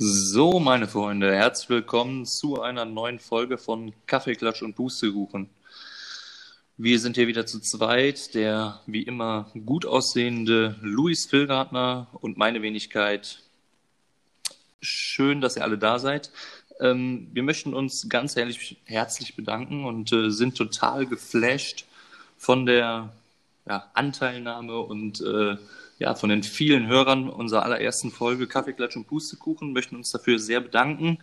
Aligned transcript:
So, 0.00 0.60
meine 0.60 0.86
Freunde, 0.86 1.34
herzlich 1.34 1.70
willkommen 1.70 2.24
zu 2.24 2.62
einer 2.62 2.84
neuen 2.84 3.18
Folge 3.18 3.58
von 3.58 3.92
Kaffeeklatsch 4.06 4.62
und 4.62 4.76
Pustekuchen. 4.76 5.50
Wir 6.76 7.00
sind 7.00 7.16
hier 7.16 7.26
wieder 7.26 7.46
zu 7.46 7.58
zweit, 7.58 8.36
der 8.36 8.80
wie 8.86 9.02
immer 9.02 9.50
gut 9.66 9.86
aussehende 9.86 10.76
Luis 10.82 11.26
Filgartner 11.26 12.06
und 12.12 12.38
meine 12.38 12.62
Wenigkeit. 12.62 13.42
Schön, 14.80 15.40
dass 15.40 15.56
ihr 15.56 15.64
alle 15.64 15.78
da 15.78 15.98
seid. 15.98 16.30
Ähm, 16.80 17.28
wir 17.32 17.42
möchten 17.42 17.74
uns 17.74 18.08
ganz 18.08 18.36
ehrlich, 18.36 18.80
herzlich 18.84 19.36
bedanken 19.36 19.84
und 19.84 20.12
äh, 20.12 20.30
sind 20.30 20.56
total 20.56 21.06
geflasht 21.06 21.86
von 22.36 22.66
der 22.66 23.12
ja, 23.66 23.90
Anteilnahme 23.94 24.78
und 24.78 25.20
äh, 25.20 25.56
ja, 25.98 26.14
von 26.14 26.30
den 26.30 26.42
vielen 26.42 26.86
Hörern 26.86 27.28
unserer 27.28 27.64
allerersten 27.64 28.10
Folge 28.10 28.46
Kaffeeklatsch 28.46 28.96
und 28.96 29.06
Pustekuchen. 29.06 29.72
Möchten 29.72 29.96
uns 29.96 30.12
dafür 30.12 30.38
sehr 30.38 30.60
bedanken. 30.60 31.18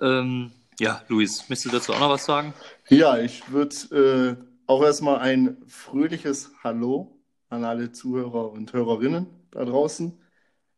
Ähm, 0.00 0.52
ja, 0.78 1.02
Luis, 1.08 1.48
möchtest 1.48 1.66
du 1.66 1.76
dazu 1.76 1.92
auch 1.92 2.00
noch 2.00 2.10
was 2.10 2.24
sagen? 2.24 2.54
Ja, 2.88 3.18
ich 3.18 3.50
würde 3.52 4.38
äh, 4.38 4.44
auch 4.66 4.82
erstmal 4.82 5.18
ein 5.18 5.58
fröhliches 5.66 6.52
Hallo 6.64 7.20
an 7.50 7.64
alle 7.64 7.92
Zuhörer 7.92 8.50
und 8.50 8.72
Hörerinnen 8.72 9.26
da 9.50 9.64
draußen. 9.64 10.18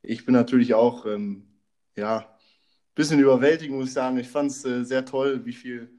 Ich 0.03 0.27
bin 0.27 0.35
natürlich 0.35 0.75
auch, 0.75 1.07
ähm, 1.07 1.47
ja, 1.95 2.27
bisschen 2.95 3.21
überwältigt, 3.21 3.71
muss 3.73 3.89
ich 3.89 3.93
sagen. 3.93 4.19
Ich 4.19 4.29
fand 4.29 4.51
es 4.51 4.65
äh, 4.65 4.85
sehr 4.85 5.05
toll, 5.05 5.45
wie 5.45 5.53
viel, 5.53 5.91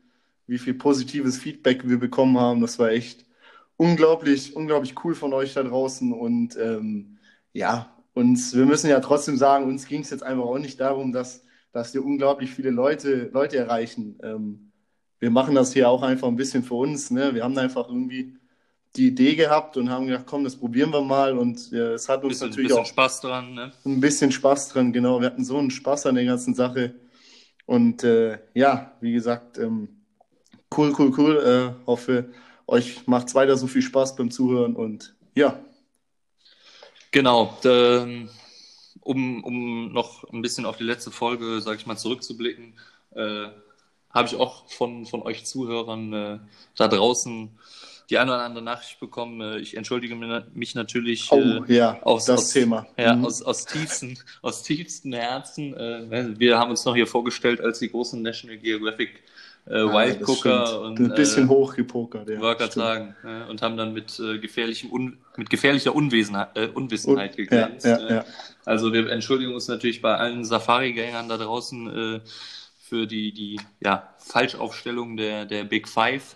wie 0.48 0.58
viel 0.58 0.74
positives 0.74 1.38
Feedback 1.38 1.88
wir 1.88 2.00
bekommen 2.00 2.38
haben. 2.40 2.62
Das 2.62 2.80
war 2.80 2.90
echt 2.90 3.26
unglaublich, 3.78 4.56
unglaublich 4.56 4.96
cool 5.04 5.16
von 5.16 5.34
euch 5.34 5.54
da 5.54 5.64
draußen. 5.64 6.14
Und 6.14 6.58
ähm, 6.58 7.18
ja, 7.54 7.96
uns, 8.14 8.56
wir 8.56 8.66
müssen 8.66 8.90
ja 8.90 9.00
trotzdem 9.00 9.38
sagen, 9.38 9.66
uns 9.66 9.88
ging 9.88 10.02
es 10.02 10.10
jetzt 10.10 10.24
einfach 10.24 10.46
auch 10.46 10.60
nicht 10.60 10.80
darum, 10.80 11.12
dass, 11.12 11.44
dass 11.72 11.94
wir 11.94 12.06
unglaublich 12.06 12.52
viele 12.52 12.70
Leute, 12.70 13.30
Leute 13.34 13.58
erreichen. 13.58 14.20
Ähm, 14.24 14.72
wir 15.20 15.32
machen 15.32 15.56
das 15.56 15.74
hier 15.74 15.90
auch 15.90 16.04
einfach 16.04 16.28
ein 16.28 16.36
bisschen 16.36 16.64
für 16.64 16.76
uns. 16.76 17.10
Ne? 17.10 17.34
Wir 17.34 17.44
haben 17.44 17.58
einfach 17.58 17.88
irgendwie 17.88 18.36
die 18.96 19.08
Idee 19.08 19.36
gehabt 19.36 19.78
und 19.78 19.90
haben 19.90 20.08
gedacht, 20.08 20.26
komm, 20.28 20.44
das 20.44 20.56
probieren 20.56 20.92
wir 20.92 21.02
mal. 21.02 21.38
Und 21.38 21.72
ja, 21.72 21.94
es 21.94 22.08
hat 22.10 22.24
uns 22.24 22.34
Bisschen, 22.34 22.50
natürlich 22.50 22.70
bisschen 22.70 22.84
auch 22.84 22.88
Spaß 22.88 23.22
dran, 23.22 23.54
ne? 23.54 23.72
ein 23.86 24.00
bisschen 24.00 24.32
Spaß 24.32 24.70
dran. 24.70 24.94
Genau, 24.94 25.20
wir 25.20 25.28
hatten 25.28 25.44
so 25.44 25.58
einen 25.58 25.72
Spaß 25.72 26.06
an 26.06 26.16
der 26.16 26.26
ganzen 26.26 26.54
Sache. 26.54 26.96
Und 27.66 28.04
äh, 28.04 28.40
ja, 28.54 28.94
wie 29.02 29.14
gesagt, 29.14 29.58
ähm, 29.58 29.90
cool, 30.78 30.94
cool, 30.98 31.14
cool. 31.18 31.76
Äh, 31.82 31.86
hoffe, 31.88 32.30
euch 32.68 33.08
macht 33.08 33.28
es 33.28 33.36
weiter 33.36 33.58
so 33.58 33.68
viel 33.68 33.82
Spaß 33.82 34.16
beim 34.16 34.30
Zuhören. 34.30 34.76
Und 34.76 35.16
ja, 35.36 35.60
Genau, 37.14 37.56
ähm, 37.64 38.28
um, 39.02 39.44
um 39.44 39.94
noch 39.94 40.24
ein 40.34 40.42
bisschen 40.42 40.66
auf 40.66 40.78
die 40.78 40.84
letzte 40.84 41.12
Folge, 41.12 41.62
sag 41.62 41.78
ich 41.78 41.86
mal, 41.86 41.96
zurückzublicken, 41.96 42.74
äh, 43.12 43.50
habe 44.10 44.28
ich 44.28 44.36
auch 44.36 44.68
von, 44.72 45.06
von 45.06 45.22
euch 45.22 45.46
Zuhörern 45.46 46.12
äh, 46.12 46.40
da 46.76 46.88
draußen 46.88 47.52
die 48.10 48.18
eine 48.18 48.32
oder 48.34 48.42
andere 48.44 48.64
Nachricht 48.64 49.00
bekommen. 49.00 49.42
Äh, 49.42 49.60
ich 49.60 49.78
entschuldige 49.78 50.16
mi- 50.16 50.42
mich 50.54 50.76
natürlich 50.76 51.32
oh, 51.32 51.64
äh, 51.68 51.74
ja, 51.76 52.02
aus, 52.04 52.26
das 52.26 52.40
aus, 52.42 52.50
Thema. 52.50 52.86
ja, 52.98 53.16
Mhm. 53.16 53.26
aus, 53.26 53.42
aus, 53.42 53.66
tiefsten, 53.66 54.18
aus 54.42 54.64
tiefsten 54.64 55.14
Herzen. 55.14 55.74
Äh, 55.76 56.40
wir 56.40 56.58
haben 56.58 56.72
uns 56.72 56.86
noch 56.86 56.96
hier 56.96 57.08
vorgestellt 57.08 57.62
als 57.62 57.80
die 57.80 57.90
großen 57.90 58.22
National 58.22 58.58
Geographic 58.58 59.24
äh, 59.66 59.80
Ah, 59.80 60.78
und 60.80 61.00
ein 61.00 61.16
bisschen 61.16 61.46
äh, 61.46 61.48
hochgepokert. 61.48 62.30
Ja, 62.30 62.54
stimmt. 62.56 62.74
sagen, 62.74 63.16
äh, 63.24 63.50
und 63.50 63.62
haben 63.62 63.78
dann 63.78 63.94
mit, 63.94 64.20
äh, 64.20 64.38
gefährlichem 64.40 64.92
Un 64.92 65.18
mit 65.38 65.50
gefährlicher 65.50 65.96
Unwesenheit, 65.96 66.50
äh, 66.58 66.68
Unwissenheit 66.68 67.32
Ja, 67.32 67.36
geglänzt. 67.38 67.86
ja, 67.86 67.98
äh. 67.98 68.14
ja. 68.16 68.26
Also 68.66 68.92
wir 68.92 69.10
entschuldigen 69.10 69.54
uns 69.54 69.68
natürlich 69.70 70.02
bei 70.02 70.16
allen 70.16 70.44
Safari-Gängern 70.44 71.30
da 71.30 71.38
draußen 71.38 72.16
äh, 72.18 72.20
für 72.82 73.08
die, 73.08 73.32
die 73.32 73.60
ja, 73.82 74.14
Falschaufstellung 74.20 75.16
der, 75.18 75.46
der 75.46 75.64
Big 75.64 75.88
Five. 75.88 76.36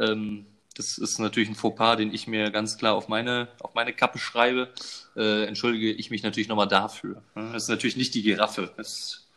Ähm, 0.00 0.46
das 0.74 0.98
ist 0.98 1.18
natürlich 1.18 1.48
ein 1.48 1.54
Fauxpas, 1.54 1.96
den 1.96 2.12
ich 2.12 2.26
mir 2.26 2.50
ganz 2.50 2.76
klar 2.78 2.94
auf 2.94 3.08
meine, 3.08 3.48
auf 3.60 3.74
meine 3.74 3.92
Kappe 3.92 4.18
schreibe. 4.18 4.70
Äh, 5.16 5.44
entschuldige 5.46 5.92
ich 5.92 6.10
mich 6.10 6.22
natürlich 6.22 6.48
nochmal 6.48 6.68
dafür. 6.68 7.22
Das 7.34 7.64
ist 7.64 7.68
natürlich 7.68 7.96
nicht 7.96 8.14
die 8.14 8.22
Giraffe. 8.22 8.72
Das, 8.76 9.28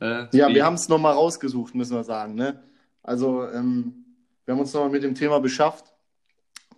äh, 0.00 0.26
Ja, 0.36 0.48
wie- 0.48 0.54
wir 0.56 0.64
haben 0.64 0.74
es 0.74 0.88
nochmal 0.88 1.14
rausgesucht, 1.14 1.74
müssen 1.74 1.94
wir 1.96 2.04
sagen. 2.04 2.34
Ne? 2.34 2.60
Also, 3.02 3.46
ähm, 3.48 4.04
wir 4.44 4.52
haben 4.54 4.60
uns 4.60 4.72
nochmal 4.72 4.90
mit 4.90 5.02
dem 5.04 5.14
Thema 5.14 5.38
beschafft. 5.40 5.84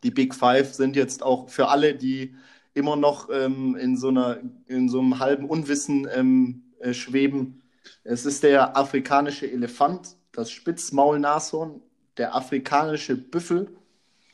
Die 0.02 0.10
Big 0.10 0.34
Five 0.34 0.74
sind 0.74 0.96
jetzt 0.96 1.22
auch 1.22 1.48
für 1.48 1.68
alle, 1.68 1.94
die 1.94 2.34
immer 2.74 2.96
noch 2.96 3.28
ähm, 3.30 3.76
in, 3.76 3.96
so 3.96 4.08
einer, 4.08 4.38
in 4.66 4.88
so 4.88 4.98
einem 5.00 5.18
halben 5.20 5.46
Unwissen 5.48 6.08
ähm, 6.14 6.64
äh, 6.80 6.92
schweben. 6.92 7.62
Es 8.04 8.26
ist 8.26 8.42
der 8.42 8.76
afrikanische 8.76 9.50
Elefant, 9.50 10.16
das 10.32 10.50
Spitzmaulnashorn, 10.50 11.80
der 12.16 12.34
afrikanische 12.34 13.16
Büffel, 13.16 13.68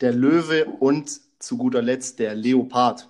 der 0.01 0.13
Löwe 0.13 0.65
und 0.67 1.11
zu 1.39 1.57
guter 1.57 1.83
Letzt 1.83 2.19
der 2.19 2.35
Leopard. 2.35 3.09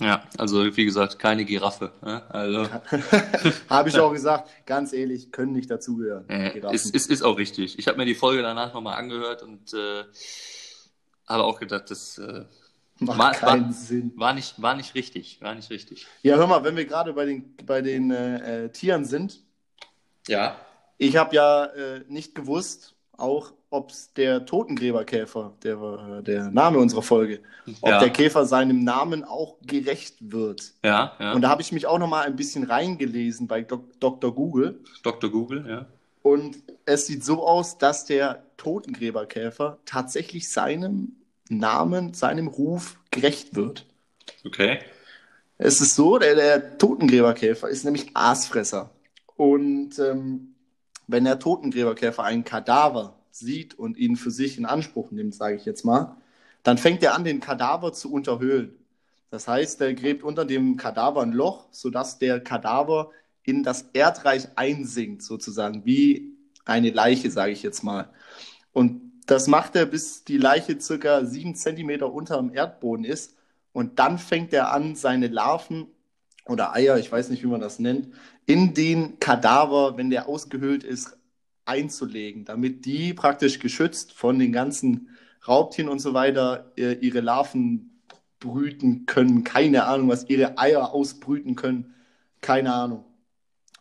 Ja, 0.00 0.22
also 0.38 0.64
wie 0.76 0.84
gesagt, 0.84 1.18
keine 1.18 1.44
Giraffe. 1.44 1.90
Ne? 2.02 2.22
Also 2.30 2.68
Habe 3.68 3.88
ich 3.88 3.98
auch 3.98 4.12
gesagt, 4.12 4.48
ganz 4.64 4.92
ehrlich, 4.92 5.32
können 5.32 5.52
nicht 5.52 5.68
dazugehören. 5.70 6.28
Äh, 6.28 6.60
ist, 6.72 6.94
ist, 6.94 7.10
ist 7.10 7.22
auch 7.22 7.36
richtig. 7.36 7.78
Ich 7.78 7.88
habe 7.88 7.98
mir 7.98 8.04
die 8.06 8.14
Folge 8.14 8.42
danach 8.42 8.72
nochmal 8.72 8.96
angehört 8.96 9.42
und 9.42 9.74
äh, 9.74 10.04
habe 11.26 11.44
auch 11.44 11.58
gedacht, 11.58 11.90
das 11.90 12.18
äh, 12.18 12.44
Macht 13.00 13.18
war- 13.18 13.32
keinen 13.32 13.66
war- 13.66 13.72
Sinn. 13.72 14.12
war, 14.16 14.34
nicht, 14.34 14.62
war 14.62 14.76
nicht 14.76 14.94
richtig. 14.94 15.38
War 15.40 15.54
nicht 15.54 15.70
richtig. 15.70 16.06
Ja, 16.22 16.36
hör 16.36 16.46
mal, 16.46 16.62
wenn 16.64 16.76
wir 16.76 16.84
gerade 16.84 17.12
bei 17.12 17.24
den, 17.24 17.56
bei 17.66 17.82
den 17.82 18.10
äh, 18.12 18.66
äh, 18.66 18.68
Tieren 18.70 19.04
sind, 19.04 19.42
Ja. 20.28 20.56
ich 20.96 21.16
habe 21.16 21.34
ja 21.34 21.64
äh, 21.64 22.04
nicht 22.08 22.34
gewusst, 22.36 22.94
auch 23.16 23.52
ob 23.70 23.90
es 23.90 24.12
der 24.14 24.46
Totengräberkäfer, 24.46 25.52
der, 25.62 25.80
war, 25.80 26.18
äh, 26.18 26.22
der 26.22 26.50
Name 26.50 26.78
unserer 26.78 27.02
Folge, 27.02 27.40
ob 27.80 27.90
Ja. 27.90 28.00
der 28.00 28.10
Käfer 28.10 28.46
seinem 28.46 28.82
Namen 28.82 29.24
auch 29.24 29.56
gerecht 29.62 30.16
wird. 30.20 30.72
Ja, 30.84 31.12
ja. 31.18 31.32
Und 31.32 31.42
da 31.42 31.48
habe 31.50 31.62
ich 31.62 31.72
mich 31.72 31.86
auch 31.86 31.98
noch 31.98 32.08
mal 32.08 32.24
ein 32.24 32.36
bisschen 32.36 32.64
reingelesen 32.64 33.46
bei 33.46 33.62
Dok 33.62 34.00
Dr. 34.00 34.34
Google. 34.34 34.80
Dr. 35.02 35.30
Google, 35.30 35.66
ja. 35.68 35.86
Und 36.22 36.56
es 36.84 37.06
sieht 37.06 37.24
so 37.24 37.46
aus, 37.46 37.78
dass 37.78 38.04
der 38.04 38.42
Totengräberkäfer 38.56 39.78
tatsächlich 39.84 40.50
seinem 40.50 41.16
Namen, 41.48 42.14
seinem 42.14 42.48
Ruf 42.48 42.98
gerecht 43.10 43.54
wird. 43.54 43.86
Okay. 44.44 44.78
Es 45.58 45.80
ist 45.80 45.94
so, 45.94 46.18
der, 46.18 46.34
der 46.34 46.78
Totengräberkäfer 46.78 47.68
ist 47.68 47.84
nämlich 47.84 48.10
Aasfresser. 48.14 48.90
Und 49.36 49.98
ähm, 49.98 50.54
wenn 51.06 51.24
der 51.24 51.38
Totengräberkäfer 51.38 52.22
einen 52.22 52.44
Kadaver 52.44 53.17
sieht 53.38 53.78
und 53.78 53.96
ihn 53.96 54.16
für 54.16 54.30
sich 54.30 54.58
in 54.58 54.66
Anspruch 54.66 55.10
nimmt, 55.10 55.34
sage 55.34 55.56
ich 55.56 55.64
jetzt 55.64 55.84
mal, 55.84 56.16
dann 56.62 56.78
fängt 56.78 57.02
er 57.02 57.14
an, 57.14 57.24
den 57.24 57.40
Kadaver 57.40 57.92
zu 57.92 58.12
unterhöhlen. 58.12 58.72
Das 59.30 59.46
heißt, 59.46 59.80
er 59.80 59.94
gräbt 59.94 60.22
unter 60.22 60.44
dem 60.44 60.76
Kadaver 60.76 61.22
ein 61.22 61.32
Loch, 61.32 61.68
sodass 61.70 62.18
der 62.18 62.40
Kadaver 62.40 63.10
in 63.42 63.62
das 63.62 63.86
Erdreich 63.92 64.48
einsinkt, 64.56 65.22
sozusagen, 65.22 65.84
wie 65.84 66.34
eine 66.64 66.90
Leiche, 66.90 67.30
sage 67.30 67.52
ich 67.52 67.62
jetzt 67.62 67.82
mal. 67.82 68.10
Und 68.72 69.00
das 69.26 69.46
macht 69.46 69.76
er, 69.76 69.86
bis 69.86 70.24
die 70.24 70.38
Leiche 70.38 70.80
circa 70.80 71.24
sieben 71.24 71.54
Zentimeter 71.54 72.12
unter 72.12 72.38
dem 72.38 72.54
Erdboden 72.54 73.04
ist. 73.04 73.36
Und 73.72 73.98
dann 73.98 74.18
fängt 74.18 74.52
er 74.52 74.72
an, 74.72 74.96
seine 74.96 75.28
Larven 75.28 75.86
oder 76.46 76.74
Eier, 76.74 76.98
ich 76.98 77.12
weiß 77.12 77.28
nicht, 77.28 77.42
wie 77.42 77.48
man 77.48 77.60
das 77.60 77.78
nennt, 77.78 78.08
in 78.46 78.72
den 78.72 79.20
Kadaver, 79.20 79.98
wenn 79.98 80.08
der 80.08 80.28
ausgehöhlt 80.28 80.82
ist, 80.82 81.17
einzulegen, 81.68 82.44
damit 82.44 82.84
die 82.84 83.14
praktisch 83.14 83.58
geschützt 83.58 84.12
von 84.12 84.38
den 84.38 84.52
ganzen 84.52 85.10
Raubtieren 85.46 85.88
und 85.90 86.00
so 86.00 86.14
weiter 86.14 86.72
äh, 86.76 86.94
ihre 86.94 87.20
Larven 87.20 88.00
brüten 88.40 89.06
können. 89.06 89.44
Keine 89.44 89.84
Ahnung, 89.84 90.08
was 90.08 90.28
ihre 90.28 90.58
Eier 90.58 90.92
ausbrüten 90.92 91.54
können. 91.56 91.94
Keine 92.40 92.72
Ahnung. 92.74 93.04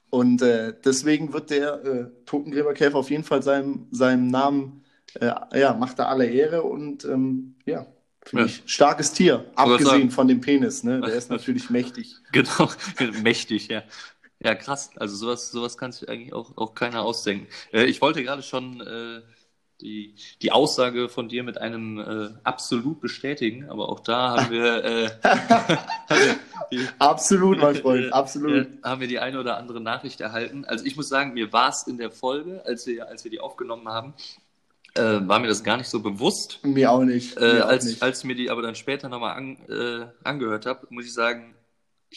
Und 0.10 0.42
äh, 0.42 0.74
deswegen 0.86 1.34
wird 1.34 1.50
der 1.50 1.84
äh, 1.84 2.06
Totengräberkäfer 2.26 2.98
auf 2.98 3.10
jeden 3.10 3.24
Fall 3.24 3.44
seinem, 3.44 3.88
seinem 3.92 4.28
Namen, 4.28 4.84
äh, 5.20 5.32
ja, 5.60 5.74
macht 5.74 6.00
er 6.00 6.10
alle 6.10 6.26
Ehre 6.28 6.64
und 6.64 7.04
ähm, 7.06 7.56
ja, 7.66 7.86
finde 8.24 8.46
Ja. 8.46 8.46
ich 8.46 8.64
starkes 8.66 9.12
Tier, 9.12 9.46
abgesehen 9.56 10.10
von 10.12 10.28
dem 10.30 10.40
Penis, 10.40 10.84
ne? 10.84 11.02
Der 11.02 11.14
ist 11.16 11.30
natürlich 11.30 11.70
mächtig. 11.70 12.16
Genau. 12.32 12.70
Mächtig, 13.22 13.68
ja. 13.68 13.84
Ja, 14.40 14.54
krass. 14.56 14.92
Also 14.98 15.16
sowas, 15.16 15.52
sowas 15.52 15.78
kann 15.78 15.92
sich 15.92 16.08
eigentlich 16.10 16.34
auch, 16.34 16.56
auch 16.58 16.76
keiner 16.76 17.04
ausdenken. 17.04 17.48
Äh, 17.74 17.86
ich 17.86 18.02
wollte 18.02 18.24
gerade 18.24 18.44
schon 18.44 18.82
äh, 18.82 19.22
die, 19.82 20.16
die 20.42 20.52
Aussage 20.52 21.10
von 21.10 21.28
dir 21.30 21.44
mit 21.44 21.58
einem 21.60 22.00
äh, 22.00 22.30
absolut 22.44 23.00
bestätigen, 23.00 23.70
aber 23.70 23.90
auch 23.90 24.00
da 24.00 24.38
haben 24.38 24.52
wir, 24.52 24.84
äh, 24.84 25.10
die, 26.72 26.88
Absolut, 27.00 27.60
mein 27.60 27.76
Freund, 27.76 28.06
Äh, 28.06 28.10
absolut. 28.12 28.52
äh, 28.54 28.68
haben 28.84 29.02
wir 29.02 29.08
die 29.08 29.20
eine 29.20 29.40
oder 29.40 29.58
andere 29.58 29.82
Nachricht 29.82 30.22
erhalten. 30.22 30.66
Also 30.66 30.86
ich 30.86 30.96
muss 30.96 31.10
sagen, 31.10 31.34
mir 31.34 31.52
war 31.54 31.70
es 31.70 31.84
in 31.88 31.98
der 31.98 32.12
Folge, 32.12 32.64
als 32.66 32.86
wir, 32.88 33.08
als 33.08 33.24
wir 33.24 33.32
die 33.32 33.40
aufgenommen 33.40 33.88
haben, 33.88 34.14
äh, 34.96 35.02
war 35.28 35.40
mir 35.40 35.48
das 35.48 35.64
gar 35.64 35.78
nicht 35.78 35.90
so 35.90 36.00
bewusst. 36.02 36.60
Mir 36.64 36.92
auch 36.92 37.04
nicht. 37.04 37.38
Äh, 37.38 37.54
Mir 37.56 37.66
auch 37.66 37.70
als, 37.70 37.86
nicht. 37.86 38.02
als 38.02 38.20
ich 38.20 38.26
mir 38.26 38.36
die 38.36 38.50
aber 38.50 38.62
dann 38.64 38.76
später 38.76 39.10
nochmal 39.10 39.36
an, 39.38 39.58
äh, 39.70 40.08
angehört 40.24 40.66
habe, 40.66 40.88
muss 40.90 41.06
ich 41.06 41.14
sagen, 41.14 41.54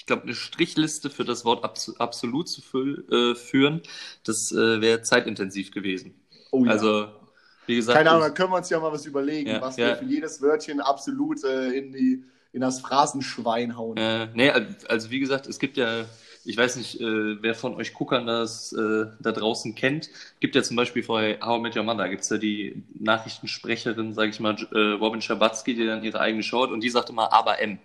ich 0.00 0.06
glaube, 0.06 0.22
eine 0.22 0.34
Strichliste 0.34 1.10
für 1.10 1.24
das 1.24 1.44
Wort 1.44 1.62
abs 1.62 1.94
absolut 1.98 2.48
zu 2.48 2.62
fü 2.62 3.04
äh, 3.10 3.34
führen, 3.34 3.82
das 4.24 4.50
äh, 4.50 4.80
wäre 4.80 5.02
zeitintensiv 5.02 5.72
gewesen. 5.72 6.14
Oh 6.52 6.64
ja. 6.64 6.70
Also, 6.70 7.08
wie 7.66 7.76
gesagt, 7.76 7.98
Keine 7.98 8.10
Ahnung, 8.12 8.22
da 8.22 8.30
können 8.30 8.50
wir 8.50 8.56
uns 8.56 8.70
ja 8.70 8.80
mal 8.80 8.90
was 8.90 9.04
überlegen, 9.04 9.50
Ja, 9.50 9.60
was 9.60 9.76
ja. 9.76 9.88
wir 9.88 9.96
für 9.96 10.06
jedes 10.06 10.40
Wörtchen 10.40 10.80
absolut 10.80 11.44
äh, 11.44 11.72
in, 11.72 11.92
die, 11.92 12.24
in 12.54 12.62
das 12.62 12.80
Phrasenschwein 12.80 13.76
hauen. 13.76 13.98
Äh, 13.98 14.28
nee, 14.32 14.50
also 14.88 15.10
wie 15.10 15.20
gesagt, 15.20 15.46
es 15.46 15.58
gibt 15.58 15.76
ja, 15.76 16.06
ich 16.46 16.56
weiß 16.56 16.76
nicht, 16.76 16.98
äh, 16.98 17.42
wer 17.42 17.54
von 17.54 17.74
euch 17.74 17.92
Guckern 17.92 18.26
das 18.26 18.72
äh, 18.72 19.04
da 19.20 19.32
draußen 19.32 19.74
kennt, 19.74 20.08
gibt 20.40 20.54
ja 20.54 20.62
zum 20.62 20.76
Beispiel 20.76 21.02
bei 21.04 21.38
How 21.42 21.58
I 21.58 21.62
Met 21.62 21.76
Your 21.76 21.82
Mother, 21.82 22.08
gibt 22.08 22.22
es 22.22 22.30
ja 22.30 22.38
die 22.38 22.84
Nachrichtensprecherin, 22.98 24.14
sage 24.14 24.30
ich 24.30 24.40
mal, 24.40 24.56
äh, 24.72 24.92
Robin 24.92 25.20
Schabatzky, 25.20 25.74
die 25.74 25.84
dann 25.84 26.02
ihre 26.02 26.20
eigene 26.20 26.42
Show 26.42 26.62
hat 26.62 26.70
und 26.70 26.80
die 26.80 26.88
sagt 26.88 27.10
immer 27.10 27.34
aber 27.34 27.60
M, 27.60 27.78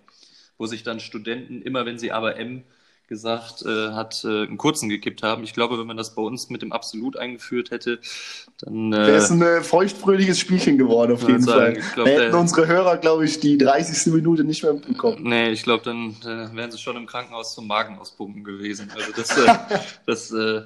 wo 0.57 0.65
sich 0.65 0.83
dann 0.83 0.99
Studenten 0.99 1.61
immer, 1.61 1.85
wenn 1.85 1.97
sie 1.99 2.11
aber 2.11 2.37
M 2.37 2.63
gesagt 3.07 3.61
äh, 3.63 3.91
hat, 3.91 4.23
äh, 4.23 4.27
einen 4.47 4.57
kurzen 4.57 4.89
gekippt 4.89 5.21
haben. 5.21 5.43
Ich 5.43 5.53
glaube, 5.53 5.77
wenn 5.77 5.85
man 5.85 5.95
das 5.95 6.15
bei 6.15 6.23
uns 6.23 6.49
mit 6.49 6.63
dem 6.63 6.71
Absolut 6.71 7.17
eingeführt 7.17 7.69
hätte, 7.69 7.99
dann 8.61 8.91
äh, 8.93 9.05
Der 9.05 9.17
ist 9.17 9.29
ein 9.29 9.43
äh, 9.43 9.61
feuchtfröhliches 9.61 10.39
Spielchen 10.39 10.79
geworden, 10.79 11.11
auf 11.11 11.21
jeden 11.21 11.43
sagen, 11.43 11.75
Fall. 11.81 11.91
glaub, 11.93 12.05
da 12.07 12.11
hätten 12.11 12.31
der- 12.31 12.39
unsere 12.39 12.65
Hörer, 12.65 12.97
glaube 12.97 13.25
ich, 13.25 13.39
die 13.39 13.59
30. 13.59 14.11
Minute 14.11 14.43
nicht 14.43 14.63
mehr 14.63 14.73
mitbekommen. 14.73 15.21
Nee, 15.21 15.51
ich 15.51 15.61
glaube, 15.61 15.83
dann 15.83 16.15
äh, 16.23 16.55
wären 16.55 16.71
sie 16.71 16.79
schon 16.79 16.95
im 16.97 17.05
Krankenhaus 17.05 17.53
zum 17.53 17.67
Magen 17.67 17.99
auspumpen 17.99 18.43
gewesen. 18.43 18.89
Also 18.95 19.11
das, 19.15 19.37
äh, 19.37 19.53
das 20.07 20.31
äh, 20.31 20.61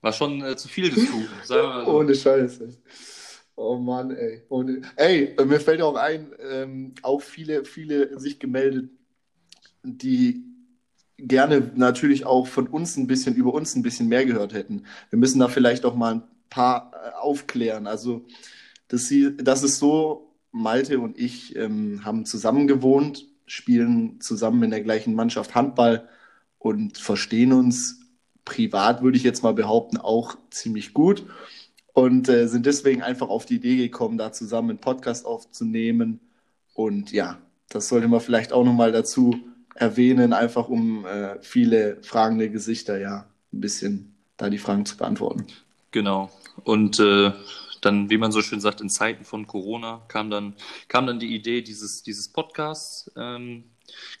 war 0.00 0.12
schon 0.12 0.42
äh, 0.44 0.56
zu 0.56 0.68
viel 0.68 0.90
des 0.90 1.10
Guten, 1.10 1.28
sagen 1.42 1.62
wir 1.62 1.68
mal 1.70 1.84
so. 1.86 1.90
Ohne 1.98 2.14
Scheiße. 2.14 2.68
Oh 3.54 3.76
Mann, 3.76 4.10
ey. 4.12 4.42
Ohne... 4.48 4.82
Ey, 4.96 5.34
äh, 5.36 5.44
mir 5.44 5.60
fällt 5.60 5.82
auch 5.82 5.96
ein, 5.96 6.32
ähm, 6.50 6.94
auch 7.02 7.20
viele, 7.20 7.64
viele 7.64 8.18
sich 8.18 8.38
gemeldet, 8.38 8.90
die 9.82 10.44
gerne 11.18 11.70
natürlich 11.74 12.24
auch 12.24 12.46
von 12.46 12.66
uns 12.66 12.96
ein 12.96 13.06
bisschen, 13.06 13.34
über 13.34 13.52
uns 13.52 13.74
ein 13.74 13.82
bisschen 13.82 14.08
mehr 14.08 14.24
gehört 14.24 14.54
hätten. 14.54 14.84
Wir 15.10 15.18
müssen 15.18 15.38
da 15.38 15.48
vielleicht 15.48 15.84
auch 15.84 15.94
mal 15.94 16.14
ein 16.14 16.22
paar 16.48 16.92
äh, 16.94 17.10
aufklären. 17.16 17.86
Also, 17.86 18.24
dass 18.88 19.06
sie, 19.06 19.36
das 19.36 19.62
ist 19.62 19.78
so, 19.78 20.28
Malte 20.50 20.98
und 21.00 21.18
ich 21.18 21.56
ähm, 21.56 22.04
haben 22.04 22.26
zusammen 22.26 22.66
gewohnt, 22.66 23.26
spielen 23.46 24.20
zusammen 24.20 24.62
in 24.64 24.70
der 24.70 24.82
gleichen 24.82 25.14
Mannschaft 25.14 25.54
Handball 25.54 26.08
und 26.58 26.98
verstehen 26.98 27.52
uns 27.52 28.00
privat, 28.44 29.02
würde 29.02 29.16
ich 29.16 29.22
jetzt 29.22 29.42
mal 29.42 29.54
behaupten, 29.54 29.96
auch 29.96 30.36
ziemlich 30.50 30.92
gut 30.92 31.24
und 31.92 32.28
äh, 32.28 32.48
sind 32.48 32.66
deswegen 32.66 33.02
einfach 33.02 33.28
auf 33.28 33.44
die 33.46 33.56
Idee 33.56 33.76
gekommen, 33.76 34.18
da 34.18 34.32
zusammen 34.32 34.70
einen 34.70 34.78
Podcast 34.78 35.26
aufzunehmen. 35.26 36.20
Und 36.74 37.12
ja, 37.12 37.38
das 37.68 37.88
sollte 37.88 38.08
man 38.08 38.20
vielleicht 38.20 38.52
auch 38.52 38.64
nochmal 38.64 38.92
dazu 38.92 39.38
erwähnen, 39.74 40.32
einfach 40.32 40.68
um 40.68 41.04
äh, 41.04 41.40
viele 41.40 42.02
fragende 42.02 42.50
Gesichter 42.50 42.98
ja 42.98 43.26
ein 43.52 43.60
bisschen 43.60 44.14
da 44.36 44.50
die 44.50 44.58
Fragen 44.58 44.86
zu 44.86 44.96
beantworten. 44.96 45.46
Genau. 45.90 46.30
Und 46.64 46.98
äh, 46.98 47.32
dann, 47.80 48.10
wie 48.10 48.18
man 48.18 48.32
so 48.32 48.42
schön 48.42 48.60
sagt, 48.60 48.80
in 48.80 48.88
Zeiten 48.88 49.24
von 49.24 49.46
Corona 49.46 50.02
kam 50.08 50.30
dann, 50.30 50.54
kam 50.88 51.06
dann 51.06 51.18
die 51.18 51.34
Idee 51.34 51.62
dieses, 51.62 52.02
dieses 52.02 52.28
Podcasts. 52.28 53.10
Ähm, 53.16 53.64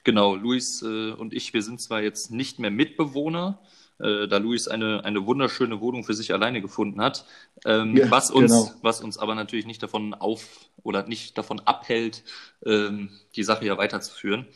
genau, 0.04 0.34
Luis 0.34 0.82
äh, 0.82 1.12
und 1.12 1.32
ich, 1.32 1.54
wir 1.54 1.62
sind 1.62 1.80
zwar 1.80 2.02
jetzt 2.02 2.30
nicht 2.30 2.58
mehr 2.58 2.70
Mitbewohner, 2.70 3.60
äh, 4.02 4.26
da 4.28 4.38
Luis 4.38 4.68
eine, 4.68 5.04
eine 5.04 5.24
wunderschöne 5.26 5.80
Wohnung 5.80 6.04
für 6.04 6.14
sich 6.14 6.32
alleine 6.32 6.60
gefunden 6.60 7.00
hat, 7.00 7.24
ähm, 7.64 7.96
Ja, 7.96 8.10
was, 8.10 8.30
uns, 8.30 8.50
genau. 8.52 8.70
was 8.82 9.00
uns 9.00 9.18
aber 9.18 9.34
natürlich 9.34 9.66
nicht 9.66 9.82
davon 9.82 10.14
auf 10.14 10.68
oder 10.82 11.06
nicht 11.06 11.38
davon 11.38 11.60
abhält, 11.60 12.24
ähm, 12.66 13.10
die 13.36 13.44
Sache 13.44 13.64
ja 13.64 13.78
weiterzuführen. 13.78 14.46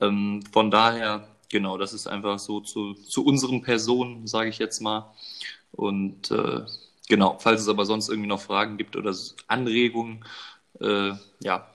Ähm, 0.00 0.42
von 0.52 0.70
daher, 0.70 1.26
genau, 1.48 1.78
das 1.78 1.92
ist 1.92 2.06
einfach 2.06 2.38
so 2.38 2.60
zu, 2.60 2.94
zu 2.94 3.24
unseren 3.24 3.62
Personen, 3.62 4.26
sage 4.26 4.50
ich 4.50 4.58
jetzt 4.58 4.80
mal. 4.80 5.14
Und 5.72 6.30
äh, 6.30 6.62
genau, 7.08 7.38
falls 7.38 7.60
es 7.62 7.68
aber 7.68 7.86
sonst 7.86 8.08
irgendwie 8.08 8.28
noch 8.28 8.40
Fragen 8.40 8.76
gibt 8.76 8.96
oder 8.96 9.14
Anregungen, 9.46 10.24
äh, 10.80 11.12
ja, 11.42 11.66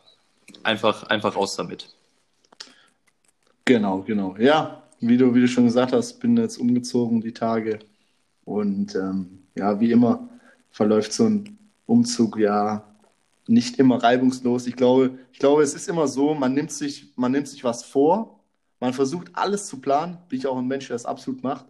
einfach, 0.64 1.04
einfach 1.04 1.36
raus 1.36 1.56
damit. 1.56 1.90
Genau, 3.66 4.02
genau. 4.02 4.36
Ja, 4.38 4.84
wie 5.00 5.18
du, 5.18 5.34
wie 5.34 5.42
du 5.42 5.48
schon 5.48 5.66
gesagt 5.66 5.94
hast, 5.94 6.20
bin 6.20 6.38
jetzt 6.38 6.58
umgezogen 6.58 7.22
die 7.22 7.34
Tage. 7.34 7.80
Und 8.44 8.96
ähm, 8.96 9.40
ja, 9.56 9.80
wie 9.80 9.92
immer 9.92 10.30
verläuft 10.72 11.14
so 11.14 11.26
ein 11.26 11.58
Umzug 11.86 12.38
ja 12.38 12.84
nicht 13.48 13.80
immer 13.80 14.02
reibungslos. 14.02 14.68
Ich 14.68 14.76
glaube, 14.76 15.18
ich 15.32 15.40
glaube, 15.40 15.64
es 15.64 15.74
ist 15.74 15.88
immer 15.88 16.08
so, 16.08 16.34
man 16.34 16.54
nimmt 16.54 16.72
sich, 16.72 17.14
man 17.16 17.32
nimmt 17.32 17.48
sich 17.48 17.64
was 17.64 17.84
vor, 17.84 18.40
man 18.80 18.94
versucht 18.94 19.30
alles 19.34 19.68
zu 19.68 19.80
planen, 19.80 20.18
bin 20.30 20.40
ich 20.40 20.48
auch 20.48 20.58
ein 20.58 20.68
Mensch, 20.68 20.88
der 20.88 20.96
das 20.96 21.06
absolut 21.06 21.44
macht, 21.44 21.66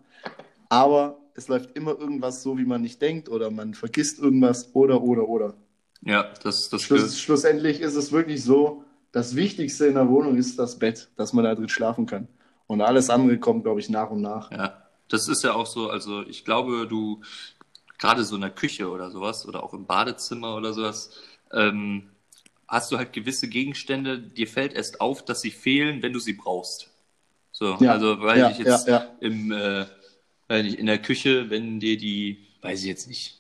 aber 0.69 1.17
es 1.35 1.47
läuft 1.47 1.75
immer 1.75 1.97
irgendwas 1.99 2.41
so, 2.41 2.57
wie 2.57 2.65
man 2.65 2.81
nicht 2.81 3.01
denkt, 3.01 3.29
oder 3.29 3.51
man 3.51 3.73
vergisst 3.73 4.19
irgendwas, 4.19 4.73
oder, 4.73 5.03
oder, 5.03 5.27
oder. 5.27 5.53
Ja, 6.01 6.31
das, 6.43 6.69
das 6.69 6.81
Schluss, 6.81 7.19
schlussendlich 7.19 7.81
ist 7.81 7.95
es 7.95 8.11
wirklich 8.11 8.43
so, 8.43 8.83
das 9.11 9.35
Wichtigste 9.35 9.85
in 9.87 9.95
der 9.95 10.09
Wohnung 10.09 10.37
ist 10.37 10.57
das 10.59 10.79
Bett, 10.79 11.09
dass 11.15 11.33
man 11.33 11.45
da 11.45 11.55
drin 11.55 11.69
schlafen 11.69 12.05
kann. 12.05 12.27
Und 12.67 12.81
alles 12.81 13.09
andere 13.09 13.37
kommt, 13.39 13.63
glaube 13.63 13.79
ich, 13.79 13.89
nach 13.89 14.09
und 14.09 14.21
nach. 14.21 14.51
Ja, 14.51 14.81
das 15.09 15.27
ist 15.27 15.43
ja 15.43 15.53
auch 15.53 15.67
so, 15.67 15.89
also 15.89 16.23
ich 16.23 16.45
glaube, 16.45 16.87
du, 16.87 17.21
gerade 17.99 18.23
so 18.23 18.35
in 18.35 18.41
der 18.41 18.49
Küche 18.51 18.89
oder 18.89 19.11
sowas, 19.11 19.47
oder 19.47 19.63
auch 19.63 19.73
im 19.73 19.85
Badezimmer 19.85 20.55
oder 20.55 20.73
sowas, 20.73 21.11
ähm, 21.53 22.09
hast 22.67 22.91
du 22.91 22.97
halt 22.97 23.13
gewisse 23.13 23.47
Gegenstände, 23.47 24.19
dir 24.19 24.47
fällt 24.47 24.73
erst 24.73 25.01
auf, 25.01 25.23
dass 25.25 25.41
sie 25.41 25.51
fehlen, 25.51 26.01
wenn 26.03 26.13
du 26.13 26.19
sie 26.19 26.33
brauchst. 26.33 26.91
So, 27.51 27.75
Ja, 27.75 27.93
also 27.93 28.21
weil 28.21 28.39
ja, 28.39 28.49
ich 28.49 28.57
jetzt 28.57 28.87
ja, 28.87 29.15
im, 29.21 29.51
äh, 29.51 29.85
weiß 30.47 30.63
nicht, 30.63 30.79
in 30.79 30.87
der 30.87 31.01
Küche, 31.01 31.49
wenn 31.49 31.79
dir 31.79 31.97
die, 31.97 32.47
weiß 32.61 32.81
ich 32.81 32.87
jetzt 32.87 33.07
nicht, 33.07 33.39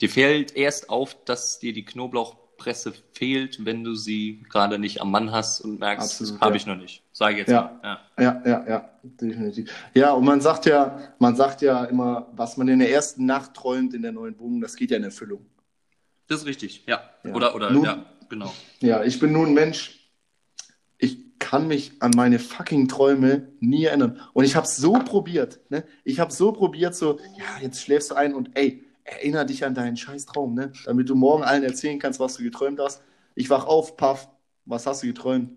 dir 0.00 0.10
fällt 0.10 0.56
erst 0.56 0.90
auf, 0.90 1.24
dass 1.26 1.60
dir 1.60 1.72
die 1.74 1.84
Knoblauchpresse 1.84 2.94
fehlt, 3.14 3.64
wenn 3.64 3.84
du 3.84 3.94
sie 3.96 4.44
gerade 4.50 4.78
nicht 4.80 5.00
am 5.02 5.12
Mann 5.12 5.32
hast 5.32 5.62
und 5.62 5.80
merkst, 5.80 6.40
habe 6.40 6.56
ich 6.56 6.66
noch 6.66 6.76
nicht. 6.76 7.03
Sage 7.16 7.34
ich 7.34 7.38
jetzt 7.38 7.50
Ja. 7.50 7.80
Ja. 7.82 8.00
Ja, 8.18 8.42
ja, 8.44 8.68
ja, 8.68 8.90
definitiv. 9.04 9.72
Ja, 9.94 10.12
und 10.12 10.24
man 10.24 10.40
sagt 10.40 10.66
ja, 10.66 10.98
man 11.20 11.36
sagt 11.36 11.62
ja 11.62 11.84
immer, 11.84 12.26
was 12.34 12.56
man 12.56 12.66
in 12.66 12.80
der 12.80 12.90
ersten 12.90 13.24
Nacht 13.24 13.54
träumt 13.54 13.94
in 13.94 14.02
der 14.02 14.10
neuen 14.10 14.36
Wohnung, 14.38 14.60
das 14.60 14.74
geht 14.74 14.90
ja 14.90 14.96
in 14.96 15.04
Erfüllung. 15.04 15.46
Das 16.26 16.40
ist 16.40 16.46
richtig, 16.46 16.84
ja. 16.86 17.02
Ja. 17.22 17.32
Oder, 17.34 17.54
oder, 17.54 17.70
Nun- 17.70 17.84
ja, 17.84 18.04
genau. 18.28 18.52
Ja, 18.80 19.04
ich 19.04 19.20
bin 19.20 19.30
nun 19.32 19.48
ein 19.48 19.54
Mensch, 19.54 20.10
ich 20.98 21.38
kann 21.38 21.68
mich 21.68 21.92
an 22.00 22.10
meine 22.16 22.40
fucking 22.40 22.88
Träume 22.88 23.46
nie 23.60 23.84
erinnern. 23.84 24.20
Und 24.32 24.44
ich 24.44 24.56
habe 24.56 24.66
so 24.66 24.94
probiert, 24.94 25.60
ne? 25.70 25.84
Ich 26.02 26.18
habe 26.18 26.32
so 26.32 26.50
probiert, 26.50 26.96
so, 26.96 27.20
ja, 27.38 27.62
jetzt 27.62 27.80
schläfst 27.80 28.10
du 28.10 28.16
ein 28.16 28.34
und 28.34 28.56
ey, 28.56 28.82
erinnere 29.04 29.46
dich 29.46 29.64
an 29.64 29.74
deinen 29.74 29.96
scheiß 29.96 30.26
Traum, 30.26 30.54
ne? 30.54 30.72
Damit 30.84 31.08
du 31.08 31.14
morgen 31.14 31.44
allen 31.44 31.62
erzählen 31.62 32.00
kannst, 32.00 32.18
was 32.18 32.34
du 32.36 32.42
geträumt 32.42 32.80
hast. 32.80 33.02
Ich 33.36 33.50
wach 33.50 33.66
auf, 33.66 33.96
paff, 33.96 34.28
was 34.64 34.86
hast 34.86 35.04
du 35.04 35.06
geträumt? 35.06 35.50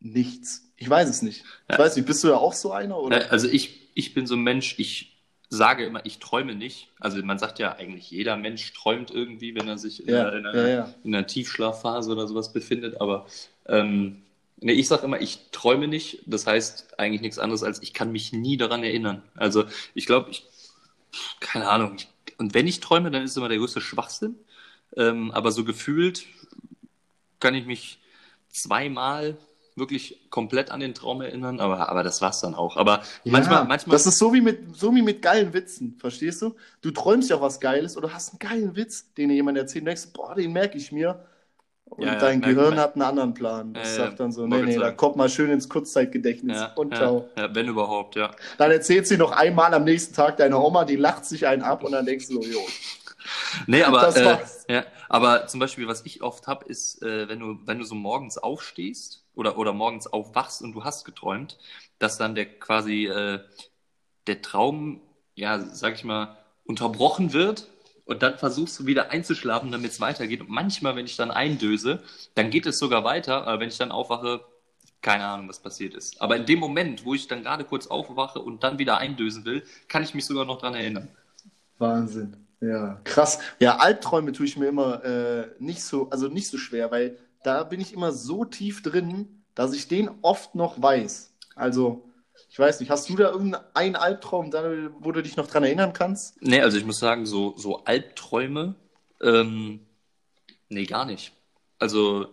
Nichts. 0.00 0.67
Ich 0.78 0.88
weiß 0.88 1.08
es 1.08 1.22
nicht. 1.22 1.44
Ich 1.68 1.72
Ja. 1.74 1.78
weiß 1.78 1.96
nicht, 1.96 2.06
bist 2.06 2.22
du 2.24 2.28
ja 2.28 2.36
auch 2.36 2.52
so 2.52 2.72
einer? 2.72 2.98
Oder? 2.98 3.18
Ne, 3.18 3.30
Also 3.30 3.48
ich, 3.48 3.80
ich 3.94 4.14
bin 4.14 4.26
so 4.26 4.34
ein 4.36 4.42
Mensch, 4.42 4.78
ich 4.78 5.16
sage 5.50 5.84
immer, 5.84 6.04
ich 6.06 6.18
träume 6.18 6.54
nicht. 6.54 6.88
Also 7.00 7.22
man 7.22 7.38
sagt 7.38 7.58
ja 7.58 7.74
eigentlich, 7.76 8.10
jeder 8.10 8.36
Mensch 8.36 8.72
träumt 8.74 9.10
irgendwie, 9.10 9.54
wenn 9.54 9.66
er 9.68 9.78
sich 9.78 10.06
in, 10.06 10.14
Ja, 10.14 10.28
einer, 10.28 10.38
in, 10.38 10.46
einer, 10.46 10.68
ja. 10.68 10.94
in 11.04 11.14
einer 11.14 11.26
Tiefschlafphase 11.26 12.12
oder 12.12 12.28
sowas 12.28 12.52
befindet. 12.52 13.00
Aber 13.00 13.26
ähm, 13.66 14.22
ne, 14.60 14.72
ich 14.72 14.88
sage 14.88 15.04
immer, 15.04 15.20
ich 15.20 15.38
träume 15.52 15.88
nicht. 15.88 16.20
Das 16.26 16.46
heißt 16.46 16.98
eigentlich 16.98 17.22
nichts 17.22 17.38
anderes 17.38 17.62
als, 17.62 17.82
ich 17.82 17.92
kann 17.94 18.12
mich 18.12 18.32
nie 18.32 18.56
daran 18.56 18.84
erinnern. 18.84 19.22
Also 19.36 19.64
ich 19.94 20.06
glaube, 20.06 20.30
ich, 20.30 20.44
keine 21.40 21.68
Ahnung. 21.68 21.96
Und 22.38 22.54
wenn 22.54 22.66
ich 22.66 22.80
träume, 22.80 23.10
dann 23.10 23.22
ist 23.22 23.32
es 23.32 23.36
immer 23.36 23.48
der 23.48 23.58
größte 23.58 23.80
Schwachsinn. 23.80 24.36
Ähm, 24.96 25.30
aber 25.32 25.50
so 25.52 25.64
gefühlt 25.64 26.24
kann 27.40 27.54
ich 27.54 27.66
mich 27.66 27.98
zweimal 28.50 29.36
wirklich 29.78 30.28
komplett 30.30 30.70
an 30.70 30.80
den 30.80 30.94
Traum 30.94 31.20
erinnern, 31.20 31.60
aber, 31.60 31.88
aber 31.88 32.02
das 32.02 32.20
war's 32.22 32.40
dann 32.40 32.54
auch. 32.54 32.76
Aber 32.76 33.02
manchmal, 33.24 33.60
ja, 33.60 33.64
manchmal. 33.64 33.94
Das 33.94 34.06
ist 34.06 34.18
so 34.18 34.32
wie, 34.32 34.40
mit, 34.40 34.76
so 34.76 34.94
wie 34.94 35.02
mit 35.02 35.22
geilen 35.22 35.52
Witzen, 35.52 35.96
verstehst 35.98 36.42
du? 36.42 36.54
Du 36.82 36.90
träumst 36.90 37.30
ja 37.30 37.40
was 37.40 37.60
Geiles 37.60 37.96
oder 37.96 38.12
hast 38.14 38.30
einen 38.32 38.38
geilen 38.38 38.76
Witz, 38.76 39.12
den 39.14 39.28
dir 39.28 39.34
jemand 39.36 39.58
erzählt 39.58 39.82
und 39.82 39.86
denkst, 39.86 40.08
boah, 40.14 40.34
den 40.34 40.52
merke 40.52 40.78
ich 40.78 40.92
mir. 40.92 41.24
Und 41.86 42.02
Ja, 42.06 42.14
ja, 42.14 42.18
dein 42.18 42.40
merkt 42.40 42.56
Gehirn 42.56 42.78
hat 42.78 42.94
einen 42.94 43.02
anderen 43.02 43.34
Plan. 43.34 43.74
Das 43.74 43.94
sagt 43.96 44.20
dann 44.20 44.32
so, 44.32 44.46
nee, 44.46 44.62
nee, 44.62 44.70
ich 44.72 44.78
da 44.78 44.80
sagen. 44.86 44.96
kommt 44.96 45.16
mal 45.16 45.28
schön 45.28 45.50
ins 45.50 45.68
Kurzzeitgedächtnis 45.68 46.56
ja, 46.58 46.72
und 46.74 46.92
ja, 46.92 46.96
ciao. 46.96 47.28
ja, 47.36 47.54
wenn 47.54 47.68
überhaupt, 47.68 48.16
ja. 48.16 48.30
Dann 48.58 48.70
erzählt 48.70 49.06
sie 49.06 49.16
noch 49.16 49.32
einmal 49.32 49.74
am 49.74 49.84
nächsten 49.84 50.14
Tag 50.14 50.36
deiner 50.36 50.62
Oma, 50.62 50.84
die 50.84 50.96
lacht 50.96 51.24
sich 51.24 51.46
einen 51.46 51.62
ab 51.62 51.84
und 51.84 51.92
dann 51.92 52.06
denkst 52.06 52.28
du 52.28 52.42
so, 52.42 52.48
jo. 52.48 52.60
Nee, 53.66 53.82
aber, 53.82 54.00
Das 54.00 54.16
äh, 54.16 54.38
ja, 54.68 54.84
aber 55.08 55.46
zum 55.46 55.60
Beispiel, 55.60 55.88
was 55.88 56.04
ich 56.06 56.22
oft 56.22 56.46
habe, 56.46 56.64
ist, 56.66 57.02
äh, 57.02 57.28
wenn 57.28 57.40
du, 57.40 57.58
wenn 57.66 57.78
du 57.78 57.84
so 57.84 57.94
morgens 57.94 58.38
aufstehst 58.38 59.24
oder, 59.38 59.58
oder 59.58 59.72
morgens 59.72 60.06
aufwachst 60.06 60.62
und 60.62 60.72
du 60.74 60.84
hast 60.84 61.04
geträumt, 61.04 61.58
dass 61.98 62.18
dann 62.18 62.34
der 62.34 62.46
quasi 62.60 63.06
äh, 63.06 63.40
der 64.26 64.42
Traum, 64.42 65.00
ja, 65.34 65.60
sag 65.60 65.94
ich 65.94 66.04
mal, 66.04 66.36
unterbrochen 66.64 67.32
wird 67.32 67.68
Und 68.04 68.22
dann 68.22 68.38
versuchst 68.38 68.78
du 68.80 68.86
wieder 68.86 69.10
einzuschlafen, 69.10 69.70
damit 69.72 69.92
es 69.92 70.00
weitergeht. 70.00 70.40
Und 70.40 70.50
manchmal, 70.50 70.96
wenn 70.96 71.04
ich 71.06 71.16
dann 71.16 71.30
eindöse, 71.30 72.02
dann 72.34 72.50
geht 72.50 72.66
es 72.66 72.78
sogar 72.78 73.04
weiter. 73.04 73.46
Aber 73.46 73.60
wenn 73.60 73.68
ich 73.68 73.78
dann 73.78 73.92
aufwache, 73.92 74.40
keine 75.02 75.26
Ahnung, 75.26 75.48
was 75.48 75.60
passiert 75.60 75.94
ist. 75.94 76.20
Aber 76.20 76.36
in 76.36 76.46
dem 76.46 76.58
Moment, 76.58 77.04
wo 77.04 77.14
ich 77.14 77.28
dann 77.28 77.42
gerade 77.42 77.64
kurz 77.64 77.86
aufwache 77.88 78.40
und 78.40 78.64
dann 78.64 78.78
wieder 78.78 78.98
eindösen 78.98 79.44
will, 79.44 79.64
kann 79.88 80.02
ich 80.02 80.14
mich 80.14 80.26
sogar 80.26 80.44
noch 80.46 80.58
dran 80.58 80.74
erinnern. 80.74 81.08
Wahnsinn. 81.78 82.36
Ja, 82.60 83.00
krass. 83.04 83.38
Ja, 83.60 83.76
Albträume 83.78 84.32
tue 84.32 84.46
ich 84.46 84.56
mir 84.56 84.66
immer 84.68 85.04
äh, 85.04 85.48
nicht 85.58 85.82
so, 85.82 86.10
also 86.10 86.28
nicht 86.28 86.48
so 86.48 86.58
schwer, 86.58 86.90
weil 86.90 87.16
da 87.42 87.64
bin 87.64 87.80
ich 87.80 87.92
immer 87.92 88.12
so 88.12 88.44
tief 88.44 88.82
drin, 88.82 89.42
dass 89.54 89.72
ich 89.72 89.88
den 89.88 90.10
oft 90.22 90.54
noch 90.54 90.80
weiß. 90.80 91.34
Also, 91.54 92.08
ich 92.50 92.58
weiß 92.58 92.80
nicht, 92.80 92.90
hast 92.90 93.08
du 93.08 93.16
da 93.16 93.30
irgendeinen 93.30 93.96
Albtraum, 93.96 94.52
wo 95.00 95.12
du 95.12 95.22
dich 95.22 95.36
noch 95.36 95.48
dran 95.48 95.64
erinnern 95.64 95.92
kannst? 95.92 96.40
Nee, 96.40 96.60
also 96.60 96.78
ich 96.78 96.84
muss 96.84 96.98
sagen, 96.98 97.26
so, 97.26 97.54
so 97.56 97.84
Albträume, 97.84 98.74
ähm, 99.20 99.80
nee, 100.68 100.84
gar 100.84 101.04
nicht. 101.04 101.32
Also, 101.78 102.28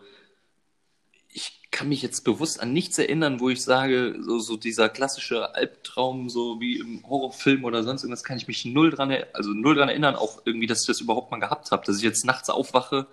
ich 1.30 1.62
kann 1.72 1.90
mich 1.90 2.02
jetzt 2.02 2.22
bewusst 2.24 2.62
an 2.62 2.74
nichts 2.74 2.98
erinnern, 2.98 3.40
wo 3.40 3.50
ich 3.50 3.64
sage, 3.64 4.18
so, 4.22 4.40
so 4.40 4.56
dieser 4.56 4.90
klassische 4.90 5.56
Albtraum, 5.56 6.30
so 6.30 6.60
wie 6.62 6.78
im 6.78 7.08
Horrorfilm 7.08 7.66
oder 7.66 7.84
sonst 7.84 8.04
irgendwas, 8.04 8.24
kann 8.24 8.38
ich 8.38 8.48
mich 8.48 8.66
null 8.66 8.92
dran, 8.92 9.16
also 9.34 9.50
null 9.50 9.76
dran 9.76 9.90
erinnern, 9.90 10.16
auch 10.16 10.44
irgendwie, 10.46 10.68
dass 10.68 10.82
ich 10.82 10.88
das 10.88 11.02
überhaupt 11.02 11.32
mal 11.32 11.40
gehabt 11.40 11.72
habe, 11.72 11.86
dass 11.86 11.98
ich 11.98 12.04
jetzt 12.04 12.26
nachts 12.26 12.50
aufwache, 12.50 13.08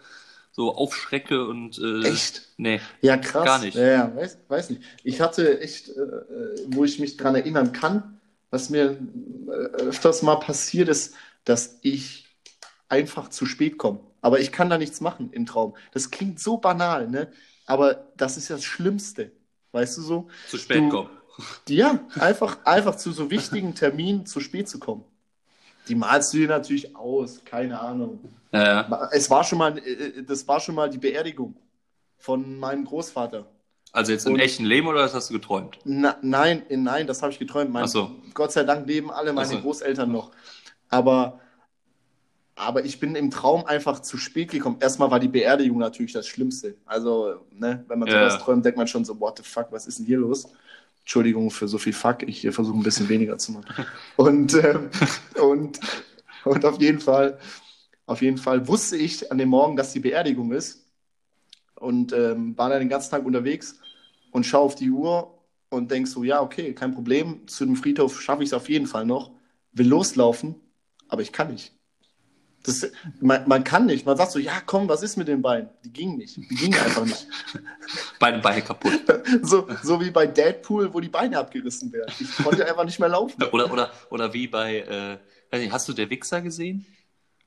so 0.52 0.75
aufschrecke 0.75 1.47
und 1.47 1.78
äh, 1.78 2.09
echt? 2.09 2.42
Nee. 2.59 2.80
Ja, 3.00 3.16
krass. 3.16 3.44
Gar 3.44 3.59
nicht. 3.59 3.75
Ja, 3.75 3.87
ja 3.87 4.16
weiß, 4.16 4.38
weiß 4.49 4.71
nicht. 4.71 4.82
Ich 5.02 5.21
hatte 5.21 5.61
echt, 5.61 5.88
äh, 5.88 5.94
wo 6.66 6.85
ich 6.85 6.99
mich 6.99 7.16
dran 7.16 7.35
erinnern 7.35 7.73
kann, 7.73 8.21
was 8.50 8.68
mir 8.68 8.99
äh, 9.49 9.50
öfters 9.50 10.23
mal 10.23 10.37
passiert 10.37 10.88
ist, 10.88 11.14
dass 11.44 11.78
ich 11.80 12.26
einfach 12.88 13.28
zu 13.28 13.47
spät 13.47 13.78
komme. 13.78 14.00
Aber 14.21 14.40
ich 14.40 14.52
kann 14.52 14.68
da 14.71 14.78
nichts 14.78 15.00
machen 15.00 15.32
im 15.32 15.47
Traum. 15.47 15.75
Das 15.92 16.11
klingt 16.11 16.38
so 16.38 16.59
banal, 16.59 17.09
ne? 17.09 17.32
Aber 17.66 18.12
das 18.16 18.37
ist 18.37 18.49
ja 18.49 18.56
das 18.56 18.64
Schlimmste. 18.64 19.32
Weißt 19.73 19.97
du 19.97 20.02
so? 20.02 20.28
Zu 20.49 20.59
spät 20.59 20.82
du, 20.82 20.88
kommen. 20.90 21.11
Ja, 21.68 22.06
einfach, 22.18 22.64
einfach 22.66 22.97
zu 22.97 23.11
so 23.11 23.30
wichtigen 23.30 23.75
Terminen 23.75 24.26
zu 24.26 24.40
spät 24.40 24.68
zu 24.68 24.78
kommen. 24.78 25.04
Die 25.88 25.94
malst 25.94 26.32
du 26.32 26.38
dir 26.38 26.48
natürlich 26.48 26.94
aus, 26.94 27.44
keine 27.44 27.80
Ahnung. 27.80 28.20
Ja, 28.52 28.88
ja. 28.88 29.08
Es 29.12 29.28
war 29.30 29.44
schon 29.44 29.58
mal, 29.58 29.78
äh, 29.78 30.22
das 30.22 30.46
war 30.46 30.60
schon 30.60 30.74
mal 30.74 30.88
die 30.88 30.98
Beerdigung 30.98 31.56
von 32.18 32.58
meinem 32.58 32.84
Großvater. 32.84 33.46
Also 33.92 34.12
jetzt 34.12 34.26
im 34.26 34.34
Und, 34.34 34.40
echten 34.40 34.64
Leben 34.64 34.86
oder 34.86 35.00
das 35.00 35.14
hast 35.14 35.30
du 35.30 35.34
geträumt? 35.34 35.78
Na, 35.84 36.16
nein, 36.22 36.62
nein, 36.70 37.06
das 37.06 37.20
habe 37.22 37.32
ich 37.32 37.38
geträumt. 37.38 37.70
Mein, 37.70 37.86
so. 37.88 38.10
Gott 38.32 38.52
sei 38.52 38.64
Dank 38.64 38.86
leben 38.86 39.10
alle 39.10 39.32
meine 39.32 39.48
so. 39.48 39.60
Großeltern 39.60 40.10
noch. 40.10 40.30
Aber 40.88 41.40
aber 42.54 42.84
ich 42.84 43.00
bin 43.00 43.14
im 43.14 43.30
Traum 43.30 43.64
einfach 43.64 44.00
zu 44.00 44.18
spät 44.18 44.50
gekommen. 44.50 44.76
Erstmal 44.80 45.10
war 45.10 45.18
die 45.18 45.28
Beerdigung 45.28 45.78
natürlich 45.78 46.12
das 46.12 46.26
Schlimmste. 46.26 46.76
Also, 46.84 47.46
ne, 47.50 47.84
wenn 47.88 47.98
man 47.98 48.08
ja. 48.08 48.28
sowas 48.28 48.42
träumt, 48.42 48.64
denkt 48.64 48.76
man 48.76 48.86
schon 48.86 49.04
so, 49.04 49.18
what 49.18 49.38
the 49.38 49.42
fuck, 49.42 49.68
was 49.70 49.86
ist 49.86 49.98
denn 49.98 50.06
hier 50.06 50.18
los? 50.18 50.46
Entschuldigung 51.02 51.50
für 51.50 51.68
so 51.68 51.78
viel 51.78 51.92
Fuck, 51.92 52.23
ich 52.23 52.49
versuche 52.50 52.78
ein 52.78 52.82
bisschen 52.82 53.09
weniger 53.09 53.37
zu 53.38 53.52
machen. 53.52 53.87
Und, 54.16 54.54
ähm, 54.54 54.90
und, 55.42 55.80
und 56.44 56.64
auf 56.64 56.80
jeden 56.80 57.00
Fall, 57.00 57.38
auf 58.06 58.23
jeden 58.23 58.38
Fall 58.38 58.66
wusste 58.68 58.97
ich 58.97 59.30
an 59.30 59.38
dem 59.38 59.49
Morgen, 59.49 59.76
dass 59.76 59.92
die 59.92 60.00
Beerdigung 60.00 60.52
ist. 60.52 60.87
Und 61.75 62.12
ähm, 62.12 62.56
war 62.56 62.68
dann 62.68 62.78
den 62.78 62.88
ganzen 62.88 63.11
Tag 63.11 63.25
unterwegs 63.25 63.80
und 64.30 64.47
schaue 64.47 64.62
auf 64.62 64.75
die 64.76 64.90
Uhr 64.90 65.38
und 65.68 65.90
denk 65.90 66.06
so, 66.06 66.23
ja, 66.23 66.40
okay, 66.40 66.75
kein 66.75 66.92
Problem, 66.94 67.49
zu 67.49 67.64
dem 67.64 67.75
Friedhof 67.75 68.21
schaffe 68.21 68.44
ich 68.44 68.50
es 68.50 68.54
auf 68.54 68.68
jeden 68.68 68.87
Fall 68.87 69.04
noch. 69.04 69.32
Will 69.73 69.88
loslaufen, 69.88 70.54
aber 71.09 71.23
ich 71.23 71.32
kann 71.32 71.50
nicht. 71.50 71.73
Das, 72.62 72.87
man, 73.21 73.47
man, 73.49 73.64
kann 73.64 73.87
nicht. 73.87 74.07
Man 74.07 74.16
sagt 74.16 74.31
so, 74.31 74.38
ja, 74.38 74.62
komm, 74.64 74.88
was 74.88 75.02
ist 75.02 75.16
mit 75.16 75.26
den 75.26 75.42
Beinen? 75.42 75.69
Die 75.85 75.92
gingen 75.92 76.16
nicht. 76.16 76.37
Die 76.37 76.54
gingen 76.54 76.78
einfach 76.78 77.04
nicht. 77.04 77.26
Beide 78.21 78.38
Beine 78.38 78.62
kaputt. 78.62 78.92
So, 79.42 79.66
so 79.83 80.00
wie 80.00 80.11
bei 80.11 80.26
Deadpool, 80.26 80.92
wo 80.92 81.00
die 81.00 81.09
Beine 81.09 81.38
abgerissen 81.38 81.92
werden. 81.92 82.12
Ich 82.21 82.37
konnte 82.37 82.66
einfach 82.66 82.85
nicht 82.85 83.00
mehr 83.00 83.09
laufen. 83.09 83.42
Oder, 83.52 83.73
oder, 83.73 83.90
oder 84.11 84.33
wie 84.33 84.47
bei, 84.47 85.19
äh, 85.50 85.71
hast 85.71 85.88
du 85.88 85.92
der 85.92 86.11
Wichser 86.11 86.42
gesehen? 86.42 86.87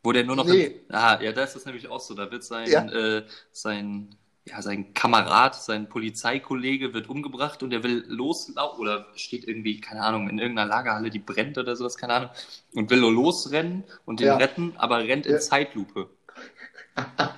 Wo 0.03 0.11
der 0.11 0.23
nur 0.23 0.35
noch. 0.35 0.45
Nee. 0.45 0.65
In, 0.87 0.95
ah, 0.95 1.21
ja, 1.21 1.31
da 1.31 1.43
ist 1.43 1.55
das 1.55 1.65
nämlich 1.65 1.87
auch 1.87 1.99
so. 1.99 2.13
Da 2.13 2.31
wird 2.31 2.43
sein, 2.43 2.69
ja. 2.69 2.85
äh, 2.85 3.25
sein 3.51 4.15
ja, 4.47 4.61
sein 4.61 4.93
Kamerad, 4.93 5.55
sein 5.55 5.89
Polizeikollege 5.89 6.93
wird 6.93 7.09
umgebracht 7.09 7.63
und 7.63 7.73
er 7.73 7.83
will 7.83 8.05
loslaufen 8.07 8.79
oder 8.79 9.07
steht 9.15 9.47
irgendwie, 9.47 9.81
keine 9.81 10.01
Ahnung, 10.01 10.29
in 10.29 10.37
irgendeiner 10.37 10.69
Lagerhalle, 10.69 11.09
die 11.09 11.19
brennt 11.19 11.57
oder 11.57 11.75
sowas, 11.75 11.97
keine 11.97 12.13
Ahnung, 12.13 12.29
und 12.73 12.89
will 12.91 12.99
nur 12.99 13.11
losrennen 13.11 13.85
und 14.05 14.19
den 14.19 14.27
ja. 14.27 14.37
retten, 14.37 14.73
aber 14.77 14.99
rennt 14.99 15.25
in 15.25 15.33
ja. 15.33 15.39
Zeitlupe. 15.39 16.09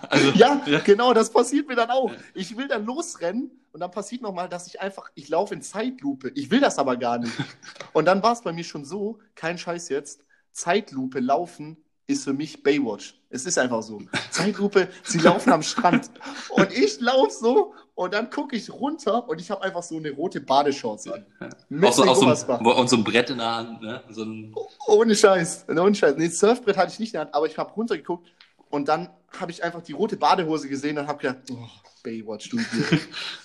Also, 0.09 0.29
ja, 0.33 0.61
ja, 0.67 0.79
genau, 0.81 1.15
das 1.15 1.31
passiert 1.31 1.67
mir 1.67 1.75
dann 1.75 1.89
auch. 1.89 2.11
Ich 2.35 2.55
will 2.55 2.67
dann 2.67 2.85
losrennen 2.85 3.49
und 3.71 3.79
dann 3.79 3.89
passiert 3.89 4.21
nochmal, 4.21 4.47
dass 4.47 4.67
ich 4.67 4.79
einfach, 4.81 5.09
ich 5.15 5.29
laufe 5.29 5.55
in 5.55 5.63
Zeitlupe. 5.63 6.31
Ich 6.35 6.51
will 6.51 6.59
das 6.59 6.77
aber 6.77 6.95
gar 6.95 7.17
nicht. 7.17 7.33
Und 7.93 8.05
dann 8.05 8.21
war 8.21 8.33
es 8.33 8.41
bei 8.41 8.53
mir 8.53 8.63
schon 8.63 8.85
so, 8.85 9.17
kein 9.33 9.57
Scheiß 9.57 9.89
jetzt, 9.89 10.23
Zeitlupe 10.51 11.19
laufen 11.19 11.77
ist 12.07 12.23
für 12.23 12.33
mich 12.33 12.63
Baywatch. 12.63 13.13
Es 13.29 13.45
ist 13.45 13.57
einfach 13.59 13.83
so. 13.83 14.01
Zeitlupe, 14.31 14.87
sie 15.03 15.19
laufen 15.19 15.51
am 15.51 15.61
Strand 15.61 16.09
und 16.49 16.71
ich 16.71 16.99
laufe 17.01 17.31
so 17.31 17.73
und 17.95 18.13
dann 18.13 18.29
gucke 18.29 18.55
ich 18.55 18.71
runter 18.71 19.27
und 19.27 19.41
ich 19.41 19.51
habe 19.51 19.61
einfach 19.63 19.83
so 19.83 19.97
eine 19.97 20.11
rote 20.11 20.39
Badeshorts 20.39 21.07
an. 21.09 21.25
Mit 21.67 21.93
so, 21.93 22.03
so 22.13 22.25
ein, 22.25 22.65
und 22.65 22.89
so 22.89 22.95
ein 22.95 23.03
Brett 23.03 23.29
in 23.29 23.39
der 23.39 23.55
Hand. 23.55 23.81
Ne? 23.81 24.01
So 24.09 24.23
ein... 24.23 24.55
Ohne 24.87 25.15
Scheiß. 25.15 25.65
Ohne 25.67 25.93
Scheiß. 25.93 26.15
Nee, 26.17 26.29
Surfbrett 26.29 26.77
hatte 26.77 26.93
ich 26.93 26.99
nicht 26.99 27.09
in 27.09 27.13
der 27.13 27.21
Hand, 27.21 27.35
aber 27.35 27.45
ich 27.45 27.57
habe 27.57 27.71
runtergeguckt 27.73 28.31
und 28.69 28.87
dann 28.87 29.09
habe 29.37 29.51
ich 29.51 29.63
einfach 29.63 29.81
die 29.81 29.91
rote 29.91 30.15
Badehose 30.15 30.69
gesehen 30.69 30.97
und 30.97 31.07
habe 31.07 31.19
gedacht, 31.19 31.39
oh, 31.51 31.67
Baywatch, 32.03 32.49
du 32.49 32.57
hier. 32.59 32.99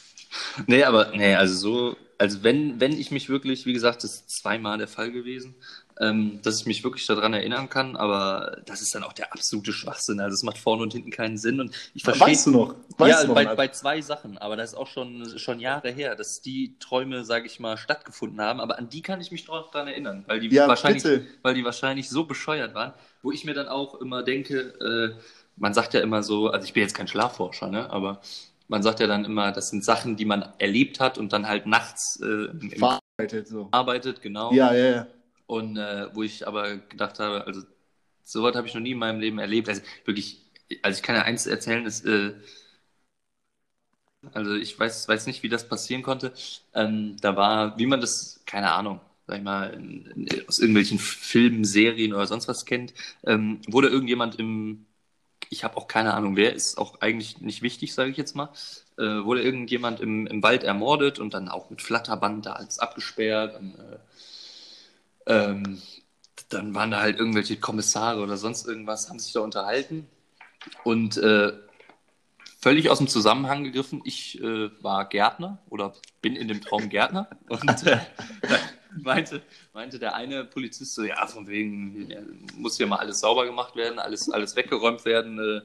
nee, 0.66 0.84
aber 0.84 1.10
nee, 1.16 1.34
also 1.34 1.54
so, 1.54 1.96
also 2.18 2.44
wenn, 2.44 2.78
wenn 2.78 2.92
ich 2.92 3.10
mich 3.10 3.28
wirklich, 3.28 3.66
wie 3.66 3.72
gesagt, 3.72 4.04
das 4.04 4.14
ist 4.14 4.30
zweimal 4.30 4.78
der 4.78 4.86
Fall 4.86 5.10
gewesen, 5.10 5.56
ähm, 6.02 6.40
dass 6.42 6.60
ich 6.60 6.66
mich 6.66 6.82
wirklich 6.82 7.06
daran 7.06 7.32
erinnern 7.32 7.68
kann, 7.68 7.96
aber 7.96 8.60
das 8.66 8.82
ist 8.82 8.94
dann 8.94 9.04
auch 9.04 9.12
der 9.12 9.32
absolute 9.32 9.72
Schwachsinn. 9.72 10.18
Also 10.20 10.34
es 10.34 10.42
macht 10.42 10.58
vorne 10.58 10.82
und 10.82 10.92
hinten 10.92 11.10
keinen 11.10 11.38
Sinn. 11.38 11.60
Und 11.60 11.74
ich 11.94 12.02
verstehe. 12.02 12.26
Weißt 12.26 12.46
du 12.46 12.50
noch? 12.50 12.74
Weißt 12.98 13.10
ja, 13.10 13.20
du 13.22 13.28
noch 13.28 13.34
bei, 13.34 13.54
bei, 13.54 13.68
zwei 13.68 14.00
Sachen, 14.00 14.36
aber 14.38 14.56
das 14.56 14.72
ist 14.72 14.76
auch 14.76 14.88
schon, 14.88 15.38
schon 15.38 15.60
Jahre 15.60 15.90
her, 15.90 16.16
dass 16.16 16.40
die 16.40 16.76
Träume, 16.80 17.24
sage 17.24 17.46
ich 17.46 17.60
mal, 17.60 17.76
stattgefunden 17.76 18.40
haben. 18.40 18.60
Aber 18.60 18.78
an 18.78 18.88
die 18.88 19.02
kann 19.02 19.20
ich 19.20 19.30
mich 19.30 19.46
noch 19.46 19.70
daran 19.70 19.88
erinnern, 19.88 20.24
weil 20.26 20.40
die, 20.40 20.48
ja, 20.48 20.66
wahrscheinlich, 20.66 21.04
weil 21.42 21.54
die 21.54 21.64
wahrscheinlich 21.64 22.10
so 22.10 22.24
bescheuert 22.24 22.74
waren, 22.74 22.92
wo 23.22 23.30
ich 23.30 23.44
mir 23.44 23.54
dann 23.54 23.68
auch 23.68 24.00
immer 24.00 24.24
denke, 24.24 25.14
äh, 25.16 25.20
man 25.56 25.74
sagt 25.74 25.94
ja 25.94 26.00
immer 26.00 26.22
so, 26.22 26.48
also 26.48 26.64
ich 26.64 26.72
bin 26.72 26.82
jetzt 26.82 26.94
kein 26.94 27.06
Schlafforscher, 27.06 27.68
ne? 27.68 27.88
aber 27.90 28.20
man 28.68 28.82
sagt 28.82 29.00
ja 29.00 29.06
dann 29.06 29.24
immer, 29.24 29.52
das 29.52 29.68
sind 29.70 29.84
Sachen, 29.84 30.16
die 30.16 30.24
man 30.24 30.52
erlebt 30.58 30.98
hat 30.98 31.18
und 31.18 31.32
dann 31.32 31.46
halt 31.46 31.66
nachts 31.66 32.18
äh, 32.20 32.26
im, 32.26 32.82
arbeitet, 32.82 33.46
so. 33.48 33.68
arbeitet, 33.70 34.22
genau. 34.22 34.52
Ja, 34.52 34.72
ja, 34.74 34.90
ja. 34.90 35.06
Und 35.52 35.76
äh, 35.76 36.08
wo 36.14 36.22
ich 36.22 36.48
aber 36.48 36.78
gedacht 36.78 37.18
habe, 37.18 37.46
also 37.46 37.62
sowas 38.22 38.56
habe 38.56 38.66
ich 38.66 38.72
noch 38.74 38.80
nie 38.80 38.92
in 38.92 38.98
meinem 38.98 39.20
Leben 39.20 39.38
erlebt. 39.38 39.68
Also 39.68 39.82
wirklich, 40.06 40.40
also 40.80 40.96
ich 40.96 41.02
kann 41.02 41.14
ja 41.14 41.22
eins 41.24 41.46
erzählen, 41.46 41.84
ist, 41.84 42.06
äh, 42.06 42.32
also 44.32 44.54
ich 44.54 44.78
weiß, 44.78 45.08
weiß 45.08 45.26
nicht, 45.26 45.42
wie 45.42 45.50
das 45.50 45.68
passieren 45.68 46.02
konnte. 46.02 46.32
Ähm, 46.74 47.18
da 47.20 47.36
war, 47.36 47.78
wie 47.78 47.84
man 47.86 48.00
das, 48.00 48.40
keine 48.46 48.72
Ahnung, 48.72 49.00
sag 49.26 49.36
ich 49.36 49.42
mal, 49.44 49.74
in, 49.74 50.06
in, 50.06 50.48
aus 50.48 50.58
irgendwelchen 50.58 50.98
Filmen, 50.98 51.64
Serien 51.66 52.14
oder 52.14 52.26
sonst 52.26 52.48
was 52.48 52.64
kennt, 52.64 52.94
ähm, 53.24 53.60
wurde 53.68 53.88
irgendjemand 53.88 54.36
im, 54.38 54.86
ich 55.50 55.64
habe 55.64 55.76
auch 55.76 55.86
keine 55.86 56.14
Ahnung, 56.14 56.36
wer 56.36 56.54
ist 56.54 56.78
auch 56.78 57.02
eigentlich 57.02 57.40
nicht 57.42 57.60
wichtig, 57.62 57.92
sage 57.94 58.10
ich 58.10 58.16
jetzt 58.16 58.34
mal, 58.36 58.48
äh, 58.96 59.02
wurde 59.02 59.42
irgendjemand 59.42 60.00
im, 60.00 60.26
im 60.26 60.42
Wald 60.42 60.64
ermordet 60.64 61.18
und 61.18 61.34
dann 61.34 61.48
auch 61.50 61.68
mit 61.70 61.82
Flatterband 61.82 62.46
da 62.46 62.54
alles 62.54 62.78
abgesperrt. 62.78 63.60
Und, 63.60 63.74
äh, 63.74 63.98
ähm, 65.26 65.80
dann 66.48 66.74
waren 66.74 66.90
da 66.90 67.00
halt 67.00 67.18
irgendwelche 67.18 67.56
Kommissare 67.56 68.20
oder 68.20 68.36
sonst 68.36 68.66
irgendwas, 68.66 69.08
haben 69.08 69.18
sich 69.18 69.32
da 69.32 69.40
unterhalten. 69.40 70.06
Und 70.84 71.16
äh, 71.16 71.52
völlig 72.60 72.90
aus 72.90 72.98
dem 72.98 73.08
Zusammenhang 73.08 73.64
gegriffen, 73.64 74.02
ich 74.04 74.40
äh, 74.40 74.70
war 74.82 75.08
Gärtner 75.08 75.58
oder 75.68 75.94
bin 76.20 76.36
in 76.36 76.48
dem 76.48 76.60
Traum 76.60 76.88
Gärtner. 76.88 77.28
Und 77.48 77.86
äh, 77.86 77.98
meinte, 79.02 79.42
meinte 79.72 79.98
der 79.98 80.14
eine 80.14 80.44
Polizist 80.44 80.94
so, 80.94 81.02
ja, 81.02 81.26
von 81.26 81.46
wegen, 81.48 82.10
ja, 82.10 82.20
muss 82.56 82.76
hier 82.76 82.86
mal 82.86 82.98
alles 82.98 83.20
sauber 83.20 83.46
gemacht 83.46 83.76
werden, 83.76 83.98
alles, 83.98 84.30
alles 84.30 84.54
weggeräumt 84.56 85.04
werden, 85.04 85.38
äh, 85.38 85.62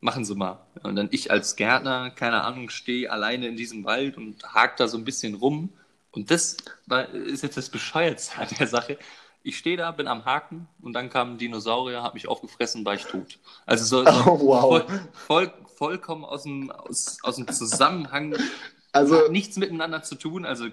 machen 0.00 0.24
Sie 0.24 0.34
mal. 0.34 0.64
Und 0.82 0.96
dann 0.96 1.08
ich 1.10 1.30
als 1.30 1.56
Gärtner, 1.56 2.10
keine 2.10 2.42
Ahnung, 2.42 2.68
stehe 2.70 3.10
alleine 3.10 3.48
in 3.48 3.56
diesem 3.56 3.84
Wald 3.84 4.16
und 4.16 4.42
hake 4.54 4.74
da 4.76 4.88
so 4.88 4.98
ein 4.98 5.04
bisschen 5.04 5.34
rum 5.34 5.70
und 6.16 6.30
das 6.30 6.56
war, 6.86 7.10
ist 7.10 7.42
jetzt 7.42 7.58
das 7.58 7.68
Bescheuertste 7.68 8.38
an 8.38 8.48
der 8.58 8.66
Sache. 8.66 8.98
Ich 9.42 9.58
stehe 9.58 9.76
da, 9.76 9.90
bin 9.90 10.08
am 10.08 10.24
Haken 10.24 10.66
und 10.80 10.94
dann 10.94 11.10
kam 11.10 11.34
ein 11.34 11.38
Dinosaurier, 11.38 12.02
hat 12.02 12.14
mich 12.14 12.26
aufgefressen, 12.26 12.84
war 12.86 12.94
ich 12.94 13.04
tot. 13.04 13.38
Also 13.66 13.84
so, 13.84 14.10
so 14.10 14.10
oh, 14.30 14.40
wow. 14.46 14.60
voll, 14.62 14.86
voll, 15.12 15.52
vollkommen 15.76 16.24
aus 16.24 16.44
dem, 16.44 16.70
aus, 16.70 17.18
aus 17.22 17.36
dem 17.36 17.46
Zusammenhang. 17.46 18.34
Also 18.92 19.28
nichts 19.28 19.58
miteinander 19.58 20.02
zu 20.02 20.14
tun. 20.14 20.46
Also 20.46 20.68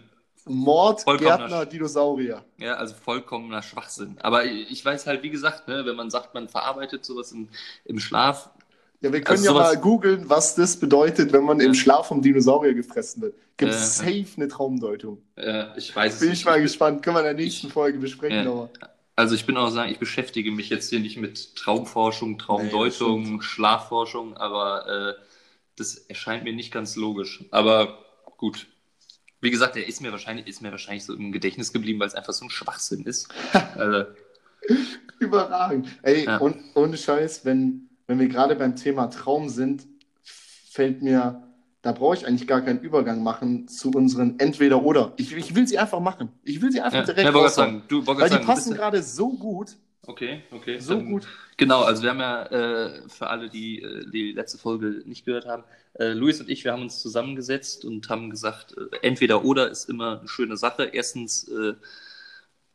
Mord, 0.45 1.01
Vollkommener 1.01 1.37
Gärtner, 1.37 1.65
Dinosaurier. 1.65 2.45
Ja, 2.57 2.75
also 2.75 2.95
vollkommener 2.95 3.61
Schwachsinn. 3.61 4.17
Aber 4.21 4.45
ich 4.45 4.83
weiß 4.83 5.07
halt, 5.07 5.23
wie 5.23 5.29
gesagt, 5.29 5.67
ne, 5.67 5.85
wenn 5.85 5.97
man 5.97 6.09
sagt, 6.09 6.33
man 6.33 6.47
verarbeitet 6.47 7.03
sowas 7.03 7.33
im, 7.33 7.49
im 7.83 7.99
Schlaf, 7.99 8.49
Ja, 9.03 9.11
wir 9.13 9.21
können 9.21 9.37
Also 9.39 9.53
ja 9.53 9.59
mal 9.59 9.77
googeln, 9.77 10.29
was 10.29 10.55
das 10.55 10.77
bedeutet, 10.79 11.33
wenn 11.33 11.43
man 11.43 11.59
im 11.59 11.73
Ja. 11.73 11.79
Schlaf 11.79 12.07
vom 12.07 12.21
Dinosaurier 12.21 12.73
gefressen 12.73 13.21
wird. 13.21 13.35
Gibt 13.57 13.71
es 13.73 13.97
safe 13.97 14.25
eine 14.37 14.47
Traumdeutung. 14.47 15.21
äh, 15.35 15.77
ich 15.77 15.95
weiß 15.95 16.13
es 16.15 16.19
Bin 16.21 16.29
nicht. 16.29 16.39
ich 16.39 16.45
mal 16.45 16.61
gespannt. 16.61 17.03
Können 17.03 17.17
wir 17.17 17.19
in 17.19 17.25
der 17.25 17.33
nächsten 17.35 17.69
Folge 17.69 17.99
besprechen. 17.99 18.47
Aber 18.47 18.69
Also 19.15 19.35
ich 19.35 19.45
bin 19.45 19.57
auch 19.57 19.69
sagen, 19.69 19.91
ich 19.91 19.99
beschäftige 19.99 20.51
mich 20.51 20.69
jetzt 20.69 20.89
hier 20.89 20.99
nicht 21.01 21.17
mit 21.17 21.55
Traumforschung, 21.55 22.31
Nee, 22.31 22.37
Traumdeutung, 22.37 23.41
Schlafforschung, 23.41 24.37
aber 24.37 24.87
äh, 25.19 25.21
das 25.75 25.95
erscheint 25.95 26.43
mir 26.45 26.53
nicht 26.53 26.71
ganz 26.73 26.95
logisch. 26.95 27.43
Aber 27.51 27.99
gut. 28.37 28.67
Wie 29.41 29.51
gesagt, 29.51 29.75
der 29.75 29.85
ist 29.87 30.01
mir 30.01 30.13
wahrscheinlich, 30.13 30.47
ist 30.47 30.61
mir 30.61 30.71
wahrscheinlich 30.71 31.03
so 31.03 31.13
im 31.13 31.33
Gedächtnis 31.33 31.73
geblieben, 31.73 31.99
weil 31.99 32.07
es 32.07 32.15
einfach 32.15 32.31
so 32.33 32.45
ein 32.45 32.49
Schwachsinn 32.49 33.03
ist. 33.03 33.27
also, 33.75 34.05
Überragend. 35.19 35.87
Ey, 36.01 36.25
Ja. 36.25 36.37
und 36.37 36.57
ohne 36.75 36.97
Scheiß, 36.97 37.43
wenn, 37.45 37.89
wenn 38.07 38.19
wir 38.19 38.27
gerade 38.27 38.55
beim 38.55 38.75
Thema 38.75 39.07
Traum 39.07 39.49
sind, 39.49 39.87
fällt 40.23 41.01
mir, 41.01 41.43
da 41.81 41.91
brauche 41.91 42.15
ich 42.15 42.25
eigentlich 42.25 42.47
gar 42.47 42.61
keinen 42.61 42.79
Übergang 42.79 43.23
machen 43.23 43.67
zu 43.67 43.91
unseren 43.91 44.39
Entweder-Oder. 44.39 45.13
Ich, 45.17 45.35
ich 45.35 45.53
will 45.53 45.67
sie 45.67 45.77
einfach 45.77 45.99
machen. 45.99 46.29
Ich 46.43 46.61
will 46.61 46.71
sie 46.71 46.81
einfach 46.81 46.99
ja, 46.99 47.13
direkt 47.13 47.35
ja, 47.35 47.49
sagen, 47.49 47.83
du 47.87 48.05
Weil 48.07 48.15
die 48.15 48.21
sagen, 48.21 48.41
du 48.41 48.47
passen 48.47 48.73
gerade 48.73 49.03
so 49.03 49.29
gut. 49.29 49.75
Okay, 50.05 50.43
okay. 50.51 50.79
So 50.79 50.95
dann- 50.95 51.09
gut. 51.09 51.27
Genau, 51.55 51.83
also 51.83 52.03
wir 52.03 52.09
haben 52.09 52.19
ja 52.19 52.43
äh, 52.47 53.07
für 53.07 53.27
alle, 53.27 53.49
die 53.49 53.81
äh, 53.81 54.09
die 54.09 54.31
letzte 54.33 54.57
Folge 54.57 55.03
nicht 55.05 55.23
gehört 55.25 55.45
haben, 55.45 55.63
äh, 55.93 56.13
Luis 56.13 56.41
und 56.41 56.49
ich, 56.49 56.63
wir 56.63 56.73
haben 56.73 56.81
uns 56.81 57.01
zusammengesetzt 57.01 57.85
und 57.85 58.09
haben 58.09 58.29
gesagt, 58.29 58.75
äh, 58.77 58.97
entweder 59.01 59.45
oder 59.45 59.69
ist 59.69 59.89
immer 59.89 60.19
eine 60.19 60.27
schöne 60.27 60.57
Sache. 60.57 60.85
Erstens, 60.85 61.47
äh, 61.47 61.73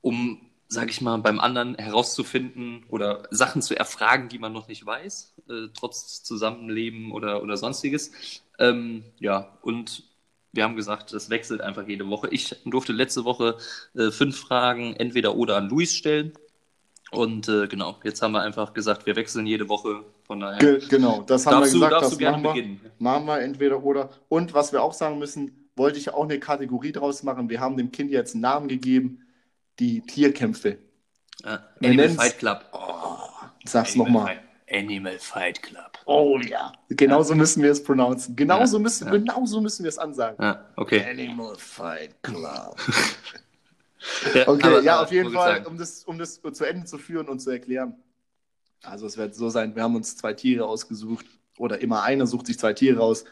um, 0.00 0.40
sage 0.68 0.90
ich 0.90 1.00
mal, 1.00 1.16
beim 1.18 1.40
anderen 1.40 1.76
herauszufinden 1.76 2.84
oder 2.88 3.22
Sachen 3.30 3.62
zu 3.62 3.76
erfragen, 3.76 4.28
die 4.28 4.38
man 4.38 4.52
noch 4.52 4.68
nicht 4.68 4.84
weiß, 4.84 5.34
äh, 5.48 5.68
trotz 5.74 6.22
Zusammenleben 6.22 7.10
oder, 7.12 7.42
oder 7.42 7.56
sonstiges. 7.56 8.12
Ähm, 8.58 9.02
ja, 9.18 9.56
und 9.62 10.04
wir 10.52 10.64
haben 10.64 10.76
gesagt, 10.76 11.12
das 11.12 11.30
wechselt 11.30 11.60
einfach 11.62 11.86
jede 11.86 12.08
Woche. 12.08 12.28
Ich 12.30 12.54
durfte 12.64 12.92
letzte 12.92 13.24
Woche 13.24 13.56
äh, 13.94 14.10
fünf 14.10 14.38
Fragen 14.38 14.94
entweder 14.94 15.36
oder 15.36 15.56
an 15.56 15.68
Luis 15.68 15.94
stellen. 15.94 16.32
Und 17.10 17.48
äh, 17.48 17.66
genau, 17.66 17.96
jetzt 18.04 18.20
haben 18.20 18.32
wir 18.32 18.42
einfach 18.42 18.74
gesagt, 18.74 19.06
wir 19.06 19.16
wechseln 19.16 19.46
jede 19.46 19.68
Woche. 19.68 20.04
Von 20.24 20.40
daher 20.40 20.58
Ge 20.58 20.80
genau, 20.90 21.22
das 21.22 21.46
haben 21.46 21.60
darfst, 21.60 21.72
wir 21.72 21.80
du, 21.80 21.86
gesagt. 21.86 21.92
darfst 21.92 22.10
das 22.10 22.18
du 22.18 22.18
gerne 22.18 22.36
machen 22.36 22.56
wir. 22.56 22.62
beginnen. 22.62 22.80
Machen 22.98 23.26
wir 23.26 23.40
entweder 23.40 23.82
oder. 23.82 24.10
Und 24.28 24.52
was 24.52 24.72
wir 24.72 24.82
auch 24.82 24.92
sagen 24.92 25.18
müssen, 25.18 25.70
wollte 25.74 25.98
ich 25.98 26.12
auch 26.12 26.24
eine 26.24 26.38
Kategorie 26.38 26.92
draus 26.92 27.22
machen. 27.22 27.48
Wir 27.48 27.60
haben 27.60 27.78
dem 27.78 27.90
Kind 27.90 28.10
jetzt 28.10 28.34
einen 28.34 28.42
Namen 28.42 28.68
gegeben, 28.68 29.22
die 29.78 30.00
Tierkämpfe. 30.02 30.78
Ja, 31.44 31.64
Wir 31.80 31.90
Animal 31.90 32.06
nennen's- 32.08 32.16
Fight 32.22 32.38
Club. 32.38 32.64
Sag's 33.64 33.90
Animal 33.94 34.06
nochmal. 34.12 34.26
Fight- 34.26 34.42
Animal 34.70 35.18
Fight 35.18 35.62
Club. 35.62 35.98
Oh 36.04 36.38
ja. 36.40 36.72
Genauso 36.90 37.34
müssen 37.34 37.62
wir 37.62 37.70
es 37.72 37.82
pronouncen. 37.82 38.36
Genauso, 38.36 38.76
Ja, 38.76 38.82
müssen, 38.82 39.06
ja. 39.06 39.12
genauso 39.12 39.60
müssen 39.62 39.82
wir 39.84 39.88
es 39.88 39.98
ansagen. 39.98 40.36
Ja, 40.44 40.66
okay. 40.76 41.04
Animal 41.08 41.56
Fight 41.56 42.22
Club. 42.22 42.76
Ja, 44.34 44.46
Okay, 44.48 44.66
aber- 44.66 44.82
ja, 44.82 44.94
aber 44.94 45.02
auf 45.04 45.12
jeden 45.12 45.32
Fall, 45.32 45.66
um 45.66 45.76
das, 45.76 46.04
um 46.04 46.18
das 46.18 46.40
zu 46.52 46.64
Ende 46.64 46.86
zu 46.86 46.98
führen 46.98 47.28
und 47.28 47.40
zu 47.40 47.50
erklären. 47.50 47.94
Also 48.84 49.06
es 49.06 49.16
wird 49.16 49.34
so 49.34 49.50
sein, 49.50 49.74
wir 49.74 49.82
haben 49.82 49.96
uns 49.96 50.16
zwei 50.16 50.34
Tiere 50.34 50.66
ausgesucht 50.66 51.26
oder 51.58 51.80
immer 51.80 52.04
einer 52.04 52.26
sucht 52.26 52.46
sich 52.46 52.58
zwei 52.58 52.72
Tiere 52.74 52.98
raus. 53.00 53.24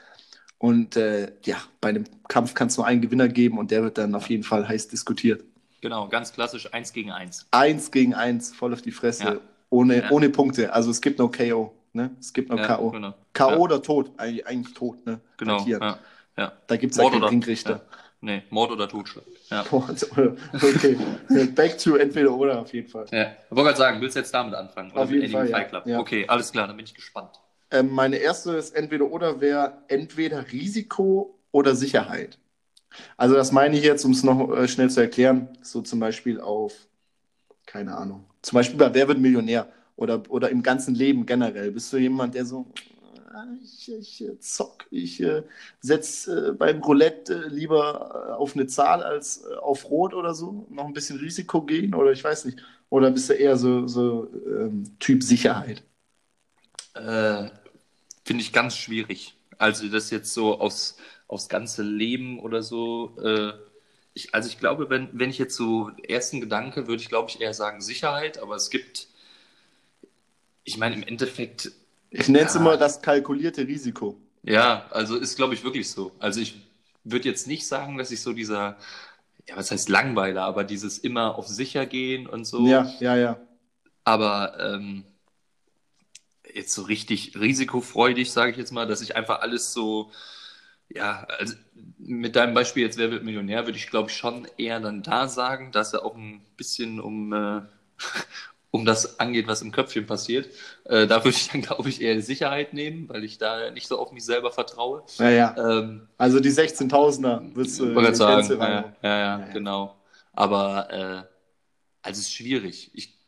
Und 0.58 0.96
äh, 0.96 1.32
ja, 1.44 1.56
bei 1.80 1.90
einem 1.90 2.04
Kampf 2.28 2.54
kann 2.54 2.66
es 2.66 2.76
nur 2.76 2.84
einen 2.86 3.00
Gewinner 3.00 3.28
geben 3.28 3.58
und 3.58 3.70
der 3.70 3.84
wird 3.84 3.96
dann 3.96 4.14
auf 4.16 4.28
jeden 4.28 4.42
Fall 4.42 4.66
heiß 4.68 4.88
diskutiert. 4.88 5.44
Genau, 5.86 6.08
ganz 6.08 6.32
klassisch 6.32 6.74
eins 6.74 6.92
gegen 6.92 7.12
eins. 7.12 7.46
Eins 7.52 7.92
gegen 7.92 8.12
eins, 8.12 8.52
voll 8.52 8.72
auf 8.72 8.82
die 8.82 8.90
Fresse, 8.90 9.22
Ja. 9.24 9.36
ohne, 9.70 9.98
Ja. 10.02 10.10
ohne 10.10 10.30
Punkte. 10.30 10.72
Also 10.72 10.90
es 10.90 11.00
gibt 11.00 11.20
no 11.20 11.28
KO. 11.28 11.72
Ne? 11.92 12.10
Es 12.18 12.32
gibt 12.32 12.50
no 12.50 12.56
Ja, 12.56 12.66
K.O. 12.66 12.90
Genau, 12.90 13.14
K.O. 13.32 13.56
Oder 13.58 13.80
Tod, 13.80 14.10
eigentlich, 14.16 14.44
eigentlich 14.48 14.74
tot, 14.74 15.06
ne? 15.06 15.20
Genau 15.36 15.64
ja, 15.64 15.98
ja. 16.36 16.52
Da 16.66 16.76
gibt 16.76 16.90
es 16.90 16.98
ja 16.98 17.08
keinen 17.08 17.22
oder- 17.22 17.30
Ringrichter. 17.30 17.82
Nee, 18.20 18.42
Mord 18.50 18.72
oder 18.72 18.88
Totschlag. 18.88 19.24
Ja. 19.48 19.64
okay, 19.70 20.96
back 21.54 21.78
to 21.78 21.94
entweder 21.96 22.32
oder 22.34 22.58
auf 22.62 22.72
jeden 22.74 22.88
Fall. 22.88 23.06
Ja. 23.12 23.22
Ich 23.48 23.50
wollte 23.50 23.62
gerade 23.68 23.78
sagen, 23.78 24.00
willst 24.00 24.16
du 24.16 24.20
jetzt 24.20 24.34
damit 24.34 24.54
anfangen? 24.54 24.90
Auf 24.96 25.08
jeden 25.10 25.30
Fall, 25.30 25.48
ja. 25.48 25.82
Ja. 25.84 26.00
Okay, 26.00 26.24
alles 26.26 26.50
klar, 26.50 26.66
dann 26.66 26.76
bin 26.76 26.84
ich 26.84 26.94
gespannt. 26.94 27.30
Ähm, 27.70 27.90
meine 27.92 28.16
erste 28.16 28.56
ist 28.56 28.74
entweder 28.74 29.04
oder 29.04 29.40
wäre 29.40 29.78
entweder 29.86 30.50
Risiko 30.50 31.38
oder 31.52 31.76
Sicherheit. 31.76 32.38
Also 33.16 33.34
das 33.34 33.52
meine 33.52 33.76
ich 33.76 33.84
jetzt, 33.84 34.04
um 34.04 34.12
es 34.12 34.22
noch 34.22 34.50
äh, 34.56 34.68
schnell 34.68 34.90
zu 34.90 35.00
erklären, 35.00 35.48
so 35.62 35.82
zum 35.82 36.00
Beispiel 36.00 36.40
auf, 36.40 36.72
keine 37.66 37.96
Ahnung, 37.96 38.24
zum 38.42 38.56
Beispiel 38.56 38.78
bei 38.78 38.92
Wer 38.94 39.08
wird 39.08 39.18
Millionär 39.18 39.68
oder, 39.96 40.22
oder 40.28 40.50
im 40.50 40.62
ganzen 40.62 40.94
Leben 40.94 41.26
generell. 41.26 41.70
Bist 41.72 41.92
du 41.92 41.98
jemand, 41.98 42.34
der 42.34 42.44
so, 42.44 42.66
ah, 43.32 43.44
ich, 43.62 43.92
ich 43.92 44.24
äh, 44.24 44.38
zock, 44.40 44.86
ich 44.90 45.20
äh, 45.22 45.42
setze 45.80 46.54
beim 46.54 46.82
Roulette 46.82 47.48
lieber 47.48 48.38
auf 48.38 48.54
eine 48.54 48.66
Zahl 48.66 49.02
als 49.02 49.44
auf 49.46 49.90
Rot 49.90 50.14
oder 50.14 50.34
so, 50.34 50.66
noch 50.70 50.86
ein 50.86 50.94
bisschen 50.94 51.18
Risiko 51.18 51.62
gehen 51.62 51.94
oder 51.94 52.12
ich 52.12 52.24
weiß 52.24 52.44
nicht. 52.46 52.58
Oder 52.88 53.10
bist 53.10 53.28
du 53.28 53.34
eher 53.34 53.56
so, 53.56 53.86
so 53.88 54.28
ähm, 54.46 54.96
Typ 55.00 55.22
Sicherheit? 55.22 55.82
Finde 58.24 58.42
ich 58.42 58.52
ganz 58.52 58.76
schwierig. 58.76 59.36
Also 59.58 59.88
das 59.88 60.10
jetzt 60.10 60.32
so 60.32 60.58
aufs, 60.58 60.96
aufs 61.28 61.48
ganze 61.48 61.82
Leben 61.82 62.38
oder 62.40 62.62
so. 62.62 63.16
Äh, 63.22 63.52
ich, 64.14 64.34
also 64.34 64.48
ich 64.48 64.58
glaube, 64.58 64.90
wenn, 64.90 65.08
wenn 65.12 65.30
ich 65.30 65.38
jetzt 65.38 65.56
so 65.56 65.90
ersten 66.08 66.40
Gedanke, 66.40 66.86
würde 66.88 67.02
ich 67.02 67.08
glaube 67.08 67.30
ich 67.30 67.40
eher 67.40 67.54
sagen 67.54 67.80
Sicherheit, 67.80 68.38
aber 68.38 68.56
es 68.56 68.70
gibt, 68.70 69.08
ich 70.64 70.76
meine 70.78 70.94
im 70.96 71.02
Endeffekt, 71.02 71.72
Ich 72.10 72.28
nenne 72.28 72.46
es 72.46 72.54
Ja. 72.54 72.60
immer 72.60 72.76
das 72.76 73.00
kalkulierte 73.02 73.66
Risiko. 73.66 74.16
ja, 74.42 74.86
also 74.90 75.16
ist 75.16 75.36
glaube 75.36 75.54
ich 75.54 75.64
wirklich 75.64 75.90
so. 75.90 76.12
Also 76.18 76.40
ich 76.40 76.56
würde 77.04 77.28
jetzt 77.28 77.46
nicht 77.46 77.66
sagen, 77.66 77.98
dass 77.98 78.10
ich 78.10 78.20
so 78.20 78.32
dieser, 78.32 78.76
ja 79.48 79.56
was 79.56 79.70
heißt 79.70 79.88
Langweiler, 79.88 80.44
aber 80.44 80.64
dieses 80.64 80.98
immer 80.98 81.36
auf 81.36 81.48
sicher 81.48 81.86
gehen 81.86 82.26
und 82.26 82.44
so. 82.46 82.66
Ja, 82.66 82.92
ja, 83.00 83.16
ja. 83.16 83.40
Aber 84.04 84.58
ähm, 84.58 85.04
jetzt 86.54 86.72
so 86.74 86.82
richtig 86.82 87.36
risikofreudig, 87.38 88.30
sage 88.32 88.52
ich 88.52 88.56
jetzt 88.56 88.72
mal, 88.72 88.86
dass 88.86 89.00
ich 89.02 89.16
einfach 89.16 89.40
alles 89.40 89.72
so, 89.72 90.10
ja, 90.88 91.24
also 91.38 91.54
mit 91.98 92.36
deinem 92.36 92.54
Beispiel 92.54 92.82
jetzt, 92.84 92.98
wer 92.98 93.10
wird 93.10 93.24
Millionär, 93.24 93.66
würde 93.66 93.78
ich 93.78 93.88
glaube 93.88 94.10
ich 94.10 94.16
schon 94.16 94.46
eher 94.56 94.80
dann 94.80 95.02
da 95.02 95.28
sagen, 95.28 95.72
dass 95.72 95.92
er 95.92 96.04
auch 96.04 96.14
ein 96.16 96.42
bisschen 96.56 97.00
um, 97.00 97.32
äh, 97.32 97.62
um 98.70 98.84
das 98.84 99.18
angeht, 99.20 99.46
was 99.48 99.62
im 99.62 99.72
Köpfchen 99.72 100.06
passiert. 100.06 100.48
Äh, 100.84 101.06
da 101.06 101.24
würde 101.24 101.36
ich 101.36 101.48
dann 101.48 101.62
glaube 101.62 101.88
ich 101.88 102.00
eher 102.00 102.20
Sicherheit 102.22 102.72
nehmen, 102.74 103.08
weil 103.08 103.24
ich 103.24 103.38
da 103.38 103.70
nicht 103.70 103.88
so 103.88 103.98
auf 103.98 104.12
mich 104.12 104.24
selber 104.24 104.52
vertraue. 104.52 105.02
Ja, 105.18 105.30
ja. 105.30 105.56
Ähm, 105.58 106.08
Also 106.18 106.40
die 106.40 106.50
16.000er 106.50 107.54
würdest 107.54 107.80
du 107.80 107.86
sagen, 108.12 108.58
ja, 108.60 108.94
ja, 109.02 109.18
ja, 109.18 109.18
Ja, 109.18 109.46
ja. 109.46 109.52
genau. 109.52 109.96
Aber 110.32 110.90
äh, 110.92 111.24
also 112.02 112.20
es 112.20 112.28
ist 112.28 112.34
schwierig. 112.34 112.90
Ich 112.94 113.18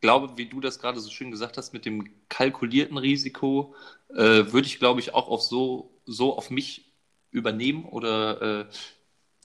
glaube, 0.00 0.36
wie 0.36 0.46
du 0.46 0.60
das 0.60 0.78
gerade 0.78 1.00
so 1.00 1.10
schön 1.10 1.30
gesagt 1.30 1.56
hast, 1.56 1.72
mit 1.72 1.84
dem 1.84 2.08
kalkulierten 2.28 2.98
Risiko, 2.98 3.74
äh, 4.10 4.16
würde 4.52 4.66
ich, 4.66 4.78
glaube 4.78 5.00
ich, 5.00 5.14
auch 5.14 5.28
auf 5.28 5.42
so, 5.42 5.90
so 6.06 6.36
auf 6.36 6.50
mich 6.50 6.87
übernehmen 7.30 7.84
oder 7.84 8.42
äh, 8.42 8.66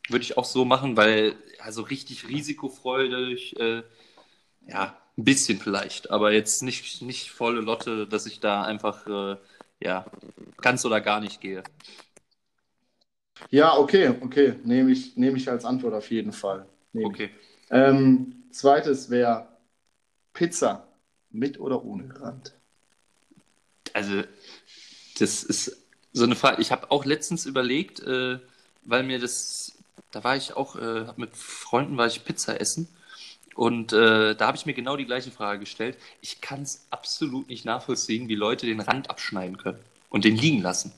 würde 0.10 0.24
ich 0.24 0.38
auch 0.38 0.46
so 0.46 0.66
machen, 0.66 0.98
weil 0.98 1.36
also 1.60 1.82
richtig 1.82 2.28
risikofreudig, 2.28 3.60
äh, 3.60 3.84
ja, 4.68 4.98
ein 5.18 5.24
bisschen 5.24 5.60
vielleicht, 5.60 6.12
aber 6.12 6.32
jetzt 6.32 6.64
nicht, 6.64 7.02
nicht 7.02 7.32
volle 7.32 7.62
Lotte, 7.62 8.08
dass 8.08 8.26
ich 8.26 8.40
da 8.40 8.64
einfach, 8.64 9.08
äh, 9.08 9.38
ja, 9.80 10.06
ganz 10.58 10.86
oder 10.86 11.02
gar 11.02 11.20
nicht 11.20 11.42
gehe. 11.42 11.64
Ja, 13.50 13.78
okay, 13.78 14.14
okay. 14.22 14.56
Nehme 14.64 14.92
ich, 14.92 15.18
nehme 15.18 15.38
ich 15.38 15.50
als 15.50 15.66
Antwort 15.66 15.94
auf 15.94 16.10
jeden 16.10 16.32
Fall. 16.32 16.66
Nehme 16.94 17.10
ich. 17.10 17.14
Okay. 17.14 17.30
Ähm, 17.70 18.46
zweites 18.52 19.10
wäre 19.10 19.48
Pizza. 20.34 20.88
Mit 21.36 21.60
oder 21.60 21.84
ohne 21.84 22.14
Rand? 22.22 22.54
Also, 23.94 24.24
das 25.18 25.44
ist 25.44 25.83
so 26.14 26.24
eine 26.24 26.36
Frage. 26.36 26.62
Ich 26.62 26.72
habe 26.72 26.92
auch 26.92 27.06
letztens 27.06 27.46
überlegt, 27.46 28.00
äh, 28.02 28.40
weil 28.86 29.04
mir 29.04 29.20
das, 29.20 29.74
da 30.12 30.24
war 30.24 30.36
ich 30.38 30.56
auch, 30.56 30.76
äh, 30.76 31.06
hab 31.08 31.18
mit 31.18 31.36
Freunden 31.36 31.98
war 31.98 32.08
ich 32.08 32.24
Pizza 32.24 32.60
essen 32.62 32.88
und 33.56 33.94
äh, 33.94 34.36
da 34.36 34.48
habe 34.48 34.58
ich 34.58 34.66
mir 34.66 34.74
genau 34.74 34.96
die 34.96 35.06
gleiche 35.06 35.32
Frage 35.32 35.60
gestellt. 35.60 35.98
Ich 36.22 36.40
kann 36.42 36.62
es 36.62 36.86
absolut 36.92 37.50
nicht 37.50 37.66
nachvollziehen, 37.66 38.28
wie 38.30 38.36
Leute 38.36 38.66
den 38.66 38.80
Rand 38.80 39.10
abschneiden 39.10 39.58
können 39.58 39.80
und 40.10 40.24
den 40.26 40.38
liegen 40.38 40.62
lassen. 40.62 40.92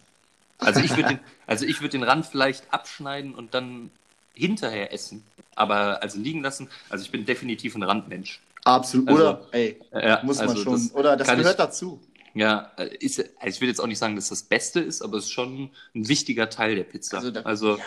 Also 0.60 0.80
ich 0.82 0.96
würde 0.96 1.10
den, 1.10 1.20
also 1.48 1.66
ich 1.66 1.80
würde 1.82 1.92
den 1.92 2.04
Rand 2.04 2.26
vielleicht 2.26 2.74
abschneiden 2.74 3.34
und 3.36 3.54
dann 3.54 3.92
hinterher 4.34 4.92
essen, 4.94 5.24
aber 5.56 6.02
also 6.04 6.20
liegen 6.20 6.42
lassen. 6.42 6.70
Also 6.90 7.06
ich 7.06 7.12
bin 7.12 7.26
definitiv 7.26 7.76
ein 7.76 7.84
Randmensch. 7.84 8.42
Absolut. 8.66 9.08
Also, 9.10 9.22
oder? 9.22 9.48
Ey, 9.52 9.80
Ja, 9.94 10.22
muss 10.24 10.40
man 10.40 10.50
also 10.50 10.64
schon. 10.64 10.74
das 10.74 10.94
oder 10.96 11.16
das 11.16 11.28
gehört 11.28 11.52
ich- 11.52 11.56
dazu. 11.56 12.02
Ja, 12.36 12.72
äh, 12.78 12.96
ist, 13.00 13.20
also 13.20 13.48
ich 13.48 13.62
will 13.62 13.70
jetzt 13.70 13.80
auch 13.80 13.88
nicht 13.88 13.98
sagen, 13.98 14.16
dass 14.16 14.30
das 14.30 14.44
Beste 14.44 14.80
ist, 14.82 15.02
aber 15.02 15.18
es 15.18 15.26
ist 15.26 15.32
schon 15.32 15.72
ein 15.96 16.08
wichtiger 16.08 16.50
Teil 16.50 16.76
der 16.76 16.84
Pizza. 16.84 17.18
Also, 17.18 17.32
da, 17.32 17.42
Also, 17.42 17.78
ja. 17.78 17.84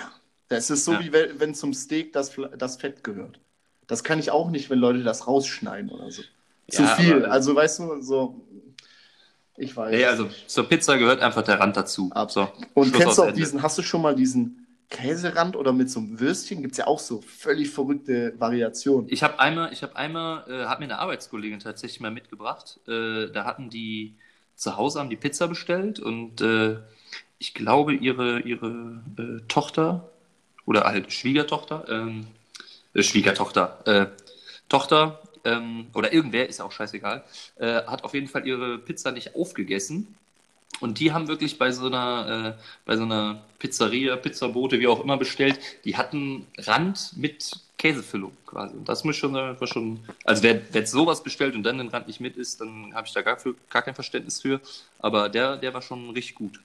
Das 0.49 0.71
ist 0.71 0.87
so, 0.87 0.93
Ja. 0.95 1.01
wie 1.01 1.13
wenn, 1.13 1.55
zum 1.55 1.75
Steak 1.75 2.13
das, 2.15 2.33
das 2.57 2.79
Fett 2.79 3.05
gehört. 3.05 3.39
Das 3.87 4.03
kann 4.03 4.19
ich 4.19 4.31
auch 4.31 4.51
nicht, 4.51 4.71
wenn 4.71 4.79
Leute 4.79 5.03
das 5.03 5.27
rausschneiden 5.27 5.91
oder 5.91 6.11
so. 6.11 6.23
Zu 6.71 6.83
Ja, 6.83 6.97
viel. 6.97 7.25
aber- 7.25 7.31
Also, 7.33 7.55
weißt 7.55 7.79
du, 7.81 8.01
so. 8.01 8.41
Ich 9.59 9.77
weiß. 9.77 9.91
Nee, 9.95 10.05
also 10.05 10.29
zur 10.47 10.69
Pizza 10.69 10.97
gehört 10.97 11.21
einfach 11.21 11.43
der 11.43 11.59
Rand 11.61 11.77
dazu. 11.77 12.11
Ab- 12.13 12.31
So, 12.31 12.49
Und 12.75 12.87
Schluss 12.89 12.99
kennst 12.99 13.19
du 13.19 13.23
auch 13.23 13.27
Ende. 13.27 13.41
diesen, 13.41 13.63
hast 13.63 13.77
du 13.77 13.83
schon 13.83 14.01
mal 14.03 14.15
diesen 14.15 14.67
Käserand 14.89 15.57
oder 15.57 15.73
mit 15.73 15.91
so 15.91 16.01
einem 16.01 16.19
Würstchen? 16.21 16.63
Gibt 16.63 16.73
es 16.73 16.79
ja 16.79 16.87
auch 16.87 17.01
so 17.01 17.21
völlig 17.21 17.69
verrückte 17.71 18.35
Variationen. 18.39 19.09
Ich 19.11 19.23
habe 19.23 19.39
einmal, 19.41 19.73
ich 19.73 19.83
habe 19.83 19.97
einmal, 19.97 20.45
äh, 20.49 20.67
hat 20.67 20.79
mir 20.79 20.85
eine 20.87 20.99
Arbeitskollegin 20.99 21.59
tatsächlich 21.59 22.01
mal 22.01 22.11
mitgebracht. 22.13 22.79
Äh, 22.87 23.31
da 23.33 23.45
hatten 23.45 23.69
die 23.69 24.15
zu 24.59 24.77
Hause 24.77 24.99
haben 24.99 25.09
die 25.09 25.17
Pizza 25.17 25.47
bestellt 25.47 26.01
und 26.01 26.41
äh, 26.41 26.77
ich 27.39 27.55
glaube 27.55 27.95
ihre 27.95 28.41
ihre 28.41 29.01
äh, 29.17 29.41
Tochter 29.49 30.11
oder 30.67 30.85
halt 30.85 31.13
Schwiegertochter, 31.13 31.87
ähm, 31.89 32.27
äh, 32.93 33.03
Schwiegertochter, 33.03 33.79
äh, 33.87 34.07
Tochter 34.69 35.23
ähm, 35.45 35.87
oder 35.95 36.13
irgendwer 36.13 36.49
ist 36.49 36.59
ja 36.59 36.65
auch 36.65 36.73
scheißegal, 36.73 37.25
äh, 37.57 37.83
hat 37.85 38.05
auf 38.05 38.15
jeden 38.15 38.27
Fall 38.27 38.47
ihre 38.47 38.79
Pizza 38.79 39.13
nicht 39.13 39.35
aufgegessen. 39.37 40.15
Und 40.81 41.01
die 41.01 41.13
haben 41.13 41.29
wirklich 41.29 41.59
bei 41.59 41.73
so 41.73 41.87
einer, 41.87 42.57
äh, 42.57 42.63
bei 42.85 42.97
so 42.97 43.03
einer 43.03 43.43
Pizzeria, 43.59 44.17
Pizzabote, 44.17 44.79
wie 44.79 44.87
auch 44.87 45.03
immer 45.03 45.17
bestellt, 45.17 45.59
die 45.85 45.97
hatten 45.97 46.47
Rand 46.59 47.13
mit 47.17 47.61
Käsefüllung 47.79 48.33
quasi. 48.47 48.77
Und 48.77 48.89
das 48.89 49.05
muss 49.05 49.17
schon, 49.17 49.35
äh, 49.35 49.59
war 49.59 49.67
schon, 49.67 50.01
also 50.25 50.43
wer, 50.43 50.61
wer 50.73 50.81
jetzt 50.81 50.91
sowas 50.91 51.23
bestellt 51.23 51.55
und 51.55 51.63
dann 51.63 51.79
den 51.79 51.89
Rand 51.89 52.09
nicht 52.09 52.21
mit 52.21 52.37
isst, 52.37 52.61
dann 52.61 52.93
habe 52.95 53.07
ich 53.07 53.13
da 53.13 53.23
gar, 53.23 53.39
für, 53.39 53.55
gar 53.71 53.83
kein 53.83 53.95
Verständnis 53.95 54.41
für. 54.41 54.61
Aber 54.99 55.29
der, 55.29 55.57
der 55.57 55.73
war 55.75 55.83
schon 55.83 56.11
richtig 56.11 56.35
gut. 56.35 56.61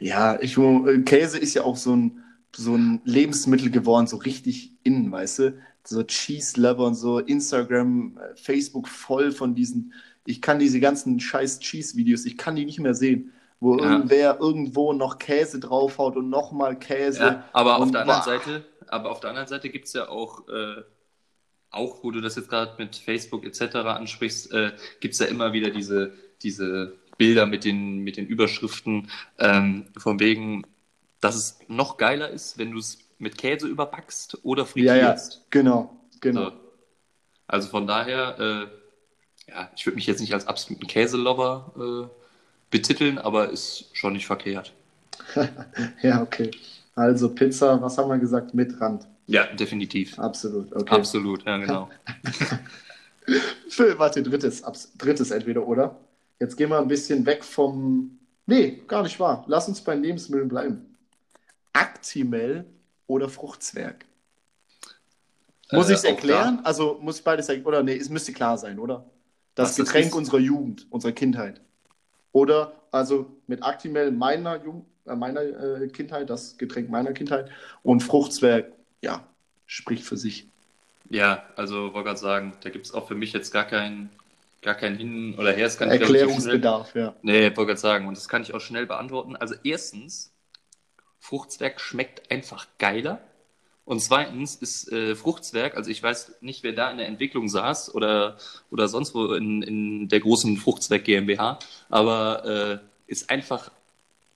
Ja, 0.00 0.40
ich, 0.40 0.56
äh, 0.56 0.98
Käse 1.04 1.38
ist 1.38 1.54
ja 1.54 1.62
auch 1.62 1.76
so 1.76 1.94
ein, 1.94 2.24
so 2.56 2.74
ein 2.74 3.00
Lebensmittel 3.04 3.70
geworden, 3.70 4.06
so 4.06 4.16
richtig 4.16 4.70
innen, 4.82 5.10
weißt 5.12 5.38
du? 5.40 5.58
So 5.84 6.02
Cheese 6.02 6.60
Lover 6.60 6.86
und 6.86 6.94
so, 6.94 7.18
Instagram, 7.18 8.16
äh, 8.16 8.36
Facebook 8.36 8.88
voll 8.88 9.32
von 9.32 9.54
diesen, 9.54 9.92
ich 10.24 10.40
kann 10.40 10.58
diese 10.58 10.80
ganzen 10.80 11.20
scheiß 11.20 11.60
Cheese-Videos, 11.60 12.24
ich 12.24 12.38
kann 12.38 12.56
die 12.56 12.64
nicht 12.64 12.80
mehr 12.80 12.94
sehen, 12.94 13.32
wo 13.64 13.76
Ja. 13.78 13.92
irgendwer 13.92 14.38
irgendwo 14.40 14.92
noch 14.92 15.18
Käse 15.18 15.58
draufhaut 15.58 16.16
und 16.16 16.28
nochmal 16.30 16.78
Käse. 16.78 17.20
Ja, 17.24 17.44
aber 17.52 17.78
auf 17.78 17.90
der 17.90 18.02
anderen. 18.02 18.22
Seite, 18.22 18.64
aber 18.88 19.10
auf 19.10 19.20
der 19.20 19.30
anderen 19.30 19.48
Seite 19.48 19.70
gibt 19.70 19.86
es 19.86 19.92
ja 19.94 20.08
auch, 20.08 20.46
äh, 20.48 20.82
auch 21.70 22.04
wo 22.04 22.10
du 22.12 22.20
das 22.20 22.36
jetzt 22.36 22.48
gerade 22.48 22.74
mit 22.78 22.94
Facebook 22.94 23.44
etc. 23.44 23.74
ansprichst, 23.76 24.52
äh, 24.52 24.72
gibt 25.00 25.14
es 25.14 25.20
ja 25.20 25.26
immer 25.26 25.52
wieder 25.52 25.70
diese, 25.70 26.12
diese 26.42 26.92
Bilder 27.18 27.46
mit 27.46 27.64
den, 27.64 27.98
mit 27.98 28.16
den 28.16 28.26
Überschriften, 28.26 29.10
ähm, 29.38 29.86
von 29.96 30.20
wegen, 30.20 30.64
dass 31.20 31.34
es 31.34 31.58
noch 31.68 31.96
geiler 31.96 32.28
ist, 32.28 32.58
wenn 32.58 32.70
du 32.72 32.78
es 32.78 32.98
mit 33.18 33.38
Käse 33.38 33.66
überbackst 33.66 34.38
oder 34.44 34.66
Ja, 34.74 34.94
ja, 34.94 35.04
frittierst. 35.14 35.46
genau, 35.50 35.96
genau. 36.20 36.50
So. 36.50 36.52
Also 37.46 37.68
von 37.68 37.86
daher, 37.86 38.38
äh, 38.38 39.50
ja, 39.50 39.70
ich 39.76 39.84
würde 39.86 39.96
mich 39.96 40.06
jetzt 40.06 40.20
nicht 40.20 40.32
als 40.34 40.46
absoluten 40.46 40.86
Käselover 40.86 42.10
äh, 42.10 42.23
betiteln, 42.74 43.18
aber 43.18 43.50
ist 43.50 43.88
schon 43.92 44.14
nicht 44.14 44.26
verkehrt. 44.26 44.74
Ja, 46.02 46.22
okay. 46.22 46.50
Also 46.96 47.34
Pizza, 47.34 47.80
was 47.80 47.96
haben 47.98 48.08
wir 48.08 48.18
gesagt? 48.18 48.52
Mit 48.54 48.80
Rand. 48.80 49.06
Ja, 49.26 49.46
definitiv. 49.54 50.18
Absolut, 50.18 50.72
okay. 50.74 50.94
Absolut, 50.94 51.44
ja, 51.46 51.56
genau. 51.58 51.88
Für, 53.68 53.98
warte, 53.98 54.22
drittes, 54.22 54.62
drittes 54.98 55.30
entweder, 55.30 55.66
oder? 55.66 55.96
Jetzt 56.40 56.56
gehen 56.56 56.70
wir 56.70 56.78
ein 56.78 56.88
bisschen 56.88 57.24
weg 57.26 57.44
vom. 57.44 58.18
Nee, 58.46 58.82
gar 58.86 59.02
nicht 59.02 59.18
wahr. 59.18 59.44
Lass 59.48 59.68
uns 59.68 59.80
bei 59.80 59.94
Lebensmitteln 59.94 60.48
bleiben. 60.48 60.96
Actimel 61.72 62.66
oder 63.06 63.28
Fruchtzwerg? 63.28 64.04
Muss 65.72 65.88
Äh, 65.88 65.92
ich 65.92 65.98
es 65.98 66.04
erklären? 66.04 66.60
Also 66.64 66.98
muss 67.02 67.18
ich 67.18 67.24
beides 67.24 67.48
erklären? 67.48 67.66
Oder 67.66 67.82
nee, 67.82 67.96
es 67.96 68.08
müsste 68.10 68.32
klar 68.32 68.58
sein, 68.58 68.78
oder? 68.78 69.10
Das 69.54 69.70
Was 69.70 69.76
das 69.76 69.86
Getränk 69.86 70.06
ist? 70.08 70.14
unserer 70.14 70.38
Jugend, 70.38 70.86
unserer 70.90 71.12
Kindheit. 71.12 71.60
Oder 72.34 72.72
also 72.90 73.30
mit 73.46 73.62
Actimel 73.62 74.10
meiner, 74.10 74.62
Jugend, 74.62 74.86
äh, 75.06 75.14
meiner 75.14 75.40
äh, 75.40 75.88
Kindheit, 75.88 76.28
das 76.28 76.58
Getränk 76.58 76.90
meiner 76.90 77.12
Kindheit. 77.12 77.48
Und 77.84 78.02
Fruchtzwerg, 78.02 78.72
ja, 79.02 79.24
spricht 79.66 80.04
für 80.04 80.16
sich. 80.16 80.48
Ja, 81.08 81.44
also 81.54 81.94
wollte 81.94 82.08
gerade 82.08 82.18
sagen, 82.18 82.52
da 82.62 82.70
gibt 82.70 82.86
es 82.86 82.92
auch 82.92 83.06
für 83.06 83.14
mich 83.14 83.32
jetzt 83.32 83.52
gar 83.52 83.64
keinen 83.64 84.10
gar 84.62 84.74
kein 84.74 84.96
Hin 84.96 85.36
oder 85.38 85.52
Her. 85.52 85.70
Erklärungsbedarf, 85.78 86.94
ja. 86.96 87.14
nee, 87.22 87.44
wollte 87.44 87.66
gerade 87.66 87.80
sagen, 87.80 88.08
und 88.08 88.16
das 88.16 88.28
kann 88.28 88.42
ich 88.42 88.52
auch 88.52 88.60
schnell 88.60 88.86
beantworten. 88.86 89.36
Also 89.36 89.54
erstens, 89.62 90.32
Fruchtzwerg 91.20 91.80
schmeckt 91.80 92.32
einfach 92.32 92.66
geiler. 92.78 93.20
Und 93.86 94.00
zweitens 94.00 94.56
ist 94.56 94.90
äh, 94.92 95.14
Fruchtzwerg, 95.14 95.76
also 95.76 95.90
ich 95.90 96.02
weiß 96.02 96.36
nicht, 96.40 96.62
wer 96.62 96.72
da 96.72 96.90
in 96.90 96.96
der 96.98 97.06
Entwicklung 97.06 97.48
saß 97.48 97.94
oder, 97.94 98.38
oder 98.70 98.88
sonst 98.88 99.14
wo 99.14 99.34
in, 99.34 99.62
in 99.62 100.08
der 100.08 100.20
großen 100.20 100.56
Fruchtzwerg 100.56 101.04
GmbH, 101.04 101.58
aber 101.90 102.44
äh, 102.44 102.78
ist 103.06 103.28
einfach 103.28 103.70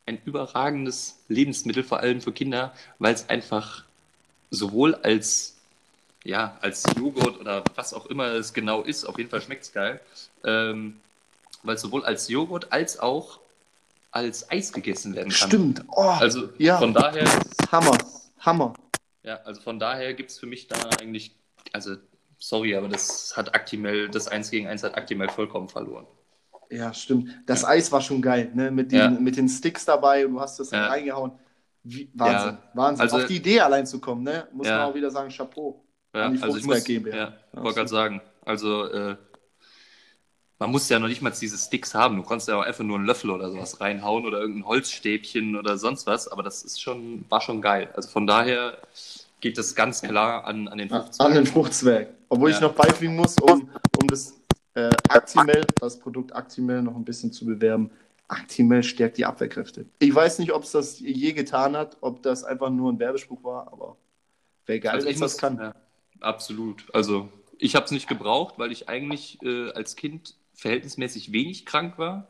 ein 0.04 0.20
überragendes 0.24 1.18
Lebensmittel, 1.28 1.82
vor 1.82 2.00
allem 2.00 2.20
für 2.20 2.32
Kinder, 2.32 2.74
weil 2.98 3.14
es 3.14 3.28
einfach 3.28 3.84
sowohl 4.50 4.94
als 4.96 5.54
ja, 6.24 6.58
als 6.60 6.82
Joghurt 6.96 7.40
oder 7.40 7.64
was 7.74 7.94
auch 7.94 8.06
immer 8.06 8.26
es 8.32 8.52
genau 8.52 8.82
ist, 8.82 9.04
auf 9.04 9.16
jeden 9.16 9.30
Fall 9.30 9.40
schmeckt 9.40 9.64
es 9.64 9.72
geil, 9.72 10.00
ähm, 10.44 11.00
weil 11.62 11.76
es 11.76 11.80
sowohl 11.80 12.04
als 12.04 12.28
Joghurt 12.28 12.70
als 12.72 12.98
auch 12.98 13.38
als 14.10 14.50
Eis 14.50 14.72
gegessen 14.72 15.14
werden 15.14 15.32
kann. 15.32 15.48
Stimmt. 15.48 15.84
Oh, 15.88 16.02
Also 16.02 16.48
Ja. 16.58 16.78
von 16.78 16.92
daher, 16.92 17.24
Hammer. 17.70 17.96
Hammer. 18.40 18.74
Ja, 19.22 19.36
also 19.44 19.60
von 19.60 19.78
daher 19.78 20.14
gibt 20.14 20.30
es 20.30 20.38
für 20.38 20.46
mich 20.46 20.68
da 20.68 20.76
eigentlich, 21.00 21.36
also 21.72 21.96
sorry, 22.38 22.74
aber 22.76 22.88
das 22.88 23.36
hat 23.36 23.54
Actimel, 23.54 24.08
das 24.08 24.28
1 24.28 24.50
gegen 24.50 24.66
1 24.66 24.82
hat 24.82 24.96
Actimel 24.96 25.28
vollkommen 25.28 25.68
verloren. 25.68 26.06
Ja, 26.70 26.92
stimmt. 26.92 27.30
Das 27.46 27.64
Eis 27.64 27.90
war 27.92 28.00
schon 28.02 28.20
geil, 28.20 28.50
ne? 28.54 28.70
Mit 28.70 28.92
den, 28.92 28.98
Ja. 28.98 29.10
mit 29.10 29.36
den 29.36 29.48
Sticks 29.48 29.84
dabei 29.86 30.26
und 30.26 30.34
du 30.34 30.40
hast 30.40 30.60
das 30.60 30.70
Ja. 30.70 30.86
reingehauen. 30.88 31.32
Wie, 31.82 32.10
Wahnsinn, 32.14 32.58
Ja. 32.62 32.70
Wahnsinn. 32.74 33.02
Also- 33.02 33.16
Auf 33.16 33.26
die 33.26 33.36
Idee 33.36 33.60
allein 33.60 33.86
zu 33.86 34.00
kommen, 34.00 34.22
ne? 34.22 34.46
Muss 34.52 34.66
Ja. 34.66 34.78
man 34.78 34.90
auch 34.90 34.94
wieder 34.94 35.10
sagen, 35.10 35.30
Chapeau. 35.30 35.82
Ja, 36.14 36.26
An 36.26 36.34
die 36.36 36.42
also 36.42 36.58
ich 36.58 36.64
muss, 36.66 36.84
GmbH. 36.84 37.16
ja, 37.16 37.34
wollte 37.62 37.76
gerade 37.76 37.88
sagen, 37.88 38.20
also 38.44 38.84
äh, 38.86 39.16
man 40.58 40.70
muss 40.70 40.88
ja 40.88 40.98
noch 40.98 41.08
nicht 41.08 41.22
mal 41.22 41.30
diese 41.30 41.56
Sticks 41.56 41.94
haben. 41.94 42.16
Du 42.16 42.22
kannst 42.22 42.48
ja 42.48 42.56
auch 42.58 42.62
einfach 42.64 42.84
nur 42.84 42.96
einen 42.96 43.06
Löffel 43.06 43.30
oder 43.30 43.50
sowas 43.50 43.80
reinhauen 43.80 44.26
oder 44.26 44.40
irgendein 44.40 44.66
Holzstäbchen 44.66 45.56
oder 45.56 45.78
sonst 45.78 46.06
was, 46.06 46.26
aber 46.28 46.42
das 46.42 46.62
ist 46.62 46.80
schon, 46.82 47.24
war 47.28 47.40
schon 47.40 47.62
geil. 47.62 47.90
Also 47.94 48.08
von 48.08 48.26
daher 48.26 48.78
geht 49.40 49.56
das 49.56 49.74
ganz 49.74 50.02
klar 50.02 50.44
an, 50.44 50.66
an 50.66 50.78
den 50.78 50.92
An 50.92 51.02
15. 51.04 51.32
den 51.34 51.46
Fruchtzwerg. 51.46 52.08
Obwohl 52.28 52.50
Ja. 52.50 52.56
ich 52.56 52.62
noch 52.62 52.72
beifügen 52.74 53.14
muss, 53.16 53.36
um, 53.40 53.70
um 54.00 54.06
das 54.08 54.34
äh, 54.74 54.90
Actimel, 55.08 55.64
das 55.80 55.98
Produkt 55.98 56.34
Actimel 56.34 56.82
noch 56.82 56.96
ein 56.96 57.04
bisschen 57.04 57.32
zu 57.32 57.46
bewerben. 57.46 57.90
Actimel 58.26 58.82
stärkt 58.82 59.16
die 59.16 59.24
Abwehrkräfte. 59.24 59.86
Ich 60.00 60.14
weiß 60.14 60.40
nicht, 60.40 60.52
ob 60.52 60.64
es 60.64 60.72
das 60.72 60.98
je 60.98 61.32
getan 61.32 61.76
hat, 61.76 61.96
ob 62.00 62.22
das 62.22 62.44
einfach 62.44 62.68
nur 62.68 62.92
ein 62.92 62.98
Werbespruch 62.98 63.42
war, 63.44 63.72
aber 63.72 63.96
wäre 64.66 64.80
geil, 64.80 64.92
Also 64.96 65.06
wenn 65.06 65.10
ich 65.12 65.16
es 65.16 65.20
das 65.20 65.38
kann. 65.38 65.56
Ja, 65.58 65.74
absolut. 66.20 66.84
Also 66.92 67.28
ich 67.58 67.74
habe 67.74 67.86
es 67.86 67.90
nicht 67.92 68.08
gebraucht, 68.08 68.54
weil 68.58 68.70
ich 68.72 68.88
eigentlich 68.88 69.38
äh, 69.42 69.70
als 69.70 69.96
Kind 69.96 70.34
verhältnismäßig 70.58 71.32
wenig 71.32 71.64
krank 71.66 71.98
war 71.98 72.28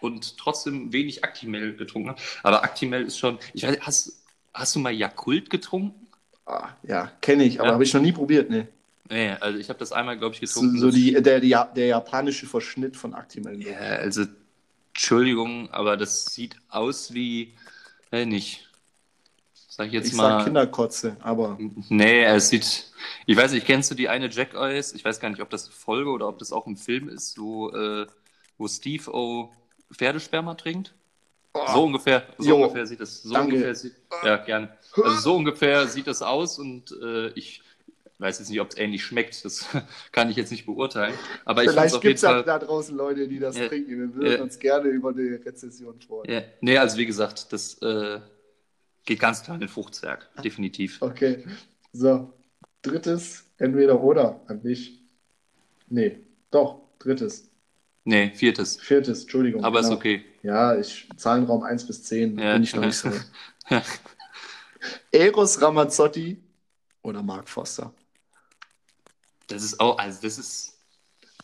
und 0.00 0.36
trotzdem 0.36 0.92
wenig 0.92 1.24
Actimel 1.24 1.76
getrunken 1.76 2.10
habe. 2.10 2.20
Aber 2.42 2.62
Actimel 2.64 3.04
ist 3.04 3.18
schon, 3.18 3.38
ich 3.54 3.62
weiß, 3.62 3.78
hast, 3.80 4.22
hast 4.52 4.74
du 4.74 4.80
mal 4.80 4.92
Yakult 4.92 5.48
getrunken? 5.50 6.06
Ah, 6.46 6.70
ja, 6.82 7.12
kenne 7.20 7.44
ich, 7.44 7.60
aber 7.60 7.68
Ja. 7.68 7.74
habe 7.74 7.84
ich 7.84 7.94
noch 7.94 8.00
nie 8.02 8.12
probiert, 8.12 8.50
ne? 8.50 8.68
Nee, 9.10 9.30
also 9.40 9.58
ich 9.58 9.68
habe 9.70 9.78
das 9.78 9.92
einmal, 9.92 10.18
glaube 10.18 10.34
ich, 10.34 10.40
So, 10.40 10.60
getrunken. 10.60 10.78
so 10.78 10.90
die, 10.90 11.12
der, 11.14 11.40
der, 11.40 11.64
der 11.66 11.86
japanische 11.86 12.46
Verschnitt 12.46 12.96
von 12.96 13.14
Actimel. 13.14 13.60
ja, 13.62 13.76
also 13.78 14.24
Entschuldigung, 14.92 15.70
aber 15.70 15.96
das 15.96 16.26
sieht 16.34 16.56
aus 16.68 17.14
wie, 17.14 17.54
äh, 18.12 18.26
nicht. 18.26 18.67
Sag 19.78 19.86
ich 19.86 19.92
jetzt 19.92 20.08
ich 20.08 20.14
mal. 20.14 20.38
sag 20.38 20.44
Kinderkotze, 20.44 21.16
aber 21.20 21.56
Nee, 21.88 22.24
es 22.24 22.48
sieht. 22.48 22.90
Ich 23.26 23.36
weiß 23.36 23.52
nicht, 23.52 23.64
kennst 23.64 23.88
du 23.92 23.94
die 23.94 24.08
eine 24.08 24.28
Jack 24.28 24.54
Eyes? 24.54 24.92
Ich 24.92 25.04
weiß 25.04 25.20
gar 25.20 25.28
nicht, 25.30 25.40
ob 25.40 25.50
das 25.50 25.66
eine 25.66 25.72
Folge 25.72 26.10
oder 26.10 26.26
ob 26.26 26.36
das 26.40 26.50
auch 26.50 26.66
ein 26.66 26.76
Film 26.76 27.08
ist, 27.08 27.38
wo, 27.38 27.70
äh, 27.70 28.04
wo 28.58 28.66
Steve 28.66 29.08
O 29.14 29.52
Pferdesperma 29.94 30.54
trinkt. 30.56 30.94
So 31.72 31.84
ungefähr, 31.84 32.26
so 32.38 32.48
Jo. 32.48 32.56
ungefähr 32.56 32.86
sieht 32.86 32.98
das. 33.00 33.22
So 33.22 33.32
Danke. 33.34 33.52
ungefähr 33.54 33.74
sieht, 33.76 33.94
ja, 34.24 34.36
gerne. 34.38 34.76
Also 34.96 35.16
so 35.20 35.36
ungefähr 35.36 35.86
sieht 35.86 36.08
das 36.08 36.22
aus 36.22 36.58
und 36.58 36.90
äh, 37.00 37.28
ich 37.36 37.62
weiß 38.18 38.40
jetzt 38.40 38.48
nicht, 38.48 38.60
ob 38.60 38.70
es 38.70 38.76
ähnlich 38.78 39.04
schmeckt. 39.04 39.44
Das 39.44 39.64
kann 40.12 40.28
ich 40.28 40.34
jetzt 40.36 40.50
nicht 40.50 40.66
beurteilen. 40.66 41.14
Aber 41.44 41.62
vielleicht 41.62 42.00
gibt 42.00 42.16
es 42.16 42.22
ja 42.22 42.42
da 42.42 42.58
draußen 42.58 42.96
Leute, 42.96 43.28
die 43.28 43.38
das 43.38 43.56
Ja. 43.56 43.68
trinken. 43.68 43.90
Wir 43.90 44.14
würden 44.16 44.36
Ja. 44.38 44.42
uns 44.42 44.58
gerne 44.58 44.88
über 44.88 45.10
eine 45.10 45.38
Rezession 45.44 46.00
freuen. 46.00 46.28
Ja, 46.28 46.42
nee, 46.62 46.76
also 46.76 46.96
wie 46.98 47.06
gesagt, 47.06 47.52
das 47.52 47.74
äh, 47.80 48.18
geht 49.08 49.20
ganz 49.20 49.42
klar 49.42 49.54
in 49.54 49.60
den 49.60 49.68
Fruchtzwerg, 49.70 50.28
definitiv. 50.44 51.00
Okay, 51.00 51.44
so. 51.92 52.32
Drittes, 52.82 53.44
entweder 53.56 54.00
oder 54.00 54.40
an 54.46 54.62
dich. 54.62 55.02
Nee, 55.88 56.20
doch, 56.50 56.82
drittes. 56.98 57.50
Nee, 58.04 58.30
viertes. 58.34 58.78
Viertes, 58.80 59.22
Entschuldigung. 59.22 59.64
Aber 59.64 59.80
ist 59.80 59.86
genau. 59.86 59.96
okay. 59.98 60.24
Ja, 60.42 60.78
ich 60.78 61.08
Zahlenraum 61.16 61.62
1 61.62 61.86
bis 61.86 62.04
10 62.04 62.38
Ja. 62.38 62.52
bin 62.52 62.62
ich 62.62 62.74
noch 62.76 62.84
nicht 62.84 62.96
so. 62.96 63.10
Eros 65.10 65.60
Ramazzotti 65.60 66.36
oder 67.02 67.22
Mark 67.22 67.48
Foster? 67.48 67.92
Das 69.48 69.62
ist 69.62 69.80
auch, 69.80 69.98
also 69.98 70.20
das 70.22 70.38
ist. 70.38 70.74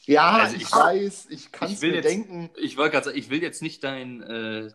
Ja, 0.06 0.32
Also 0.32 0.56
ich, 0.56 0.62
ich- 0.62 0.72
weiß, 0.72 1.26
ich 1.30 1.50
kann 1.52 1.72
es 1.72 1.80
mir 1.80 1.94
jetzt- 1.94 2.04
denken. 2.04 2.50
Ich 2.56 2.76
wollte 2.76 2.92
gerade 2.92 3.06
sagen, 3.06 3.18
ich 3.18 3.30
will 3.30 3.42
jetzt 3.42 3.62
nicht 3.62 3.82
dein, 3.82 4.22
äh, 4.22 4.70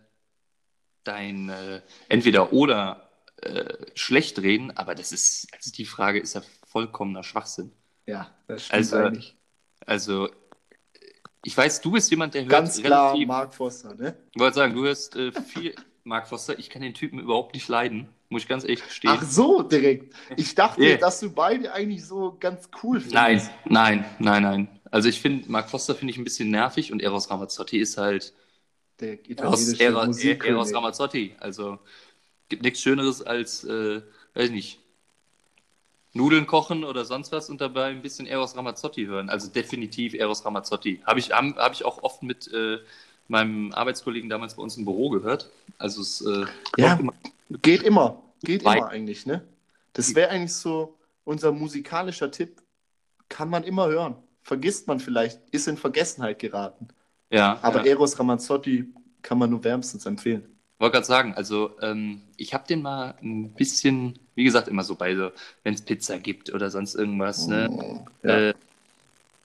dein 1.09 1.49
äh, 1.49 1.81
entweder 2.07 2.53
oder 2.53 3.09
äh, 3.41 3.65
schlecht 3.95 4.39
reden, 4.39 4.75
aber 4.77 4.95
das 4.95 5.11
ist, 5.11 5.47
also 5.55 5.71
die 5.71 5.85
Frage 5.85 6.19
ist 6.19 6.35
ja 6.35 6.41
vollkommener 6.67 7.23
Schwachsinn. 7.23 7.71
Ja, 8.05 8.29
das 8.47 8.65
stimmt 8.65 8.77
Also, 8.77 8.95
eigentlich. 8.97 9.35
Also, 9.85 10.29
ich 11.43 11.55
weiß, 11.57 11.81
du 11.81 11.91
bist 11.91 12.11
jemand, 12.11 12.33
der 12.33 12.41
hört 12.43 12.51
Ganz 12.51 12.81
klar 12.81 13.11
relativ. 13.13 13.27
Mark 13.27 13.53
Foster, 13.53 13.95
ne? 13.95 14.17
Ich 14.33 14.39
wollte 14.39 14.55
sagen, 14.55 14.73
du 14.75 14.83
hörst 14.83 15.15
äh, 15.15 15.31
viel 15.31 15.73
Mark 16.03 16.27
Foster. 16.27 16.57
Ich 16.59 16.69
kann 16.69 16.81
den 16.81 16.93
Typen 16.93 17.19
überhaupt 17.19 17.53
nicht 17.55 17.67
leiden, 17.67 18.09
muss 18.29 18.43
ich 18.43 18.47
ganz 18.47 18.63
ehrlich 18.63 18.83
gestehen. 18.83 19.11
Ach 19.13 19.23
so, 19.23 19.61
direkt. 19.63 20.13
Ich 20.35 20.53
dachte, 20.55 20.81
Yeah. 20.81 20.97
dass 20.97 21.19
du 21.21 21.31
beide 21.31 21.71
eigentlich 21.73 22.05
so 22.05 22.35
ganz 22.39 22.69
cool 22.83 22.99
findest. 22.99 23.15
nein, 23.15 23.41
nein, 23.65 24.05
nein, 24.19 24.43
nein. 24.43 24.79
Also 24.91 25.07
ich 25.07 25.21
finde, 25.21 25.49
Mark 25.51 25.69
Foster 25.69 25.95
finde 25.95 26.11
ich 26.11 26.17
ein 26.17 26.23
bisschen 26.23 26.49
nervig 26.49 26.91
und 26.91 27.01
Eros 27.01 27.29
Ramazzotti 27.29 27.77
ist 27.79 27.97
halt 27.97 28.33
Der 28.99 29.11
Eros, 29.13 29.29
italienische 29.29 29.83
Eros, 29.83 30.05
Musikkönig. 30.07 30.45
Eros 30.55 30.73
Ramazzotti. 30.73 31.35
Also 31.39 31.79
gibt 32.49 32.63
nichts 32.63 32.81
Schöneres 32.81 33.21
als, 33.21 33.63
äh, 33.63 34.01
weiß 34.33 34.45
ich 34.45 34.51
nicht, 34.51 34.79
Nudeln 36.13 36.47
kochen 36.47 36.83
oder 36.83 37.05
sonst 37.05 37.31
was 37.31 37.49
und 37.49 37.61
dabei 37.61 37.85
ein 37.85 38.01
bisschen 38.01 38.25
Eros 38.25 38.55
Ramazzotti 38.57 39.05
hören. 39.05 39.29
Also 39.29 39.47
definitiv 39.47 40.15
Eros 40.15 40.43
Ramazzotti. 40.43 41.01
Habe 41.05 41.19
ich, 41.19 41.31
hab, 41.31 41.55
hab 41.55 41.73
ich 41.73 41.85
auch 41.85 42.01
oft 42.03 42.23
mit 42.23 42.51
äh, 42.51 42.79
meinem 43.27 43.71
Arbeitskollegen 43.73 44.27
damals 44.29 44.55
bei 44.55 44.63
uns 44.63 44.75
im 44.75 44.85
Büro 44.85 45.09
gehört. 45.11 45.49
Also 45.77 46.01
es 46.01 46.21
äh, 46.21 46.45
Ja. 46.77 46.95
immer- 46.95 47.13
Geht 47.61 47.83
immer. 47.83 48.21
Geht 48.43 48.63
Wei- 48.63 48.77
immer 48.77 48.89
eigentlich, 48.89 49.25
ne? 49.25 49.43
Das 49.93 50.15
wäre 50.15 50.29
eigentlich 50.29 50.53
so 50.53 50.97
unser 51.25 51.51
musikalischer 51.51 52.31
Tipp. 52.31 52.61
Kann 53.27 53.49
man 53.49 53.63
immer 53.63 53.87
hören. 53.87 54.15
Vergisst 54.41 54.87
man 54.87 54.99
vielleicht, 54.99 55.39
ist 55.51 55.67
in 55.67 55.77
Vergessenheit 55.77 56.39
geraten. 56.39 56.87
Ja, 57.31 57.59
Aber 57.61 57.83
ja. 57.85 57.85
Eros 57.85 58.17
Ramazzotti 58.19 58.93
kann 59.21 59.37
man 59.37 59.49
nur 59.49 59.63
wärmstens 59.63 60.05
empfehlen. 60.05 60.43
wollte 60.79 60.93
gerade 60.93 61.05
sagen, 61.05 61.33
also 61.35 61.77
ähm, 61.81 62.21
ich 62.37 62.53
habe 62.53 62.65
den 62.67 62.81
mal 62.81 63.15
ein 63.21 63.53
bisschen, 63.55 64.17
wie 64.35 64.43
gesagt, 64.45 64.67
immer 64.67 64.83
so 64.83 64.95
bei 64.95 65.15
so, 65.15 65.31
wenn 65.63 65.73
es 65.73 65.81
Pizza 65.83 66.19
gibt 66.19 66.53
oder 66.53 66.69
sonst 66.69 66.95
irgendwas, 66.95 67.47
ne? 67.47 67.69
Oh, 67.71 68.05
ja. 68.23 68.43
Äh, 68.49 68.53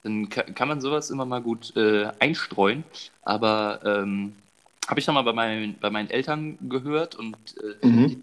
dann 0.03 0.29
ka 0.29 0.43
kann 0.45 0.69
man 0.69 0.81
sowas 0.81 1.11
immer 1.11 1.25
mal 1.27 1.43
gut 1.43 1.75
äh, 1.77 2.13
einstreuen. 2.21 2.85
Aber 3.23 3.81
ähm, 3.85 4.35
habe 4.89 5.01
ich 5.01 5.07
dann 5.07 5.15
mal 5.15 5.23
bei 5.23 5.33
meinen, 5.33 5.79
bei 5.81 5.91
meinen 5.91 6.11
Eltern 6.11 6.59
gehört 6.69 7.15
und 7.17 7.37
äh, 7.59 7.77
Mhm. 7.83 8.07
die 8.09 8.23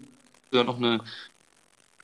sogar 0.50 0.64
noch 0.64 0.78
eine 0.78 1.00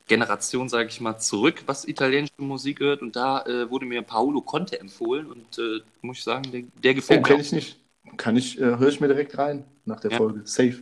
Generation, 0.09 0.69
sage 0.69 0.89
ich 0.89 1.01
mal, 1.01 1.19
zurück, 1.19 1.63
was 1.67 1.87
italienische 1.87 2.33
Musik 2.39 2.81
hört. 2.81 3.03
Und 3.03 3.15
da 3.15 3.43
äh, 3.47 3.71
wurde 3.71 3.87
mir 3.87 4.03
Paolo 4.03 4.41
Conte 4.41 4.81
empfohlen 4.81 5.27
und 5.27 5.59
äh, 5.59 5.81
muss 6.03 6.19
ich 6.19 6.25
sagen, 6.25 6.51
der, 6.51 6.63
der 6.83 6.93
Oh, 6.93 6.95
gefällt 6.97 7.21
mir. 7.21 7.27
kenne 7.29 7.39
auch. 7.39 7.43
ich 7.45 7.53
nicht. 7.53 7.77
Kann 8.17 8.37
ich, 8.37 8.59
äh, 8.59 8.65
höre 8.65 8.89
ich 8.89 9.01
mir 9.01 9.09
direkt 9.09 9.37
rein 9.39 9.65
nach 9.85 10.01
der 10.01 10.11
Ja. 10.13 10.17
Folge. 10.17 10.41
Safe. 10.45 10.81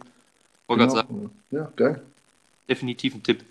Wollte 0.69 0.83
Genau. 0.85 0.95
sagen, 0.95 1.31
Ja, 1.51 1.71
geil. 1.77 2.03
definitiv 2.69 3.15
ein 3.17 3.23
Tipp. 3.23 3.45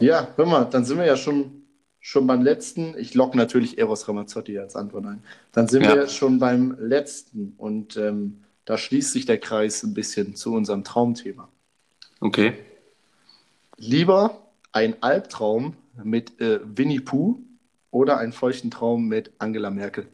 Ja, 0.00 0.28
hör 0.36 0.46
mal, 0.46 0.64
dann 0.64 0.84
sind 0.84 0.98
wir 0.98 1.06
ja 1.06 1.16
schon, 1.16 1.62
schon 2.00 2.26
beim 2.26 2.42
letzten. 2.42 2.98
Ich 2.98 3.14
logge 3.14 3.36
natürlich 3.36 3.78
Eros 3.78 4.08
Ramazzotti 4.08 4.58
als 4.58 4.74
Antwort 4.76 5.06
ein. 5.06 5.22
Dann 5.52 5.68
sind 5.68 5.84
Ja. 5.84 5.94
wir 5.94 6.08
schon 6.08 6.38
beim 6.38 6.76
letzten 6.80 7.54
und 7.58 7.96
ähm, 7.96 8.40
da 8.64 8.76
schließt 8.78 9.12
sich 9.12 9.26
der 9.26 9.38
Kreis 9.38 9.82
ein 9.82 9.94
bisschen 9.94 10.34
zu 10.34 10.54
unserem 10.54 10.82
Traumthema. 10.84 11.48
Okay. 12.20 12.54
Lieber 13.86 14.40
ein 14.72 15.02
Albtraum 15.02 15.76
mit 16.02 16.40
äh, 16.40 16.58
Winnie 16.64 17.00
Pooh 17.00 17.38
oder 17.90 18.16
einen 18.16 18.32
feuchten 18.32 18.70
Traum 18.70 19.08
mit 19.08 19.32
Angela 19.38 19.68
Merkel? 19.68 20.08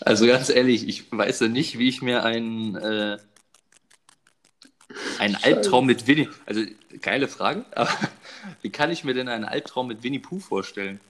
Also 0.00 0.26
ganz 0.26 0.50
ehrlich, 0.50 0.86
ich 0.86 1.10
weiß 1.10 1.40
ja 1.40 1.48
nicht, 1.48 1.78
wie 1.78 1.88
ich 1.88 2.02
mir 2.02 2.24
einen, 2.24 2.76
äh, 2.76 3.16
einen 5.18 5.36
Albtraum 5.36 5.86
mit 5.86 6.06
Winnie, 6.06 6.28
also 6.44 6.60
geile 7.00 7.26
Frage, 7.26 7.64
aber 7.74 7.90
wie 8.60 8.70
kann 8.70 8.90
ich 8.90 9.02
mir 9.02 9.14
denn 9.14 9.28
einen 9.28 9.44
Albtraum 9.44 9.88
mit 9.88 10.02
Winnie 10.02 10.18
Pooh 10.18 10.40
vorstellen? 10.40 11.00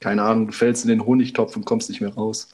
Keine 0.00 0.22
Ahnung, 0.22 0.48
du 0.48 0.52
fällst 0.52 0.82
in 0.82 0.88
den 0.88 1.06
Honigtopf 1.06 1.54
und 1.54 1.64
kommst 1.64 1.90
nicht 1.90 2.00
mehr 2.00 2.12
raus. 2.12 2.48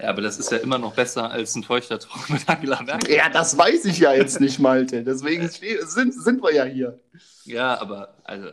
Ja, 0.00 0.08
aber 0.08 0.22
das 0.22 0.38
ist 0.38 0.50
ja 0.50 0.58
immer 0.58 0.78
noch 0.78 0.94
besser 0.94 1.30
als 1.30 1.54
ein 1.54 1.62
feuchter 1.62 1.98
Traum 1.98 2.22
mit 2.28 2.48
Angela 2.48 2.82
Merkel. 2.82 3.14
Ja, 3.14 3.28
das 3.28 3.56
weiß 3.58 3.84
ich 3.86 3.98
ja 3.98 4.12
jetzt 4.14 4.40
nicht, 4.40 4.58
Malte. 4.58 5.02
Deswegen 5.04 5.48
ste- 5.50 5.84
sind, 5.86 6.14
sind 6.14 6.42
wir 6.42 6.54
ja 6.54 6.64
hier. 6.64 6.98
Ja, 7.44 7.78
aber 7.80 8.14
also, 8.24 8.46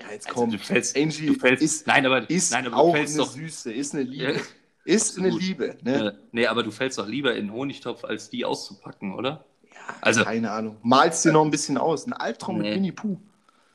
Ja, 0.00 0.10
jetzt 0.12 0.26
also 0.28 0.40
komm. 0.40 0.50
du 0.52 0.58
fällst, 0.58 0.96
Angie 0.96 1.26
du 1.26 1.34
fällst, 1.34 1.62
ist, 1.62 1.86
nein, 1.86 2.06
aber, 2.06 2.28
ist 2.30 2.52
nein, 2.52 2.66
aber 2.66 2.76
auch 2.76 2.94
eine 2.94 3.06
doch, 3.14 3.30
Süße, 3.30 3.72
ist 3.72 3.94
eine 3.94 4.04
Liebe. 4.04 4.32
Ja, 4.34 4.40
ist 4.84 5.18
eine 5.18 5.28
absolut. 5.28 5.42
Liebe. 5.42 5.76
Ne? 5.82 6.06
äh, 6.08 6.12
nee, 6.32 6.46
aber 6.46 6.62
du 6.62 6.70
fällst 6.70 6.98
doch 6.98 7.08
lieber 7.08 7.34
in 7.34 7.46
den 7.46 7.52
Honigtopf, 7.52 8.04
als 8.04 8.30
die 8.30 8.44
auszupacken, 8.44 9.14
oder? 9.14 9.44
Also, 10.00 10.24
Keine 10.24 10.50
Ahnung. 10.50 10.76
Malst 10.82 11.24
dir 11.24 11.32
noch 11.32 11.44
ein 11.44 11.50
bisschen 11.50 11.76
aus. 11.78 12.06
Ein 12.06 12.12
Albtraum 12.12 12.58
Nee. 12.58 12.68
mit 12.70 12.76
Winnie 12.76 12.92
Pooh. 12.92 13.20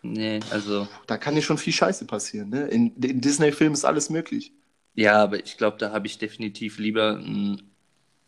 nee, 0.02 0.40
also, 0.50 0.88
Da 1.08 1.18
kann 1.18 1.36
dir 1.36 1.42
schon 1.42 1.58
viel 1.58 1.72
Scheiße 1.74 2.06
passieren. 2.06 2.50
Ne? 2.50 2.68
In, 2.68 2.96
in 3.02 3.22
Disney-Filmen 3.22 3.74
ist 3.76 3.86
alles 3.86 4.10
möglich. 4.10 4.52
Ja, 4.96 5.16
aber 5.24 5.40
ich 5.44 5.58
glaube, 5.58 5.78
da 5.78 5.92
habe 5.92 6.08
ich 6.08 6.18
definitiv 6.18 6.78
lieber 6.80 7.18
einen 7.18 7.72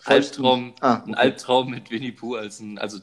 Albtraum, 0.06 0.76
Ah, 0.82 1.04
okay. 1.10 1.16
Albtraum 1.18 1.72
mit 1.72 1.92
Winnie 1.92 2.12
Pooh 2.14 2.36
als 2.36 2.60
ein, 2.60 2.78
also 2.80 3.00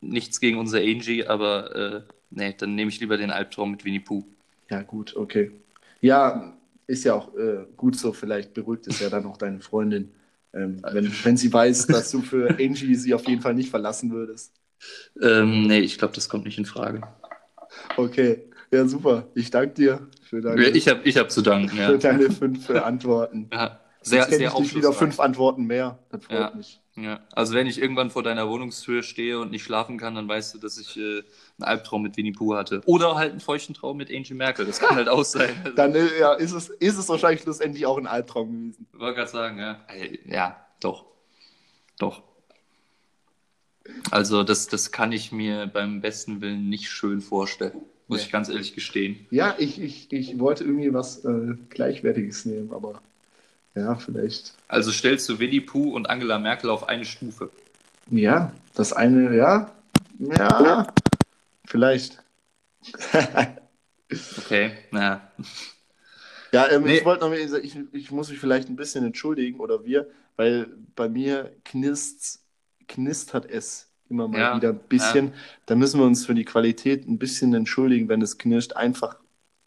nichts 0.00 0.40
gegen 0.40 0.58
unser 0.58 0.78
Angie, 0.80 1.26
aber 1.26 1.76
äh, 1.76 2.02
nee, 2.30 2.54
dann 2.58 2.74
nehme 2.74 2.90
ich 2.90 3.00
lieber 3.00 3.16
den 3.18 3.30
Albtraum 3.30 3.72
mit 3.72 3.84
Winnie 3.84 4.00
Pooh. 4.00 4.24
Ja, 4.70 4.82
gut, 4.82 5.16
okay. 5.16 5.52
Ja, 6.00 6.56
ist 6.86 7.04
ja 7.04 7.14
auch 7.14 7.34
äh, 7.36 7.66
gut 7.76 7.96
so. 7.96 8.12
Vielleicht 8.12 8.54
beruhigt 8.54 8.86
es 8.86 9.00
ja 9.00 9.08
dann 9.10 9.26
auch 9.26 9.36
deine 9.36 9.60
Freundin, 9.60 10.12
ähm, 10.52 10.86
wenn, 10.90 11.24
wenn 11.24 11.36
sie 11.36 11.52
weiß, 11.52 11.88
dass 11.88 12.10
du 12.10 12.22
für 12.22 12.58
Angie 12.58 12.94
sie 12.94 13.14
auf 13.14 13.26
jeden 13.26 13.42
Fall 13.42 13.54
nicht 13.54 13.70
verlassen 13.70 14.10
würdest. 14.12 14.54
Ähm, 15.20 15.66
nee, 15.66 15.80
ich 15.80 15.98
glaube, 15.98 16.14
das 16.14 16.28
kommt 16.28 16.44
nicht 16.44 16.58
in 16.58 16.64
Frage. 16.64 17.02
Okay, 17.96 18.47
ja, 18.72 18.86
super. 18.86 19.26
Ich 19.34 19.50
danke 19.50 19.74
dir 19.74 20.08
für 20.22 20.40
deine, 20.40 20.68
Ich 20.68 20.88
habe 20.88 21.00
ich 21.04 21.16
hab 21.16 21.30
zu 21.30 21.42
danken, 21.42 21.76
ja. 21.76 21.88
für 21.88 21.98
deine 21.98 22.30
fünf 22.30 22.68
äh, 22.68 22.78
Antworten. 22.78 23.48
ja 23.52 23.80
sehr, 24.08 24.20
Jetzt 24.20 24.36
sehr 24.36 24.52
ich 24.60 24.74
wieder 24.74 24.92
fünf 24.92 25.20
Antworten 25.20 25.64
mehr. 25.64 25.98
Das 26.10 26.24
freut 26.24 26.38
Ja. 26.38 26.52
mich. 26.54 26.80
Ja. 26.96 27.20
Also 27.32 27.54
wenn 27.54 27.68
ich 27.68 27.80
irgendwann 27.80 28.10
vor 28.10 28.24
deiner 28.24 28.48
Wohnungstür 28.48 29.02
stehe 29.04 29.38
und 29.38 29.52
nicht 29.52 29.62
schlafen 29.62 29.98
kann, 29.98 30.16
dann 30.16 30.26
weißt 30.28 30.54
du, 30.54 30.58
dass 30.58 30.78
ich 30.78 30.96
äh, 30.96 31.18
einen 31.20 31.24
Albtraum 31.60 32.02
mit 32.02 32.16
Winnie 32.16 32.32
Pooh 32.32 32.56
hatte. 32.56 32.80
Oder 32.86 33.14
halt 33.14 33.30
einen 33.32 33.40
feuchten 33.40 33.74
Traum 33.74 33.96
mit 33.96 34.10
Angie 34.12 34.34
Merkel. 34.34 34.66
Das 34.66 34.80
kann 34.80 34.96
halt 34.96 35.08
auch 35.08 35.24
sein. 35.24 35.50
Also, 35.62 35.74
Dann 35.76 35.94
äh, 35.94 36.18
ja, 36.18 36.32
ist, 36.34 36.52
es, 36.52 36.68
ist 36.68 36.98
es 36.98 37.08
wahrscheinlich 37.08 37.42
schlussendlich 37.42 37.86
auch 37.86 37.98
ein 37.98 38.06
Albtraum 38.08 38.48
gewesen. 38.48 38.88
Ich 38.92 38.98
wollte 38.98 39.16
gerade 39.16 39.30
sagen, 39.30 39.58
ja. 39.58 39.80
Ja, 40.26 40.56
doch. 40.80 41.04
Doch. 41.98 42.22
Also 44.10 44.42
das, 44.42 44.66
das 44.68 44.90
kann 44.92 45.12
ich 45.12 45.32
mir 45.32 45.66
beim 45.66 46.00
besten 46.00 46.40
Willen 46.40 46.68
nicht 46.68 46.90
schön 46.90 47.20
vorstellen. 47.20 47.72
Muss 48.08 48.20
Nee. 48.20 48.26
ich 48.26 48.32
ganz 48.32 48.48
ehrlich 48.48 48.74
gestehen. 48.74 49.26
Ja, 49.30 49.54
ich, 49.58 49.80
ich, 49.80 50.10
ich 50.12 50.38
wollte 50.38 50.64
irgendwie 50.64 50.92
was 50.94 51.24
äh, 51.24 51.54
Gleichwertiges 51.68 52.46
nehmen, 52.46 52.72
aber 52.72 53.02
ja, 53.74 53.96
vielleicht. 53.96 54.54
Also 54.68 54.90
stellst 54.90 55.28
du 55.28 55.38
Winnie 55.38 55.60
Pooh 55.60 55.94
und 55.94 56.08
Angela 56.08 56.38
Merkel 56.38 56.70
auf 56.70 56.88
eine 56.88 57.04
Stufe. 57.04 57.50
Ja, 58.10 58.52
das 58.74 58.92
eine, 58.92 59.36
ja, 59.36 59.70
ja, 60.18 60.86
vielleicht. 61.66 62.22
Okay, 64.38 64.72
naja. 64.90 65.20
Ja, 66.52 66.70
ähm, 66.70 66.84
Nee. 66.84 66.98
ich 66.98 67.04
wollte 67.04 67.20
noch 67.24 67.28
mal, 67.30 67.38
ich, 67.38 67.76
ich 67.92 68.10
muss 68.10 68.30
mich 68.30 68.38
vielleicht 68.38 68.68
ein 68.68 68.76
bisschen 68.76 69.04
entschuldigen 69.04 69.60
oder 69.60 69.84
wir, 69.84 70.08
weil 70.36 70.68
bei 70.96 71.08
mir 71.08 71.54
knist, 71.64 72.40
knistert 72.86 73.46
es 73.50 73.87
immer 74.10 74.28
mal 74.28 74.38
Ja, 74.40 74.52
wieder 74.52 74.70
ein 74.70 74.78
bisschen. 74.88 75.34
Da 75.66 75.74
müssen 75.76 76.00
wir 76.00 76.06
uns 76.06 76.26
für 76.26 76.34
die 76.34 76.44
Qualität 76.44 77.06
ein 77.08 77.18
bisschen 77.18 77.54
entschuldigen, 77.54 78.08
wenn 78.08 78.22
es 78.22 78.38
knirscht. 78.38 78.74
Einfach 78.74 79.16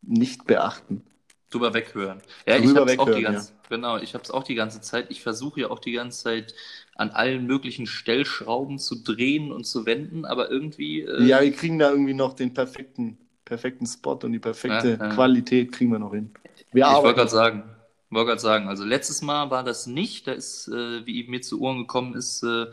nicht 0.01 0.45
beachten. 0.47 1.03
Drüber 1.49 1.73
weghören. 1.73 2.21
Ja, 2.47 2.57
ich 2.57 2.63
Drüber 2.63 2.75
hab's 2.75 2.97
auch 2.97 3.09
die 3.11 3.21
weghören, 3.21 3.23
ganze, 3.23 3.51
genau, 3.69 3.97
ich 3.97 4.13
habe 4.13 4.23
es 4.23 4.31
auch 4.31 4.43
die 4.43 4.55
ganze 4.55 4.79
Zeit. 4.81 5.11
Ich 5.11 5.21
versuche 5.21 5.61
ja 5.61 5.69
auch 5.69 5.79
die 5.79 5.91
ganze 5.91 6.23
Zeit 6.23 6.55
an 6.95 7.09
allen 7.11 7.45
möglichen 7.45 7.87
Stellschrauben 7.87 8.79
zu 8.79 9.03
drehen 9.03 9.51
und 9.51 9.65
zu 9.65 9.85
wenden, 9.85 10.23
aber 10.25 10.49
irgendwie. 10.49 11.01
Äh, 11.01 11.23
Ja, 11.25 11.41
wir 11.41 11.51
kriegen 11.51 11.79
da 11.79 11.89
irgendwie 11.91 12.13
noch 12.13 12.33
den 12.33 12.53
perfekten, 12.53 13.17
perfekten 13.45 13.85
Spot 13.85 14.13
und 14.23 14.31
die 14.31 14.39
perfekte 14.39 14.97
Ja, 14.97 15.05
ja. 15.07 15.09
Qualität 15.15 15.71
kriegen 15.71 15.91
wir 15.91 15.99
noch 15.99 16.13
hin. 16.13 16.31
Wir 16.71 16.87
ich 16.87 17.03
wollte 17.03 17.19
gerade 17.19 17.29
sagen. 17.29 17.63
Wollte 18.09 18.27
gerade 18.27 18.41
sagen, 18.41 18.67
also 18.67 18.83
letztes 18.83 19.21
Mal 19.21 19.51
war 19.51 19.63
das 19.63 19.87
nicht. 19.87 20.27
Da 20.27 20.33
ist, 20.33 20.67
äh, 20.67 21.05
wie 21.05 21.23
mir 21.29 21.41
zu 21.41 21.61
Ohren 21.61 21.79
gekommen 21.79 22.13
ist, 22.15 22.43
äh, 22.43 22.65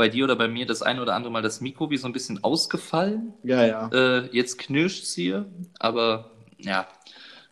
bei 0.00 0.08
dir 0.08 0.24
oder 0.24 0.34
bei 0.34 0.48
mir 0.48 0.64
das 0.64 0.80
ein 0.80 0.98
oder 0.98 1.14
andere 1.14 1.30
Mal 1.30 1.42
das 1.42 1.60
Mikro 1.60 1.90
wie 1.90 1.98
so 1.98 2.06
ein 2.06 2.14
bisschen 2.14 2.42
ausgefallen. 2.42 3.34
Ja, 3.42 3.66
ja. 3.66 3.88
Äh, 3.92 4.30
jetzt 4.34 4.56
knirscht 4.56 5.02
es 5.04 5.12
hier, 5.12 5.44
aber 5.78 6.30
ja, 6.56 6.88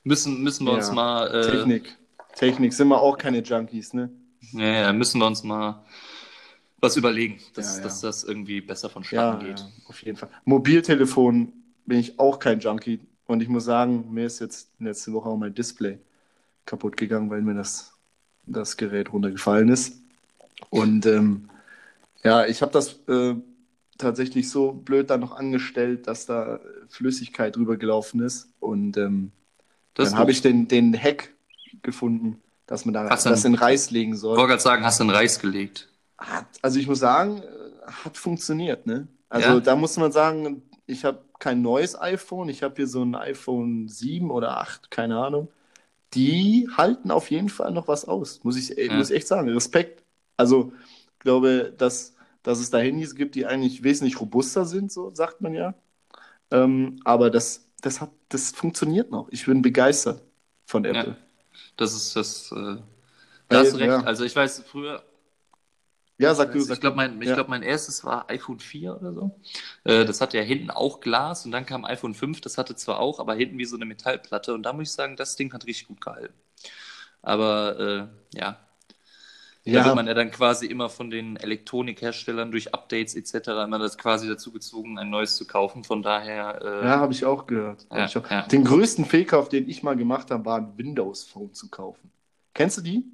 müssen, 0.03 0.43
müssen 0.43 0.65
wir 0.67 0.73
uns 0.73 0.89
Ja, 0.89 0.95
mal. 0.95 1.27
Äh, 1.27 1.51
Technik. 1.51 1.95
Technik 2.35 2.73
sind 2.73 2.89
wir 2.89 3.03
auch 3.03 3.19
keine 3.19 3.43
Junkies, 3.43 3.93
ne? 3.93 4.09
Ja, 4.53 4.65
ja, 4.65 4.93
müssen 4.95 5.21
wir 5.21 5.27
uns 5.27 5.43
mal 5.45 5.85
was 6.81 6.97
überlegen, 6.97 7.39
dass, 7.53 7.73
Ja, 7.73 7.77
ja. 7.79 7.83
dass 7.85 8.01
das 8.01 8.25
irgendwie 8.25 8.63
besser 8.63 8.89
Ja, 8.89 8.93
vonstatten 8.95 9.45
geht. 9.45 9.59
ja, 9.61 9.69
auf 9.89 10.03
jeden 10.03 10.17
Fall. 10.17 10.31
Mobiltelefon 10.47 11.53
bin 11.85 11.99
ich 11.99 12.19
auch 12.19 12.39
kein 12.39 12.61
Junkie. 12.61 13.01
Und 13.27 13.43
ich 13.43 13.49
muss 13.51 13.67
sagen, 13.67 14.07
mir 14.11 14.25
ist 14.25 14.39
jetzt 14.39 14.71
letzte 14.79 15.13
Woche 15.13 15.29
auch 15.29 15.37
mein 15.37 15.55
Display 15.55 15.99
kaputt 16.65 16.97
gegangen, 16.97 17.29
weil 17.29 17.43
mir 17.43 17.53
das, 17.53 17.93
das 18.47 18.79
Gerät 18.79 19.13
runtergefallen 19.13 19.69
ist. 19.69 20.01
Und 20.71 21.05
ähm, 21.05 21.51
ja, 22.25 22.47
ich 22.47 22.63
habe 22.63 22.73
das 22.73 23.01
äh, 23.09 23.35
tatsächlich 23.97 24.51
so 24.51 24.73
blöd 24.73 25.11
dann 25.11 25.21
noch 25.21 25.33
angestellt, 25.33 26.07
dass 26.07 26.27
da 26.27 26.61
Flüssigkeit 26.89 27.57
drüber 27.57 27.77
gelaufen 27.77 28.21
ist. 28.21 28.49
Und 28.61 28.97
ähm, 28.97 29.33
dann 29.95 30.17
habe 30.17 30.31
ich 30.31 30.41
den, 30.43 30.69
den 30.69 30.97
Hack 31.01 31.35
gefunden, 31.83 32.41
dass 32.67 32.85
man 32.85 32.95
da 32.95 33.09
Hast 33.09 33.27
das 33.27 33.45
in 33.45 33.55
Reis 33.55 33.91
legen 33.91 34.15
Ich 34.15 34.21
soll. 34.21 34.37
wollte 34.37 34.51
gerade 34.51 34.63
sagen, 34.63 34.85
hast 34.85 35.01
du 35.01 35.05
einen 35.05 35.11
Reis 35.11 35.41
gelegt? 35.41 35.89
Hat, 36.19 36.47
also 36.63 36.79
ich 36.79 36.87
muss 36.87 36.99
sagen, 37.01 37.43
äh, 37.43 37.91
hat 37.91 38.17
funktioniert, 38.17 38.87
ne? 38.87 39.09
Also 39.29 39.49
Ja? 39.55 39.61
da 39.61 39.77
muss 39.77 39.97
man 39.97 40.11
sagen, 40.13 40.63
ich 40.87 41.05
habe 41.05 41.23
kein 41.39 41.63
neues 41.63 42.01
iPhone, 42.01 42.49
ich 42.49 42.63
habe 42.63 42.75
hier 42.77 42.87
so 42.89 43.03
ein 43.05 43.15
iPhone 43.15 43.89
7 43.89 44.31
oder 44.31 44.59
8, 44.59 44.91
keine 44.91 45.19
Ahnung. 45.19 45.49
Die 46.15 46.69
halten 46.77 47.11
auf 47.11 47.31
jeden 47.31 47.49
Fall 47.51 47.73
noch 47.73 47.89
was 47.89 48.07
aus, 48.07 48.43
muss 48.45 48.57
ich, 48.57 48.71
Ja. 48.77 48.95
muss 48.97 49.11
ich 49.11 49.17
echt 49.17 49.29
sagen. 49.29 49.49
Respekt. 49.51 50.03
Also 50.37 50.73
ich 50.98 50.98
glaube, 51.21 51.75
dass, 51.77 52.15
dass 52.43 52.59
es 52.61 52.71
da 52.71 52.79
Handys 52.79 53.15
gibt, 53.15 53.35
die 53.35 53.47
eigentlich 53.47 53.83
wesentlich 53.85 54.21
robuster 54.21 54.65
sind, 54.65 54.93
so 54.93 55.15
sagt 55.15 55.41
man 55.41 55.55
ja. 55.55 55.75
Ähm, 56.51 57.01
aber 57.05 57.31
das, 57.31 57.69
das, 57.83 58.01
hat, 58.01 58.11
das 58.31 58.53
funktioniert 58.53 59.11
noch. 59.11 59.29
Ich 59.31 59.47
bin 59.47 59.63
begeistert 59.63 60.23
von 60.67 60.85
Apple. 60.85 61.17
Das 61.77 61.95
ist 61.95 62.17
das. 62.17 62.53
Äh, 62.53 62.57
Weil, 62.57 62.83
da 63.51 63.59
hast 63.61 63.73
du 63.75 63.79
recht. 63.79 64.03
ja. 64.03 64.07
Also 64.07 64.25
ich 64.25 64.37
weiß, 64.37 64.63
früher, 64.67 65.05
Ja, 66.19 66.35
sag 66.35 66.53
du, 66.53 66.59
also 66.59 66.69
sag 66.69 66.79
ich 66.79 66.81
glaube, 66.81 66.97
mein, 66.97 67.21
ich 67.23 67.29
Ja. 67.29 67.35
glaub, 67.35 67.49
mein 67.49 67.63
erstes 67.63 68.05
war 68.05 68.29
iPhone 68.31 68.59
4 68.59 68.97
oder 68.97 69.13
so. 69.13 69.41
Äh, 69.85 70.05
das 70.05 70.21
hatte 70.21 70.37
ja 70.39 70.43
hinten 70.43 70.71
auch 70.71 71.01
Glas 71.01 71.45
und 71.45 71.53
dann 71.53 71.67
kam 71.67 71.85
iPhone 71.85 72.15
5, 72.15 72.41
das 72.41 72.59
hatte 72.59 72.75
zwar 72.77 72.99
auch, 73.01 73.21
aber 73.21 73.35
hinten 73.35 73.59
wie 73.59 73.65
so 73.65 73.77
eine 73.77 73.85
Metallplatte. 73.85 74.55
Und 74.55 74.63
da 74.65 74.73
muss 74.73 74.89
ich 74.89 74.93
sagen, 74.93 75.17
das 75.17 75.37
Ding 75.37 75.53
hat 75.53 75.67
richtig 75.67 75.89
gut 75.89 76.01
gehalten. 76.01 76.35
Aber 77.23 78.11
äh, 78.35 78.39
ja, 78.39 78.59
Da 79.73 79.81
Ja. 79.81 79.85
wird 79.87 79.97
man 79.97 80.07
ja 80.07 80.15
dann 80.15 80.31
quasi 80.31 80.67
immer 80.67 80.89
von 80.89 81.11
den 81.11 81.37
Elektronikherstellern 81.37 82.51
durch 82.51 82.75
Updates 82.75 83.15
etc. 83.15 83.49
immer 83.65 83.79
das 83.79 83.99
quasi 83.99 84.27
dazu 84.29 84.51
gezwungen, 84.53 84.99
ein 84.99 85.11
neues 85.11 85.37
zu 85.37 85.47
kaufen. 85.47 85.85
Von 85.85 86.03
daher, 86.03 86.61
äh, 86.63 86.87
Ja, 86.87 86.99
habe 87.01 87.13
ich 87.13 87.25
auch 87.25 87.47
gehört. 87.47 87.87
Ja, 87.93 88.05
ich 88.07 88.17
auch. 88.17 88.31
ja. 88.31 88.43
Den 88.43 88.65
größten 88.65 89.05
Fehlkauf, 89.05 89.49
den 89.49 89.69
ich 89.69 89.83
mal 89.83 89.97
gemacht 89.97 90.31
habe, 90.31 90.45
war 90.45 90.59
ein 90.59 90.73
Windows 90.77 91.25
Phone 91.25 91.53
zu 91.53 91.69
kaufen. 91.69 92.11
Kennst 92.55 92.79
du 92.79 92.83
die? 92.83 93.05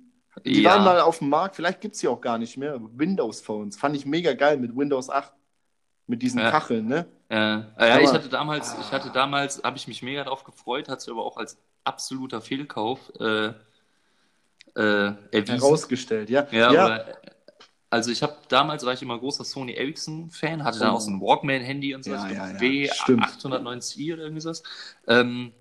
Die 0.45 0.63
ja, 0.63 0.71
waren 0.75 0.85
mal 0.85 1.01
auf 1.01 1.19
dem 1.19 1.29
Markt, 1.29 1.57
vielleicht 1.57 1.81
gibt 1.81 1.95
es 1.95 2.01
die 2.01 2.09
auch 2.09 2.21
gar 2.21 2.39
nicht 2.39 2.57
mehr. 2.57 2.81
Windows 2.97 3.41
Phones. 3.41 3.77
Fand 3.77 3.95
ich 3.97 4.05
mega 4.05 4.33
geil 4.35 4.57
mit 4.57 4.77
Windows 4.77 5.09
8. 5.11 5.33
Mit 6.07 6.21
diesen. 6.23 6.41
Kacheln, 6.41 6.87
ne? 6.87 7.07
äh, 7.31 7.37
ja, 7.37 7.65
Aber- 7.79 8.01
ich 8.03 8.13
hatte 8.13 8.29
damals, 8.29 8.77
ich 8.81 8.93
hatte 8.93 9.11
damals, 9.11 9.63
habe 9.65 9.77
ich 9.79 9.89
mich 9.89 10.03
mega 10.03 10.23
drauf 10.25 10.45
gefreut, 10.45 10.89
hat 10.89 11.01
sich 11.01 11.11
aber 11.11 11.25
auch 11.25 11.37
als 11.39 11.57
absoluter 11.85 12.41
Fehlkauf 12.43 12.99
äh, 13.21 13.53
äh, 14.77 14.81
erwiesen. 15.31 15.59
Herausgestellt, 15.61 16.31
ja. 16.31 16.47
Ja, 16.51 16.73
ja. 16.73 16.85
Oder, 16.87 17.07
also 17.91 18.11
ich 18.11 18.23
habe 18.23 18.35
damals 18.49 18.85
war 18.85 18.93
ich 18.93 19.03
immer 19.03 19.19
großer 19.19 19.45
Sony 19.45 19.73
Ericsson 19.75 20.31
Fan, 20.31 20.65
hatte 20.65 20.79
dann 20.81 20.91
Oh. 20.93 20.97
auch 20.97 21.01
so 21.01 21.11
ein 21.11 21.21
Walkman 21.21 21.63
Handy 21.63 21.95
und 21.95 22.05
so, 22.05 22.11
Ja, 22.11 22.29
ja, 22.29 22.49
glaub, 22.49 22.63
ja, 22.63 22.93
stimmt. 22.93 23.25
W890i 23.25 24.13
oder 24.15 24.23
irgendwie 24.25 24.41
sowas. 24.41 24.63
Ähm, 25.07 25.53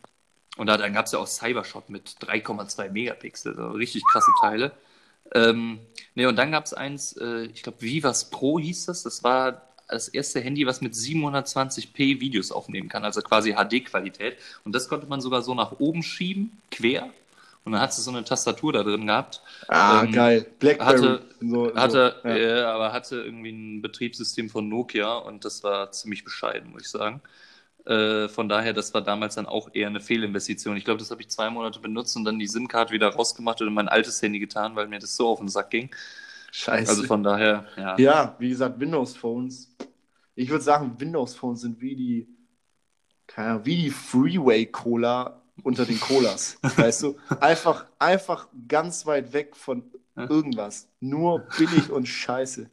und 0.57 0.67
da, 0.67 0.77
dann 0.77 0.93
gab 0.93 1.05
es 1.07 1.11
ja 1.11 1.19
auch 1.19 1.27
Cybershot 1.27 1.89
mit 1.89 2.15
3,2 2.21 2.89
Megapixel, 2.89 3.55
so 3.55 3.67
richtig 3.71 4.03
krasse 4.11 4.31
Teile. 4.41 4.71
Ähm, 5.33 5.79
ne, 6.15 6.27
und 6.27 6.35
dann 6.35 6.51
gab 6.51 6.65
es 6.65 6.73
eins, 6.73 7.13
äh, 7.17 7.45
ich 7.45 7.63
glaube 7.63 7.81
Vivas 7.81 8.29
Pro 8.29 8.59
hieß 8.59 8.85
das, 8.85 9.03
das 9.03 9.23
war 9.23 9.69
das 9.87 10.07
erste 10.07 10.41
Handy, 10.41 10.65
was 10.65 10.81
mit 10.81 10.93
720p 10.95 12.19
Videos 12.19 12.51
aufnehmen 12.51 12.89
kann, 12.89 13.03
also 13.03 13.21
quasi 13.21 13.53
HD-Qualität. 13.53 14.37
Und 14.63 14.73
das 14.73 14.87
konnte 14.89 15.07
man 15.07 15.21
sogar 15.21 15.41
so 15.41 15.53
nach 15.53 15.73
oben 15.79 16.03
schieben, 16.03 16.61
quer. 16.71 17.09
Und 17.65 17.71
dann 17.71 17.81
hat 17.81 17.91
es 17.91 18.03
so 18.03 18.11
eine 18.11 18.23
Tastatur 18.25 18.73
da 18.73 18.83
drin 18.83 19.07
gehabt. 19.07 19.41
Ah, 19.69 20.03
ähm, 20.03 20.11
geil. 20.11 20.45
Blackberry. 20.59 20.97
hatte- 20.97 21.25
so, 21.39 21.73
Hatte, 21.75 22.15
so, 22.23 22.27
ja. 22.29 22.35
äh, 22.35 22.61
aber 22.63 22.91
hatte 22.91 23.21
irgendwie 23.21 23.51
ein 23.51 23.81
Betriebssystem 23.81 24.49
von 24.49 24.67
Nokia 24.67 25.15
und 25.17 25.45
das 25.45 25.63
war 25.63 25.91
ziemlich 25.91 26.23
bescheiden, 26.25 26.71
muss 26.71 26.81
ich 26.83 26.89
sagen. 26.89 27.21
Äh, 27.85 28.29
von 28.29 28.47
daher, 28.49 28.73
das 28.73 28.93
war 28.93 29.01
damals 29.01 29.35
dann 29.35 29.45
auch 29.45 29.69
eher 29.73 29.87
eine 29.87 29.99
Fehlinvestition. 29.99 30.77
Ich 30.77 30.85
glaube, 30.85 30.99
das 30.99 31.11
habe 31.11 31.21
ich 31.21 31.29
zwei 31.29 31.49
Monate 31.49 31.79
benutzt 31.79 32.15
und 32.15 32.23
dann 32.25 32.39
die 32.39 32.47
SIM-Card 32.47 32.91
wieder 32.91 33.09
rausgemacht 33.09 33.61
und 33.61 33.67
in 33.67 33.73
mein 33.73 33.89
altes 33.89 34.21
Handy 34.21 34.39
getan, 34.39 34.75
weil 34.75 34.87
mir 34.87 34.99
das 34.99 35.15
so 35.17 35.27
auf 35.27 35.39
den 35.39 35.49
Sack 35.49 35.69
ging. 35.69 35.89
Scheiße. 36.51 36.89
Also 36.89 37.03
von 37.03 37.23
daher, 37.23 37.65
ja. 37.77 37.97
Ja, 37.97 38.35
wie 38.39 38.49
gesagt, 38.49 38.79
Windows 38.79 39.15
Phones. 39.17 39.75
Ich 40.35 40.49
würde 40.49 40.63
sagen, 40.63 40.95
Windows 40.97 41.35
Phones 41.35 41.61
sind 41.61 41.81
wie 41.81 41.95
die, 41.95 42.27
keine 43.27 43.49
Ahnung, 43.51 43.65
wie 43.65 43.75
die 43.75 43.89
Freeway 43.89 44.65
Cola 44.65 45.41
unter 45.61 45.85
den 45.85 45.99
Colas. 45.99 46.57
weißt 46.61 47.03
du? 47.03 47.17
Einfach, 47.39 47.85
einfach 47.99 48.47
ganz 48.67 49.05
weit 49.05 49.33
weg 49.33 49.55
von 49.55 49.83
irgendwas. 50.15 50.87
Nur 50.99 51.39
billig 51.57 51.89
und 51.91 52.07
scheiße. 52.07 52.69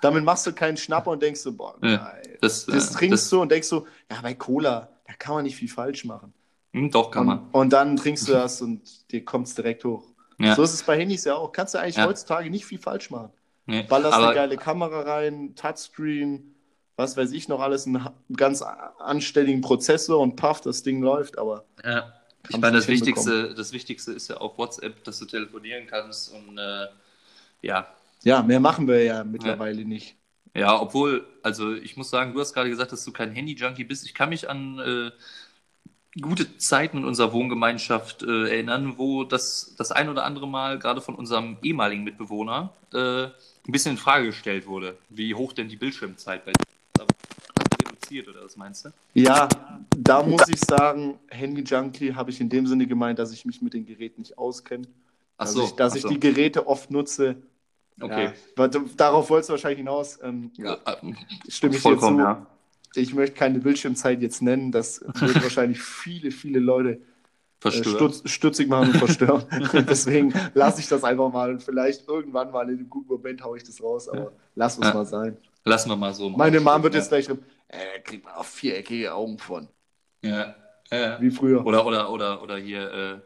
Damit 0.00 0.24
machst 0.24 0.46
du 0.46 0.52
keinen 0.52 0.76
Schnapper 0.76 1.10
und 1.10 1.22
denkst 1.22 1.40
so, 1.40 1.52
boah, 1.52 1.76
Ja, 1.82 1.96
geil. 1.96 2.38
Das, 2.40 2.66
Das 2.66 2.92
trinkst 2.92 3.24
das, 3.24 3.30
du 3.30 3.42
und 3.42 3.50
denkst 3.50 3.66
so, 3.68 3.86
ja, 4.10 4.20
bei 4.22 4.34
Cola, 4.34 4.88
da 5.06 5.12
kann 5.14 5.34
man 5.34 5.42
nicht 5.44 5.56
viel 5.56 5.68
falsch 5.68 6.04
machen. 6.04 6.32
Hm, 6.72 6.90
doch, 6.90 7.10
kann 7.10 7.26
man. 7.26 7.38
Und, 7.46 7.54
und 7.54 7.72
dann 7.72 7.96
trinkst 7.96 8.28
du 8.28 8.32
das 8.32 8.62
und 8.62 9.10
dir 9.10 9.24
kommt 9.24 9.48
es 9.48 9.54
direkt 9.54 9.84
hoch. 9.84 10.04
Ja. 10.38 10.54
So 10.54 10.62
ist 10.62 10.72
es 10.74 10.82
bei 10.84 10.96
Handys 10.98 11.24
ja 11.24 11.34
auch. 11.34 11.50
Kannst 11.50 11.74
du 11.74 11.78
eigentlich 11.78 11.96
Ja. 11.96 12.06
heutzutage 12.06 12.48
nicht 12.48 12.64
viel 12.64 12.78
falsch 12.78 13.10
machen. 13.10 13.32
Nee. 13.66 13.82
Ballerst 13.82 14.14
Aber- 14.14 14.26
eine 14.26 14.34
geile 14.34 14.56
Kamera 14.56 15.00
rein, 15.00 15.54
Touchscreen, 15.56 16.54
was 16.98 17.16
weiß 17.16 17.30
ich 17.30 17.48
noch 17.48 17.60
alles, 17.60 17.86
einen 17.86 18.06
ganz 18.36 18.60
anständigen 18.60 19.60
Prozessor 19.60 20.20
und 20.20 20.34
paff, 20.34 20.60
das 20.60 20.82
Ding 20.82 21.00
läuft, 21.00 21.38
aber 21.38 21.64
Ja. 21.84 22.12
Ich 22.50 22.56
meine, 22.56 22.76
das 22.76 22.88
Wichtigste, 22.88 23.54
das 23.54 23.72
Wichtigste 23.72 24.12
ist 24.12 24.28
ja 24.28 24.40
auch 24.40 24.56
WhatsApp, 24.56 25.04
dass 25.04 25.18
du 25.18 25.26
telefonieren 25.26 25.86
kannst 25.86 26.32
und 26.32 26.56
äh, 26.56 26.86
ja. 27.62 27.86
ja, 28.22 28.42
mehr 28.42 28.60
machen 28.60 28.88
wir 28.88 29.02
ja 29.04 29.22
mittlerweile 29.22 29.84
nicht. 29.84 30.16
Ja, 30.54 30.80
obwohl, 30.80 31.26
also 31.42 31.74
ich 31.74 31.96
muss 31.96 32.10
sagen, 32.10 32.32
du 32.32 32.40
hast 32.40 32.54
gerade 32.54 32.70
gesagt, 32.70 32.92
dass 32.92 33.04
du 33.04 33.12
kein 33.12 33.32
Handy-Junkie 33.32 33.84
bist. 33.84 34.06
Ich 34.06 34.14
kann 34.14 34.30
mich 34.30 34.48
an 34.48 34.78
äh, 34.78 35.10
gute 36.20 36.56
Zeiten 36.56 36.98
in 36.98 37.04
unserer 37.04 37.32
Wohngemeinschaft 37.32 38.22
äh, 38.22 38.48
erinnern, 38.48 38.94
wo 38.96 39.24
das, 39.24 39.74
das 39.76 39.92
ein 39.92 40.08
oder 40.08 40.24
andere 40.24 40.48
Mal 40.48 40.78
gerade 40.78 41.00
von 41.00 41.16
unserem 41.16 41.58
ehemaligen 41.62 42.02
Mitbewohner 42.02 42.72
äh, 42.94 43.24
ein 43.24 43.32
bisschen 43.66 43.92
in 43.92 43.98
Frage 43.98 44.26
gestellt 44.26 44.66
wurde, 44.66 44.96
wie 45.10 45.34
hoch 45.34 45.52
denn 45.52 45.68
die 45.68 45.76
Bildschirmzeit 45.76 46.44
bei 46.44 46.52
dir 46.52 46.62
ist. 46.62 46.77
Aber 47.00 47.14
er 47.80 47.86
reduziert 47.86 48.28
oder 48.28 48.44
was 48.44 48.56
meinst 48.56 48.84
du? 48.84 48.90
Ja, 49.14 49.48
da 49.96 50.22
muss 50.22 50.48
ich 50.48 50.60
sagen, 50.60 51.18
Handy-Junkie 51.28 52.14
habe 52.14 52.30
ich 52.30 52.40
in 52.40 52.48
dem 52.48 52.66
Sinne 52.66 52.86
gemeint, 52.86 53.18
dass 53.18 53.32
ich 53.32 53.44
mich 53.44 53.62
mit 53.62 53.74
den 53.74 53.86
Geräten 53.86 54.20
nicht 54.22 54.38
auskenne. 54.38 54.86
Dass, 55.38 55.52
so, 55.52 55.64
ich, 55.64 55.72
dass 55.72 55.92
ach 55.92 55.96
ich 55.96 56.02
so. 56.02 56.08
die 56.08 56.20
Geräte 56.20 56.66
oft 56.66 56.90
nutze. 56.90 57.36
Okay. 58.00 58.32
Ja, 58.56 58.68
darauf 58.96 59.30
wolltest 59.30 59.48
du 59.50 59.52
wahrscheinlich 59.52 59.78
hinaus. 59.78 60.18
Ähm, 60.22 60.52
Ja, 60.56 60.74
äh, 60.86 61.12
stimme 61.48 61.76
ich 61.76 61.82
vollkommen, 61.82 62.18
dir 62.18 62.22
zu. 62.24 62.28
ja. 62.28 62.46
Ich 62.94 63.14
möchte 63.14 63.36
keine 63.36 63.58
Bildschirmzeit 63.58 64.22
jetzt 64.22 64.40
nennen. 64.42 64.72
Das 64.72 65.00
wird 65.02 65.14
wahrscheinlich 65.42 65.80
viele, 65.80 66.30
viele 66.30 66.58
Leute 66.58 67.00
äh, 67.64 67.70
stutz, 67.70 68.22
stutzig 68.28 68.68
machen 68.68 68.90
und 68.90 68.96
verstören. 68.96 69.44
Deswegen 69.88 70.32
lasse 70.54 70.80
ich 70.80 70.88
das 70.88 71.04
einfach 71.04 71.32
mal 71.32 71.50
und 71.50 71.62
vielleicht 71.62 72.06
irgendwann 72.08 72.50
mal 72.50 72.68
in 72.70 72.78
einem 72.78 72.88
guten 72.90 73.08
Moment 73.08 73.42
haue 73.42 73.56
ich 73.56 73.64
das 73.64 73.82
raus, 73.82 74.08
aber 74.08 74.32
lass 74.54 74.78
uns 74.78 74.86
Ja. 74.88 74.94
mal 74.94 75.06
sein. 75.06 75.36
Lassen 75.68 75.90
wir 75.90 75.96
mal 75.96 76.14
so. 76.14 76.30
Meine 76.30 76.60
Mom 76.60 76.82
wird 76.82 76.94
ja. 76.94 77.00
jetzt 77.00 77.08
gleich 77.08 77.26
schreiben, 77.26 77.44
äh, 77.68 78.00
kriegt 78.00 78.24
man 78.24 78.34
auch 78.34 78.44
viereckige 78.44 79.14
Augen 79.14 79.38
von. 79.38 79.68
Ja. 80.22 80.54
ja. 80.90 81.20
Wie 81.20 81.30
früher. 81.30 81.64
Oder, 81.64 81.86
oder, 81.86 82.10
oder, 82.10 82.42
oder 82.42 82.56
hier 82.56 82.92
äh, 82.92 83.20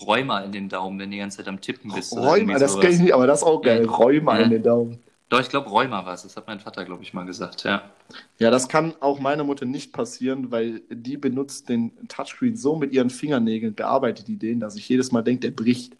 Rheuma 0.00 0.40
in 0.40 0.52
den 0.52 0.68
Daumen, 0.68 0.98
wenn 0.98 1.10
du 1.10 1.14
die 1.14 1.20
ganze 1.20 1.38
Zeit 1.38 1.48
am 1.48 1.60
Tippen 1.60 1.92
bist. 1.92 2.12
irgendwie 2.12 2.58
das 2.58 2.78
kenne 2.78 2.94
ich 2.94 3.00
nicht, 3.00 3.14
aber 3.14 3.26
das 3.26 3.40
ist 3.40 3.46
auch 3.46 3.62
geil. 3.62 3.86
Ja. 3.86 4.10
Ja. 4.10 4.36
in 4.36 4.50
den 4.50 4.62
Daumen. 4.62 4.98
Doch, 5.28 5.40
ich 5.40 5.48
glaube, 5.48 5.70
Rheuma 5.70 6.04
war 6.04 6.14
es. 6.14 6.22
Das 6.22 6.36
hat 6.36 6.46
mein 6.46 6.60
Vater, 6.60 6.84
glaube 6.84 7.02
ich, 7.02 7.12
mal 7.12 7.24
gesagt. 7.24 7.64
Ja. 7.64 7.90
Ja, 8.38 8.50
das 8.50 8.68
kann 8.68 8.94
auch 9.00 9.18
meiner 9.18 9.42
Mutter 9.42 9.64
nicht 9.64 9.92
passieren, 9.92 10.52
weil 10.52 10.82
die 10.88 11.16
benutzt 11.16 11.68
den 11.68 11.92
Touchscreen 12.08 12.56
so 12.56 12.76
mit 12.76 12.92
ihren 12.92 13.10
Fingernägeln, 13.10 13.74
bearbeitet 13.74 14.28
die 14.28 14.36
den, 14.36 14.60
dass 14.60 14.76
ich 14.76 14.88
jedes 14.88 15.10
Mal 15.10 15.22
denke, 15.22 15.40
der 15.40 15.50
bricht. 15.50 15.96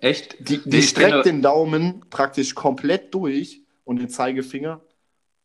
Echt? 0.00 0.48
Die, 0.48 0.58
die 0.58 0.78
ich 0.78 0.88
streckt 0.88 1.26
den 1.26 1.42
Daumen 1.42 2.04
praktisch 2.10 2.54
komplett 2.54 3.14
durch 3.14 3.60
und 3.84 4.00
den 4.00 4.08
Zeigefinger 4.08 4.80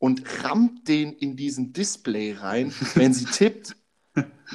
und 0.05 0.23
rammt 0.43 0.87
den 0.87 1.13
in 1.13 1.35
diesen 1.35 1.73
Display 1.73 2.33
rein, 2.33 2.73
wenn 2.95 3.13
sie 3.13 3.25
tippt. 3.25 3.75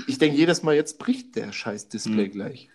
Ich 0.07 0.19
denke 0.19 0.37
jedes 0.39 0.63
Mal, 0.63 0.75
jetzt 0.75 0.99
bricht 0.99 1.37
der 1.37 1.53
scheiß 1.53 1.89
Display 1.89 2.27
Hm. 2.27 2.33
gleich. 2.33 2.71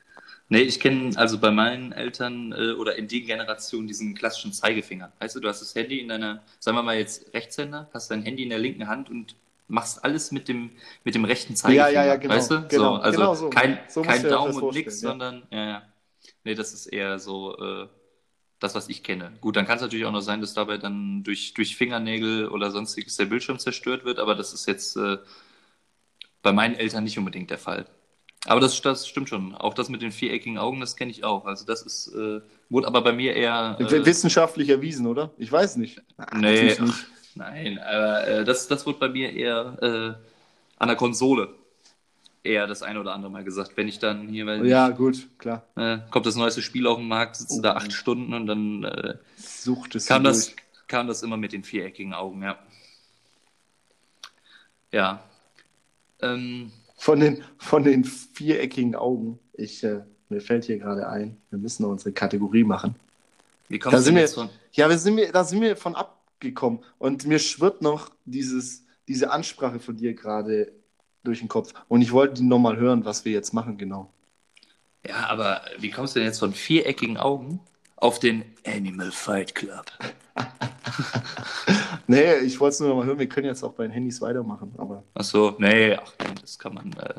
Nee, 0.50 0.62
ich 0.62 0.80
kenne 0.80 1.18
also 1.18 1.40
bei 1.40 1.50
meinen 1.52 1.92
Eltern 1.92 2.52
äh, 2.52 2.74
oder 2.74 2.96
in 2.98 3.08
den 3.08 3.26
Generationen 3.26 3.88
diesen 3.88 4.14
klassischen 4.14 4.54
Zeigefinger. 4.54 5.12
Weißt 5.20 5.36
du, 5.36 5.40
du 5.40 5.48
hast 5.48 5.62
das 5.62 5.74
Handy 5.74 6.00
in 6.00 6.08
deiner, 6.08 6.44
sagen 6.60 6.78
wir 6.78 6.84
mal 6.84 6.98
jetzt 6.98 7.34
Rechtshänder, 7.34 7.90
hast 7.94 8.12
dein 8.12 8.22
Handy 8.22 8.44
in 8.44 8.50
der 8.50 8.60
linken 8.60 8.88
Hand 8.88 9.10
und 9.10 9.36
machst 9.68 10.04
alles 10.04 10.32
mit 10.32 10.48
dem, 10.48 10.70
mit 11.04 11.16
dem 11.16 11.26
rechten 11.26 11.56
Zeigefinger. 11.56 11.90
ja, 11.90 12.06
ja, 12.06 12.16
genau, 12.18 12.36
Weißt 12.36 12.52
du? 12.52 12.68
genau, 12.68 12.98
so, 12.98 13.02
also 13.02 13.18
genau 13.20 13.36
so. 13.36 13.50
kein, 13.50 13.80
So 13.88 14.02
kein 14.04 14.22
Daumen 14.28 14.56
und 14.56 14.74
nix, 14.74 15.02
ja. 15.02 15.10
sondern, 15.10 15.44
ja, 15.52 15.66
ja. 15.66 15.82
Nee, 16.44 16.56
das 16.56 16.74
ist 16.74 16.88
eher 16.88 17.18
so, 17.20 17.58
äh, 17.58 17.88
Das, 18.60 18.74
was 18.74 18.88
ich 18.88 19.04
kenne. 19.04 19.34
Gut, 19.42 19.58
dann 19.58 19.66
kann 19.66 19.76
es 19.76 19.82
natürlich 19.82 20.06
auch 20.06 20.12
noch 20.12 20.22
sein, 20.22 20.40
dass 20.40 20.54
dabei 20.54 20.78
dann 20.78 21.24
durch, 21.24 21.54
durch 21.54 21.76
Fingernägel 21.76 22.48
oder 22.48 22.72
sonstiges 22.72 23.18
der 23.18 23.26
Bildschirm 23.26 23.60
zerstört 23.60 24.06
wird, 24.06 24.18
aber 24.18 24.34
das 24.34 24.54
ist 24.54 24.66
jetzt 24.66 24.96
äh, 24.96 25.18
bei 26.42 26.54
meinen 26.54 26.76
Eltern 26.76 27.04
nicht 27.04 27.18
unbedingt 27.18 27.50
der 27.50 27.58
Fall. 27.58 27.86
Aber 28.46 28.62
das, 28.62 28.80
das 28.82 29.08
stimmt 29.08 29.28
schon. 29.28 29.56
Auch 29.56 29.74
das 29.74 29.90
mit 29.90 30.02
den 30.02 30.12
viereckigen 30.12 30.58
Augen, 30.58 30.80
das 30.80 30.96
kenne 30.96 31.12
ich 31.12 31.24
auch. 31.24 31.46
Also 31.46 31.66
das 31.66 31.82
ist, 31.82 32.08
äh, 32.16 32.42
wurde 32.70 32.88
aber 32.88 33.02
bei 33.02 33.12
mir 33.12 33.36
eher. 33.36 33.76
Äh, 33.80 34.06
Wissenschaftlich 34.06 34.70
erwiesen, 34.70 35.08
oder? 35.08 35.32
Ich 35.38 35.52
weiß 35.52 35.78
nicht. 35.78 36.02
Ach, 36.18 36.32
nee, 36.34 36.78
ach, 36.80 37.04
nein, 37.34 37.80
aber 37.80 38.28
äh, 38.28 38.44
das, 38.46 38.68
das 38.68 38.86
wurde 38.86 39.00
bei 39.00 39.10
mir 39.10 39.34
eher 39.34 39.78
äh, 39.82 40.26
an 40.78 40.88
der 40.88 40.96
Konsole 40.96 41.50
eher 42.46 42.68
das 42.68 42.84
eine 42.84 43.00
oder 43.00 43.14
andere 43.14 43.32
Mal 43.32 43.44
gesagt. 43.44 43.72
Wenn 43.76 43.88
ich 43.88 44.00
dann 44.00 44.28
hier, 44.28 44.46
weil 44.46 44.66
ja, 44.66 44.90
ich, 44.90 44.96
gut, 44.96 45.28
klar. 45.38 45.68
Äh, 45.76 46.00
kommt 46.12 46.26
das 46.26 46.36
neueste 46.36 46.62
Spiel 46.62 46.88
auf 46.88 46.98
den 46.98 47.08
Markt, 47.08 47.36
sitzen 47.38 47.60
oh. 47.60 47.64
da 47.64 47.76
acht 47.76 47.92
Stunden 47.92 48.34
und 48.34 48.48
dann 48.48 48.84
äh, 48.84 49.16
Sucht 49.38 49.96
es 49.96 50.06
kam, 50.06 50.24
das, 50.24 50.54
kam 50.88 51.08
das 51.08 51.24
immer 51.24 51.38
mit 51.38 51.54
den 51.54 51.64
viereckigen 51.64 52.14
Augen, 52.14 52.44
ja. 52.44 52.58
Ja. 54.92 55.24
Ähm, 56.22 56.72
von, 56.98 57.20
den, 57.20 57.44
von 57.58 57.84
den 57.84 58.06
viereckigen 58.06 58.96
Augen, 58.96 59.40
ich, 59.54 59.84
äh, 59.84 60.02
mir 60.30 60.42
fällt 60.42 60.66
hier 60.66 60.80
gerade 60.80 61.08
ein, 61.10 61.38
wir 61.50 61.60
müssen 61.60 61.84
noch 61.84 61.90
unsere 61.90 62.14
Kategorie 62.14 62.64
machen. 62.64 62.96
Wie 63.68 63.80
kommst 63.80 63.98
da 63.98 64.02
sind 64.02 64.16
wir, 64.16 64.22
jetzt 64.22 64.36
von? 64.36 64.50
Ja, 64.74 64.90
wir 64.90 64.98
sind 64.98 65.18
wir, 65.18 65.32
da 65.32 65.44
sind 65.44 65.62
wir 65.62 65.76
von 65.76 65.96
abgekommen. 65.96 66.80
Und 66.98 67.26
mir 67.26 67.40
schwirrt 67.40 67.82
noch 67.82 68.12
dieses, 68.26 68.86
diese 69.08 69.32
Ansprache 69.32 69.80
von 69.80 69.98
dir 69.98 70.14
gerade 70.14 70.72
durch 71.26 71.40
den 71.40 71.48
Kopf. 71.48 71.74
Und 71.88 72.02
ich 72.02 72.12
wollte 72.12 72.46
nochmal 72.46 72.78
hören, 72.78 73.06
was 73.06 73.26
wir 73.26 73.32
jetzt 73.32 73.54
machen, 73.54 73.78
genau. 73.78 74.12
Ja, 75.08 75.28
aber 75.28 75.62
wie 75.78 75.92
kommst 75.92 76.16
du 76.16 76.20
denn 76.20 76.28
jetzt 76.28 76.40
von 76.40 76.54
viereckigen 76.54 77.18
Augen 77.18 77.60
auf 77.98 78.20
den 78.20 78.44
Animal 78.66 79.12
Fight 79.12 79.54
Club? 79.54 79.86
nee, 82.08 82.36
ich 82.38 82.60
wollte 82.60 82.74
es 82.74 82.80
nur 82.80 82.90
nochmal 82.90 83.06
hören. 83.06 83.20
Wir 83.20 83.30
können 83.30 83.48
jetzt 83.48 83.64
auch 83.64 83.74
bei 83.74 83.84
den 83.84 83.92
Handys 83.92 84.22
weitermachen. 84.22 84.74
Aber... 84.78 85.04
Ach 85.14 85.24
so, 85.24 85.56
nee, 85.60 85.96
ach, 85.96 86.14
das 86.42 86.58
kann 86.58 86.74
man, 86.74 86.92
äh, 86.94 87.14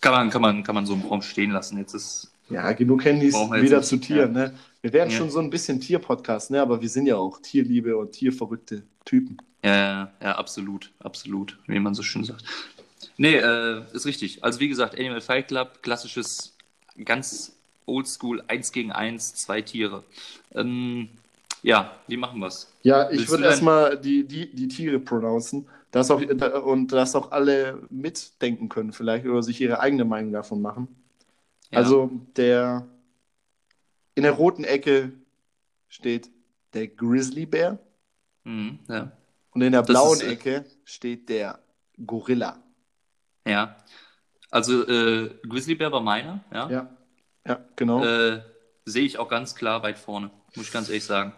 kann 0.00 0.12
man, 0.12 0.30
kann 0.30 0.42
man, 0.42 0.62
kann 0.62 0.74
man 0.74 0.86
so 0.86 0.94
im 0.94 1.02
Raum 1.02 1.22
stehen 1.22 1.50
lassen. 1.50 1.78
Jetzt 1.78 1.94
ist 1.94 2.32
ja, 2.50 2.72
genug 2.72 3.04
Handys 3.04 3.34
wieder 3.34 3.82
zu 3.82 3.98
Tieren. 3.98 4.34
Ja. 4.34 4.48
Ne? 4.48 4.54
Wir 4.80 4.92
werden 4.92 5.10
ja. 5.10 5.16
schon 5.16 5.30
so 5.30 5.40
ein 5.40 5.50
bisschen 5.50 5.80
Tier-Podcast, 5.80 6.50
ne? 6.50 6.62
aber 6.62 6.80
wir 6.80 6.88
sind 6.88 7.06
ja 7.06 7.16
auch 7.16 7.40
Tierliebe 7.42 7.96
und 7.96 8.12
tierverrückte 8.12 8.84
Typen. 9.04 9.38
Ja, 9.64 9.76
ja, 9.76 10.12
ja, 10.22 10.36
absolut, 10.36 10.90
absolut, 11.00 11.58
wie 11.66 11.78
man 11.78 11.94
so 11.94 12.02
schön 12.02 12.24
sagt. 12.24 12.44
Nee, 13.16 13.36
äh, 13.36 13.82
ist 13.92 14.06
richtig. 14.06 14.44
Also 14.44 14.60
wie 14.60 14.68
gesagt, 14.68 14.98
Animal 14.98 15.20
Fight 15.20 15.48
Club, 15.48 15.82
klassisches, 15.82 16.54
ganz 17.04 17.56
oldschool, 17.86 18.42
eins 18.46 18.70
gegen 18.70 18.92
eins, 18.92 19.34
zwei 19.34 19.62
Tiere. 19.62 20.04
Ähm, 20.54 21.08
ja, 21.62 21.92
wie 22.06 22.16
machen 22.16 22.38
wir 22.38 22.46
es? 22.46 22.72
Ja, 22.82 23.10
ich 23.10 23.28
würde 23.28 23.44
erstmal 23.44 23.98
die, 23.98 24.24
die, 24.24 24.54
die 24.54 24.68
Tiere 24.68 25.00
pronouncen 25.00 25.66
dass 25.90 26.10
auch, 26.10 26.20
und 26.64 26.92
dass 26.92 27.14
auch 27.14 27.30
alle 27.30 27.82
mitdenken 27.90 28.68
können 28.68 28.92
vielleicht 28.92 29.26
oder 29.26 29.42
sich 29.42 29.60
ihre 29.60 29.80
eigene 29.80 30.04
Meinung 30.04 30.32
davon 30.32 30.60
machen. 30.60 30.88
Ja. 31.70 31.78
Also 31.78 32.10
der 32.36 32.86
in 34.14 34.24
der 34.24 34.32
roten 34.32 34.64
Ecke 34.64 35.12
steht 35.88 36.28
der 36.74 36.88
Grizzlybär. 36.88 37.78
Mhm, 38.44 38.78
ja. 38.88 39.12
Und 39.50 39.62
in 39.62 39.72
der 39.72 39.82
blauen 39.82 40.20
ist, 40.20 40.22
äh, 40.22 40.32
Ecke 40.32 40.64
steht 40.84 41.28
der 41.28 41.58
Gorilla. 42.04 42.62
Ja. 43.46 43.76
Also 44.50 44.86
äh, 44.86 45.30
Grizzlybär 45.48 45.92
war 45.92 46.00
meiner, 46.00 46.44
ja. 46.52 46.70
Ja, 46.70 46.96
ja 47.46 47.64
genau. 47.76 48.04
Äh, 48.04 48.42
Sehe 48.84 49.04
ich 49.04 49.18
auch 49.18 49.28
ganz 49.28 49.54
klar 49.54 49.82
weit 49.82 49.98
vorne, 49.98 50.30
muss 50.54 50.66
ich 50.66 50.72
ganz 50.72 50.88
ehrlich 50.88 51.04
sagen. 51.04 51.34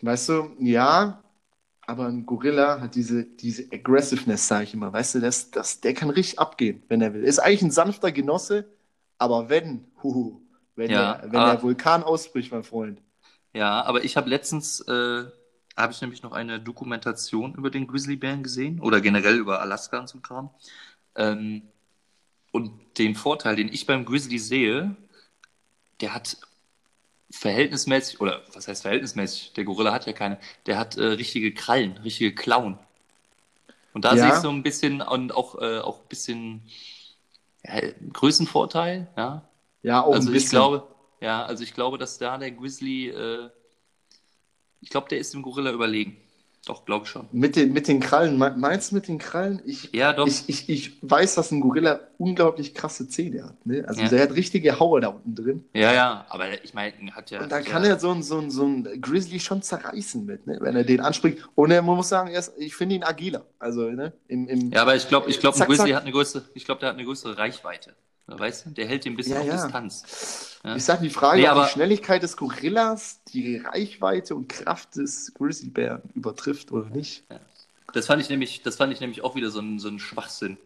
Weißt 0.00 0.30
du, 0.30 0.56
ja, 0.60 1.22
aber 1.82 2.06
ein 2.06 2.24
Gorilla 2.24 2.80
hat 2.80 2.94
diese, 2.94 3.24
diese 3.24 3.64
Aggressiveness, 3.70 4.48
sage 4.48 4.64
ich 4.64 4.74
immer. 4.74 4.90
Weißt 4.90 5.16
du, 5.16 5.20
das, 5.20 5.50
das, 5.50 5.80
der 5.82 5.92
kann 5.92 6.08
richtig 6.08 6.38
abgehen, 6.38 6.82
wenn 6.88 7.02
er 7.02 7.12
will. 7.12 7.22
Ist 7.22 7.38
eigentlich 7.38 7.62
ein 7.62 7.70
sanfter 7.70 8.12
Genosse, 8.12 8.64
aber 9.18 9.50
wenn, 9.50 9.90
huhu, 10.02 10.40
wenn, 10.74 10.90
ja, 10.90 11.18
der, 11.18 11.32
wenn 11.32 11.40
aber, 11.40 11.52
der 11.52 11.62
Vulkan 11.62 12.02
ausbricht, 12.02 12.50
mein 12.52 12.62
Freund. 12.62 13.02
Ja, 13.52 13.82
aber 13.82 14.04
ich 14.04 14.16
habe 14.16 14.30
letztens, 14.30 14.80
äh, 14.80 15.24
habe 15.80 15.92
ich 15.92 16.00
nämlich 16.00 16.22
noch 16.22 16.32
eine 16.32 16.60
Dokumentation 16.60 17.54
über 17.54 17.70
den 17.70 17.86
Grizzlybären 17.86 18.42
gesehen 18.42 18.80
oder 18.80 19.00
generell 19.00 19.36
über 19.36 19.60
Alaska 19.60 19.98
und 19.98 20.08
so 20.08 20.18
Kram. 20.18 20.50
Ähm, 21.16 21.62
und 22.52 22.72
den 22.98 23.14
Vorteil, 23.14 23.56
den 23.56 23.72
ich 23.72 23.86
beim 23.86 24.04
Grizzly 24.04 24.38
sehe, 24.38 24.96
der 26.00 26.14
hat 26.14 26.36
verhältnismäßig, 27.30 28.20
oder 28.20 28.42
was 28.52 28.66
heißt 28.66 28.82
verhältnismäßig? 28.82 29.52
Der 29.52 29.64
Gorilla 29.64 29.92
hat 29.92 30.06
ja 30.06 30.12
keine, 30.12 30.38
der 30.66 30.78
hat 30.78 30.96
äh, 30.96 31.04
richtige 31.04 31.54
Krallen, 31.54 31.96
richtige 31.98 32.34
Klauen. 32.34 32.78
Und 33.92 34.04
da 34.04 34.14
ja. 34.14 34.22
sehe 34.22 34.34
ich 34.34 34.40
so 34.40 34.50
ein 34.50 34.62
bisschen 34.62 35.00
und 35.00 35.34
auch, 35.34 35.60
äh, 35.60 35.78
auch 35.78 36.00
ein 36.00 36.08
bisschen 36.08 36.62
ja, 37.64 37.80
Größenvorteil, 38.12 39.08
ja. 39.16 39.42
Ja, 39.82 40.02
auch 40.02 40.14
also 40.14 40.28
ein 40.28 40.32
bisschen. 40.32 40.46
ich 40.46 40.50
glaube, 40.50 40.86
ja, 41.20 41.44
also 41.44 41.62
ich 41.64 41.74
glaube, 41.74 41.98
dass 41.98 42.18
da 42.18 42.36
der 42.38 42.50
Grizzly, 42.50 43.08
äh, 43.08 43.50
ich 44.80 44.90
glaube, 44.90 45.08
der 45.08 45.18
ist 45.18 45.34
dem 45.34 45.42
Gorilla 45.42 45.72
überlegen. 45.72 46.16
Doch, 46.66 46.84
glaube 46.84 47.06
ich 47.06 47.10
schon. 47.10 47.26
Mit 47.32 47.56
den, 47.56 47.72
mit 47.72 47.88
den 47.88 48.00
Krallen, 48.00 48.36
meinst 48.36 48.90
du 48.90 48.94
mit 48.94 49.08
den 49.08 49.16
Krallen? 49.16 49.62
Ich, 49.64 49.94
ja, 49.94 50.12
doch. 50.12 50.26
Ich, 50.26 50.44
ich, 50.46 50.68
ich 50.68 50.98
weiß, 51.00 51.34
dass 51.34 51.50
ein 51.52 51.60
Gorilla 51.60 52.00
unglaublich 52.18 52.74
krasse 52.74 53.08
Zähne 53.08 53.44
hat. 53.44 53.64
Ne? 53.64 53.82
Also 53.88 54.02
ja. 54.02 54.08
der 54.08 54.22
hat 54.22 54.34
richtige 54.34 54.78
Haue 54.78 55.00
da 55.00 55.08
unten 55.08 55.34
drin. 55.34 55.64
Ja, 55.72 55.92
ja, 55.94 56.26
aber 56.28 56.62
ich 56.62 56.74
meine, 56.74 56.92
hat 57.12 57.30
ja. 57.30 57.42
Und 57.42 57.50
da 57.50 57.62
kann 57.62 57.82
er 57.84 57.98
so 57.98 58.10
ein, 58.10 58.22
so, 58.22 58.38
ein, 58.38 58.50
so 58.50 58.66
ein 58.66 59.00
Grizzly 59.00 59.40
schon 59.40 59.62
zerreißen 59.62 60.26
mit, 60.26 60.46
ne? 60.46 60.58
wenn 60.60 60.76
er 60.76 60.84
den 60.84 61.00
anspricht. 61.00 61.38
Und 61.54 61.70
er, 61.70 61.80
man 61.80 61.96
muss 61.96 62.10
sagen, 62.10 62.28
er 62.28 62.40
ist, 62.40 62.52
ich 62.58 62.76
finde 62.76 62.96
ihn 62.96 63.04
agiler. 63.04 63.46
Also, 63.58 63.88
ne? 63.90 64.12
Im, 64.28 64.46
im, 64.46 64.70
ja, 64.70 64.82
aber 64.82 64.94
ich 64.94 65.08
glaube, 65.08 65.30
ich 65.30 65.40
glaub, 65.40 65.58
ein 65.58 65.66
Grizzly 65.66 65.92
hat 65.92 66.02
eine 66.02 66.12
größere, 66.12 66.44
ich 66.52 66.66
glaube, 66.66 66.80
der 66.80 66.90
hat 66.90 66.96
eine 66.96 67.06
größere 67.06 67.38
Reichweite. 67.38 67.94
Weißt 68.38 68.66
du, 68.66 68.70
der 68.70 68.86
hält 68.86 69.04
den 69.04 69.14
ein 69.14 69.16
bisschen 69.16 69.34
ja, 69.34 69.40
auf 69.40 69.46
ja. 69.46 69.62
Distanz. 69.62 70.58
Ja. 70.64 70.76
Ich 70.76 70.84
sage 70.84 71.02
die 71.02 71.10
Frage, 71.10 71.40
nee, 71.40 71.48
ob 71.48 71.64
die 71.64 71.72
Schnelligkeit 71.72 72.22
des 72.22 72.36
Gorillas 72.36 73.20
die 73.32 73.58
Reichweite 73.58 74.34
und 74.34 74.48
Kraft 74.48 74.96
des 74.96 75.32
Grizzlybären 75.34 76.02
übertrifft 76.14 76.70
oder 76.72 76.88
nicht. 76.90 77.24
Das 77.92 78.06
fand 78.06 78.22
ich 78.22 78.28
nämlich, 78.28 78.62
das 78.62 78.76
fand 78.76 78.92
ich 78.92 79.00
nämlich 79.00 79.22
auch 79.22 79.34
wieder 79.34 79.50
so 79.50 79.60
ein, 79.60 79.78
so 79.78 79.88
ein 79.88 79.98
Schwachsinn. 79.98 80.58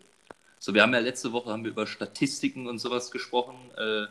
So, 0.59 0.75
wir 0.75 0.83
haben 0.83 0.93
ja 0.95 1.01
letzte 1.01 1.33
Woche 1.33 1.51
haben 1.51 1.65
wir 1.65 1.71
über 1.71 1.87
Statistiken 1.87 2.67
und 2.67 2.79
sowas 2.79 3.11
gesprochen, 3.11 3.55
äh, 3.77 4.07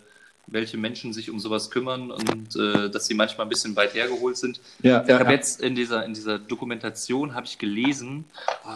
welche 0.47 0.77
Menschen 0.77 1.13
sich 1.13 1.29
um 1.29 1.39
sowas 1.39 1.71
kümmern 1.71 2.11
und 2.11 2.55
äh, 2.55 2.89
dass 2.89 3.07
sie 3.07 3.13
manchmal 3.13 3.47
ein 3.47 3.49
bisschen 3.49 3.75
weit 3.75 3.93
hergeholt 3.93 4.37
sind. 4.37 4.59
Ja, 4.81 5.03
ich 5.03 5.11
habe 5.11 5.31
jetzt 5.31 5.61
in 5.61 5.75
dieser, 5.75 6.05
in 6.05 6.13
dieser 6.13 6.37
Dokumentation 6.37 7.33
habe 7.33 7.45
ich 7.45 7.57
gelesen, 7.57 8.25
oh, 8.65 8.69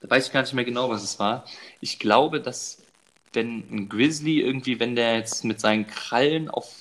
da 0.00 0.10
weiß 0.10 0.26
ich 0.26 0.32
gar 0.32 0.42
nicht 0.42 0.54
mehr 0.54 0.64
genau, 0.64 0.90
was 0.90 1.02
es 1.02 1.18
war. 1.18 1.44
Ich 1.80 1.98
glaube, 1.98 2.40
dass 2.40 2.78
wenn 3.32 3.64
ein 3.70 3.88
Grizzly 3.88 4.40
irgendwie, 4.40 4.80
wenn 4.80 4.96
der 4.96 5.16
jetzt 5.16 5.44
mit 5.44 5.60
seinen 5.60 5.86
Krallen 5.86 6.50
auf, 6.50 6.74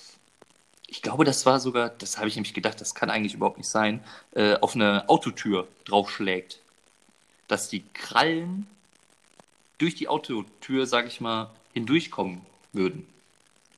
ich 0.87 1.01
glaube, 1.01 1.25
das 1.25 1.45
war 1.45 1.59
sogar, 1.59 1.89
das 1.89 2.17
habe 2.17 2.27
ich 2.27 2.35
nämlich 2.35 2.53
gedacht, 2.53 2.79
das 2.79 2.95
kann 2.95 3.09
eigentlich 3.09 3.33
überhaupt 3.33 3.57
nicht 3.57 3.69
sein, 3.69 4.01
äh, 4.33 4.55
auf 4.55 4.75
eine 4.75 5.07
Autotür 5.09 5.67
draufschlägt, 5.85 6.59
dass 7.47 7.69
die 7.69 7.83
Krallen 7.93 8.67
durch 9.77 9.95
die 9.95 10.07
Autotür, 10.07 10.85
sage 10.85 11.07
ich 11.07 11.21
mal, 11.21 11.51
hindurchkommen 11.73 12.41
würden. 12.73 13.05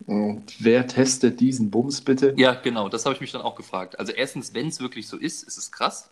Und 0.06 0.56
wer 0.60 0.88
testet 0.88 1.40
diesen 1.40 1.70
Bums 1.72 2.02
bitte? 2.02 2.34
Ja, 2.38 2.54
genau, 2.54 2.88
das 2.88 3.06
habe 3.06 3.16
ich 3.16 3.22
mich 3.22 3.32
dann 3.32 3.42
auch 3.42 3.56
gefragt. 3.56 4.00
Also 4.00 4.14
erstens, 4.14 4.54
wenn 4.54 4.68
es 4.68 4.80
wirklich 4.80 5.08
so 5.08 5.18
ist, 5.18 5.44
ist 5.44 5.58
es 5.58 5.72
krass. 5.72 6.10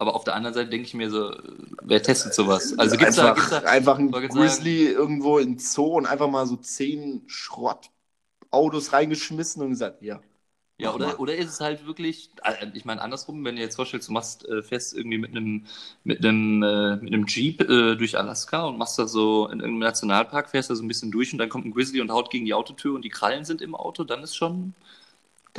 Aber 0.00 0.14
auf 0.16 0.24
der 0.24 0.34
anderen 0.34 0.54
Seite 0.54 0.70
denke 0.70 0.86
ich 0.86 0.94
mir 0.94 1.10
so, 1.10 1.36
wer 1.82 2.02
testet 2.02 2.32
sowas? 2.34 2.74
Also 2.78 2.96
gibt's 2.96 3.18
einfach, 3.18 3.34
da, 3.34 3.34
gibt's 3.34 3.50
da, 3.50 3.58
einfach 3.60 3.98
ein 3.98 4.10
Grizzly 4.10 4.86
sagen, 4.86 4.96
irgendwo 4.96 5.38
in 5.38 5.58
Zoo 5.58 5.98
und 5.98 6.06
einfach 6.06 6.28
mal 6.30 6.46
so 6.46 6.56
zehn 6.56 7.22
Schrottautos 7.26 8.94
reingeschmissen 8.94 9.62
und 9.62 9.70
gesagt, 9.70 10.02
ja. 10.02 10.22
Ja, 10.78 10.94
oder, 10.94 11.20
oder 11.20 11.36
ist 11.36 11.50
es 11.50 11.60
halt 11.60 11.86
wirklich, 11.86 12.30
äh, 12.42 12.68
ich 12.72 12.86
meine 12.86 13.02
andersrum, 13.02 13.44
wenn 13.44 13.56
du 13.56 13.60
jetzt 13.60 13.76
vorstellst, 13.76 14.08
du 14.08 14.12
machst 14.14 14.48
äh, 14.48 14.62
fest 14.62 14.94
irgendwie 14.96 15.18
mit 15.18 15.32
einem 15.32 15.66
mit 16.04 16.24
einem 16.24 16.62
äh, 16.62 16.96
mit 16.96 17.12
einem 17.12 17.26
Jeep 17.26 17.60
äh, 17.60 17.96
durch 17.96 18.16
Alaska 18.18 18.64
und 18.64 18.78
machst 18.78 18.98
da 18.98 19.06
so 19.06 19.46
in 19.48 19.60
irgendeinem 19.60 19.80
Nationalpark, 19.80 20.48
fährst 20.48 20.70
da 20.70 20.74
so 20.74 20.82
ein 20.82 20.88
bisschen 20.88 21.10
durch 21.10 21.32
und 21.34 21.38
dann 21.38 21.50
kommt 21.50 21.66
ein 21.66 21.72
Grizzly 21.72 22.00
und 22.00 22.10
haut 22.10 22.30
gegen 22.30 22.46
die 22.46 22.54
Autotür 22.54 22.94
und 22.94 23.04
die 23.04 23.10
Krallen 23.10 23.44
sind 23.44 23.60
im 23.60 23.74
Auto, 23.74 24.04
dann 24.04 24.22
ist 24.22 24.34
schon 24.36 24.74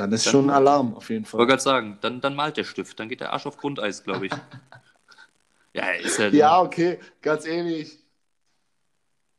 dann 0.02 0.12
ist 0.12 0.26
dann, 0.26 0.32
schon 0.32 0.50
Alarm 0.50 0.96
auf 0.96 1.08
jeden 1.10 1.24
Fall. 1.24 1.38
Ich 1.38 1.38
wollte 1.38 1.50
gerade 1.50 1.62
sagen, 1.62 1.98
dann, 2.00 2.20
dann 2.20 2.34
malt 2.34 2.56
der 2.56 2.64
Stift, 2.64 2.98
dann 2.98 3.08
geht 3.08 3.20
der 3.20 3.32
Arsch 3.32 3.46
auf 3.46 3.56
Grundeis, 3.56 4.02
glaube 4.02 4.26
ich. 4.26 4.32
ja, 5.74 5.90
ist 5.92 6.18
ja. 6.18 6.28
Ja, 6.28 6.60
okay, 6.60 6.98
ganz 7.20 7.46
ehrlich. 7.46 8.00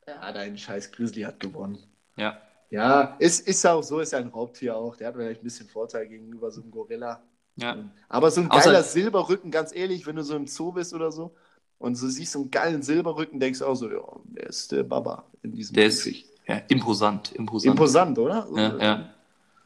Ja, 0.07 0.31
dein 0.31 0.57
scheiß 0.57 0.93
Grizzly 0.93 1.23
hat 1.23 1.41
gewonnen. 1.41 1.79
Ja. 2.15 2.41
Ja, 2.69 3.17
ist, 3.19 3.45
ist 3.45 3.65
auch 3.67 3.83
so, 3.83 3.99
ist 3.99 4.13
ja 4.13 4.19
ein 4.19 4.29
Raubtier 4.29 4.75
auch. 4.75 4.95
Der 4.95 5.09
hat 5.09 5.15
vielleicht 5.15 5.41
ein 5.41 5.43
bisschen 5.43 5.67
Vorteil 5.67 6.07
gegenüber 6.07 6.49
so 6.49 6.61
einem 6.61 6.71
Gorilla. 6.71 7.21
Ja. 7.57 7.77
Aber 8.07 8.31
so 8.31 8.39
ein 8.39 8.47
geiler 8.47 8.79
Außer... 8.79 8.83
Silberrücken, 8.83 9.51
ganz 9.51 9.75
ehrlich, 9.75 10.07
wenn 10.07 10.15
du 10.15 10.23
so 10.23 10.35
im 10.35 10.47
Zoo 10.47 10.71
bist 10.71 10.93
oder 10.93 11.11
so 11.11 11.35
und 11.77 11.95
so 11.95 12.07
siehst 12.07 12.31
so 12.31 12.39
einen 12.39 12.51
geilen 12.51 12.81
Silberrücken, 12.81 13.39
denkst 13.39 13.59
du 13.59 13.65
auch 13.65 13.75
so, 13.75 13.91
ja, 13.91 14.01
der 14.23 14.47
ist 14.47 14.71
der 14.71 14.83
Baba 14.83 15.25
in 15.43 15.51
diesem 15.51 15.75
Der 15.75 15.89
Käfig. 15.89 16.23
ist 16.23 16.47
ja, 16.47 16.55
imposant, 16.69 17.33
imposant. 17.33 17.75
Imposant, 17.75 18.17
oder? 18.17 18.47
Ja, 18.55 18.77
ja. 18.77 19.09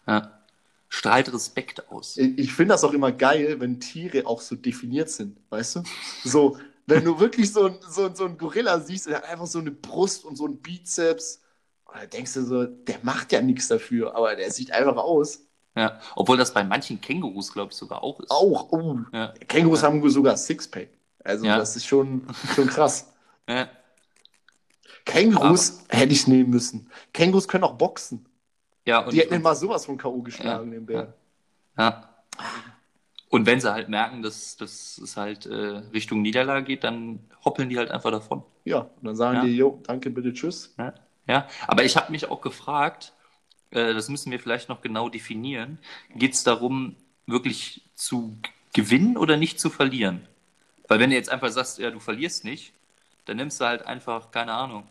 ja. 0.07 0.36
Strahlt 0.89 1.31
Respekt 1.33 1.89
aus. 1.91 2.17
Ich, 2.17 2.53
finde 2.53 2.73
das 2.73 2.83
auch 2.83 2.93
immer 2.93 3.11
geil, 3.11 3.59
wenn 3.59 3.79
Tiere 3.79 4.25
auch 4.25 4.41
so 4.41 4.55
definiert 4.55 5.09
sind, 5.09 5.37
weißt 5.49 5.77
du? 5.77 5.83
So, 6.23 6.57
wenn 6.85 7.03
du 7.03 7.19
wirklich 7.19 7.51
so, 7.51 7.65
ein- 7.65 7.79
so, 7.89 8.13
so 8.13 8.25
einen 8.25 8.37
Gorilla 8.37 8.79
siehst, 8.79 9.07
der 9.07 9.17
hat 9.17 9.25
einfach 9.25 9.47
so 9.47 9.59
eine 9.59 9.71
Brust 9.71 10.23
und 10.25 10.35
so 10.37 10.45
einen 10.45 10.57
Bizeps, 10.61 11.41
und 11.85 11.95
dann 12.01 12.09
denkst 12.09 12.33
du 12.33 12.43
so, 12.43 12.65
der 12.65 12.97
macht 13.03 13.31
ja 13.31 13.41
nichts 13.41 13.67
dafür, 13.67 14.15
aber 14.15 14.35
der 14.35 14.51
sieht 14.51 14.71
einfach 14.71 14.97
aus. 14.97 15.41
Ja. 15.75 15.99
Obwohl 16.15 16.37
das 16.37 16.53
bei 16.53 16.63
manchen 16.63 16.99
Kängurus, 17.01 17.53
glaube 17.53 17.71
ich, 17.71 17.77
sogar 17.77 18.03
auch 18.03 18.19
ist. 18.19 18.31
Auch, 18.31 18.71
oh, 18.71 18.97
Ja. 19.13 19.33
Kängurus 19.47 19.83
haben 19.83 20.07
sogar 20.09 20.35
Sixpack. 20.35 20.89
Also 21.23 21.45
Ja. 21.45 21.57
das 21.57 21.75
ist 21.75 21.85
schon, 21.85 22.25
schon 22.55 22.67
krass. 22.67 23.13
Kängurus 25.05 25.83
hätte 25.89 26.13
ich 26.13 26.27
nehmen 26.27 26.49
müssen. 26.49 26.89
Kängurus 27.13 27.47
können 27.47 27.63
auch 27.63 27.77
boxen. 27.77 28.25
Ja, 28.87 28.99
und, 28.99 29.11
Die 29.13 29.19
hätten 29.19 29.41
mal 29.41 29.53
sowas 29.55 29.85
von 29.85 29.97
K.O. 29.97 30.21
geschlagen, 30.21 30.71
Ja. 30.71 30.77
den 30.79 30.85
Bär. 30.85 31.13
ja. 31.77 32.09
Und 33.29 33.45
wenn 33.45 33.59
sie 33.59 33.71
halt 33.71 33.89
merken, 33.89 34.21
dass, 34.21 34.55
dass 34.55 34.97
es 34.97 35.17
halt 35.17 35.45
äh, 35.45 35.81
Richtung 35.93 36.21
Niederlage 36.21 36.65
geht, 36.65 36.85
dann 36.85 37.19
hoppeln 37.43 37.67
die 37.69 37.77
halt 37.77 37.91
einfach 37.91 38.09
davon. 38.11 38.41
Ja, 38.63 38.79
und 38.79 39.03
dann 39.03 39.15
sagen 39.17 39.37
Ja. 39.39 39.43
die, 39.43 39.57
jo, 39.57 39.81
danke, 39.85 40.09
bitte, 40.09 40.33
tschüss. 40.33 40.73
Ja, 40.77 40.93
ja. 41.27 41.47
aber 41.67 41.83
ich 41.83 41.97
habe 41.97 42.11
mich 42.13 42.29
auch 42.31 42.39
gefragt, 42.39 43.11
äh, 43.71 43.93
das 43.93 44.07
müssen 44.07 44.31
wir 44.31 44.39
vielleicht 44.39 44.69
noch 44.69 44.81
genau 44.81 45.09
definieren, 45.09 45.77
geht 46.15 46.33
es 46.35 46.45
darum, 46.45 46.95
wirklich 47.25 47.81
zu 47.95 48.37
gewinnen 48.73 49.17
oder 49.17 49.35
nicht 49.35 49.59
zu 49.59 49.69
verlieren? 49.69 50.25
Weil 50.87 50.99
wenn 51.01 51.09
du 51.09 51.17
jetzt 51.17 51.29
einfach 51.29 51.49
sagst, 51.49 51.79
ja, 51.79 51.91
du 51.91 51.99
verlierst 51.99 52.45
nicht, 52.45 52.71
dann 53.25 53.35
nimmst 53.35 53.59
du 53.59 53.65
halt 53.65 53.85
einfach, 53.85 54.31
keine 54.31 54.53
Ahnung, 54.53 54.83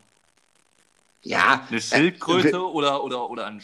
Ja, 1.23 1.65
eine 1.71 1.81
Schildkröte 1.81 2.71
oder, 2.71 3.03
oder, 3.03 3.31
oder 3.31 3.47
ein 3.47 3.63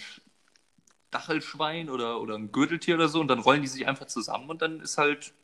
Stachelschwein 1.13 1.91
oder, 1.91 2.21
oder 2.23 2.37
ein 2.37 2.53
Gürteltier 2.53 2.95
oder 2.95 3.09
so 3.09 3.21
und 3.21 3.29
dann 3.29 3.39
rollen 3.39 3.61
die 3.61 3.69
sich 3.69 3.87
einfach 3.87 4.07
zusammen 4.07 4.49
und 4.49 4.63
dann 4.63 4.81
ist 4.81 4.97
halt, 4.97 5.35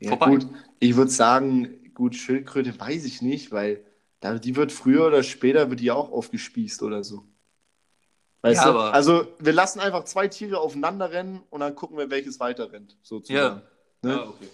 Ja, 0.00 0.10
vorbei. 0.10 0.30
gut, 0.30 0.46
ich 0.80 0.96
würde 0.96 1.12
sagen, 1.12 1.92
gut, 1.94 2.16
Schildkröte 2.16 2.78
weiß 2.78 3.04
ich 3.04 3.22
nicht, 3.22 3.52
weil 3.52 3.84
da, 4.18 4.36
die 4.36 4.56
wird 4.56 4.72
früher 4.72 5.06
oder 5.06 5.22
später 5.22 5.70
wird 5.70 5.78
die 5.78 5.92
auch 5.92 6.10
aufgespießt 6.10 6.82
oder 6.82 7.04
so. 7.04 7.24
Weißt 8.42 8.62
Ja, 8.64 8.72
du? 8.72 8.78
aber- 8.78 8.92
Also 8.92 9.28
wir 9.38 9.52
lassen 9.52 9.78
einfach 9.78 10.04
zwei 10.06 10.26
Tiere 10.26 10.58
aufeinander 10.58 11.12
rennen 11.12 11.42
und 11.50 11.60
dann 11.60 11.76
gucken 11.76 11.96
wir, 11.96 12.10
welches 12.10 12.40
weiter 12.40 12.72
rennt, 12.72 12.96
sozusagen. 13.02 13.62
Ne? 14.02 14.10
Ja, 14.10 14.28
okay. 14.28 14.48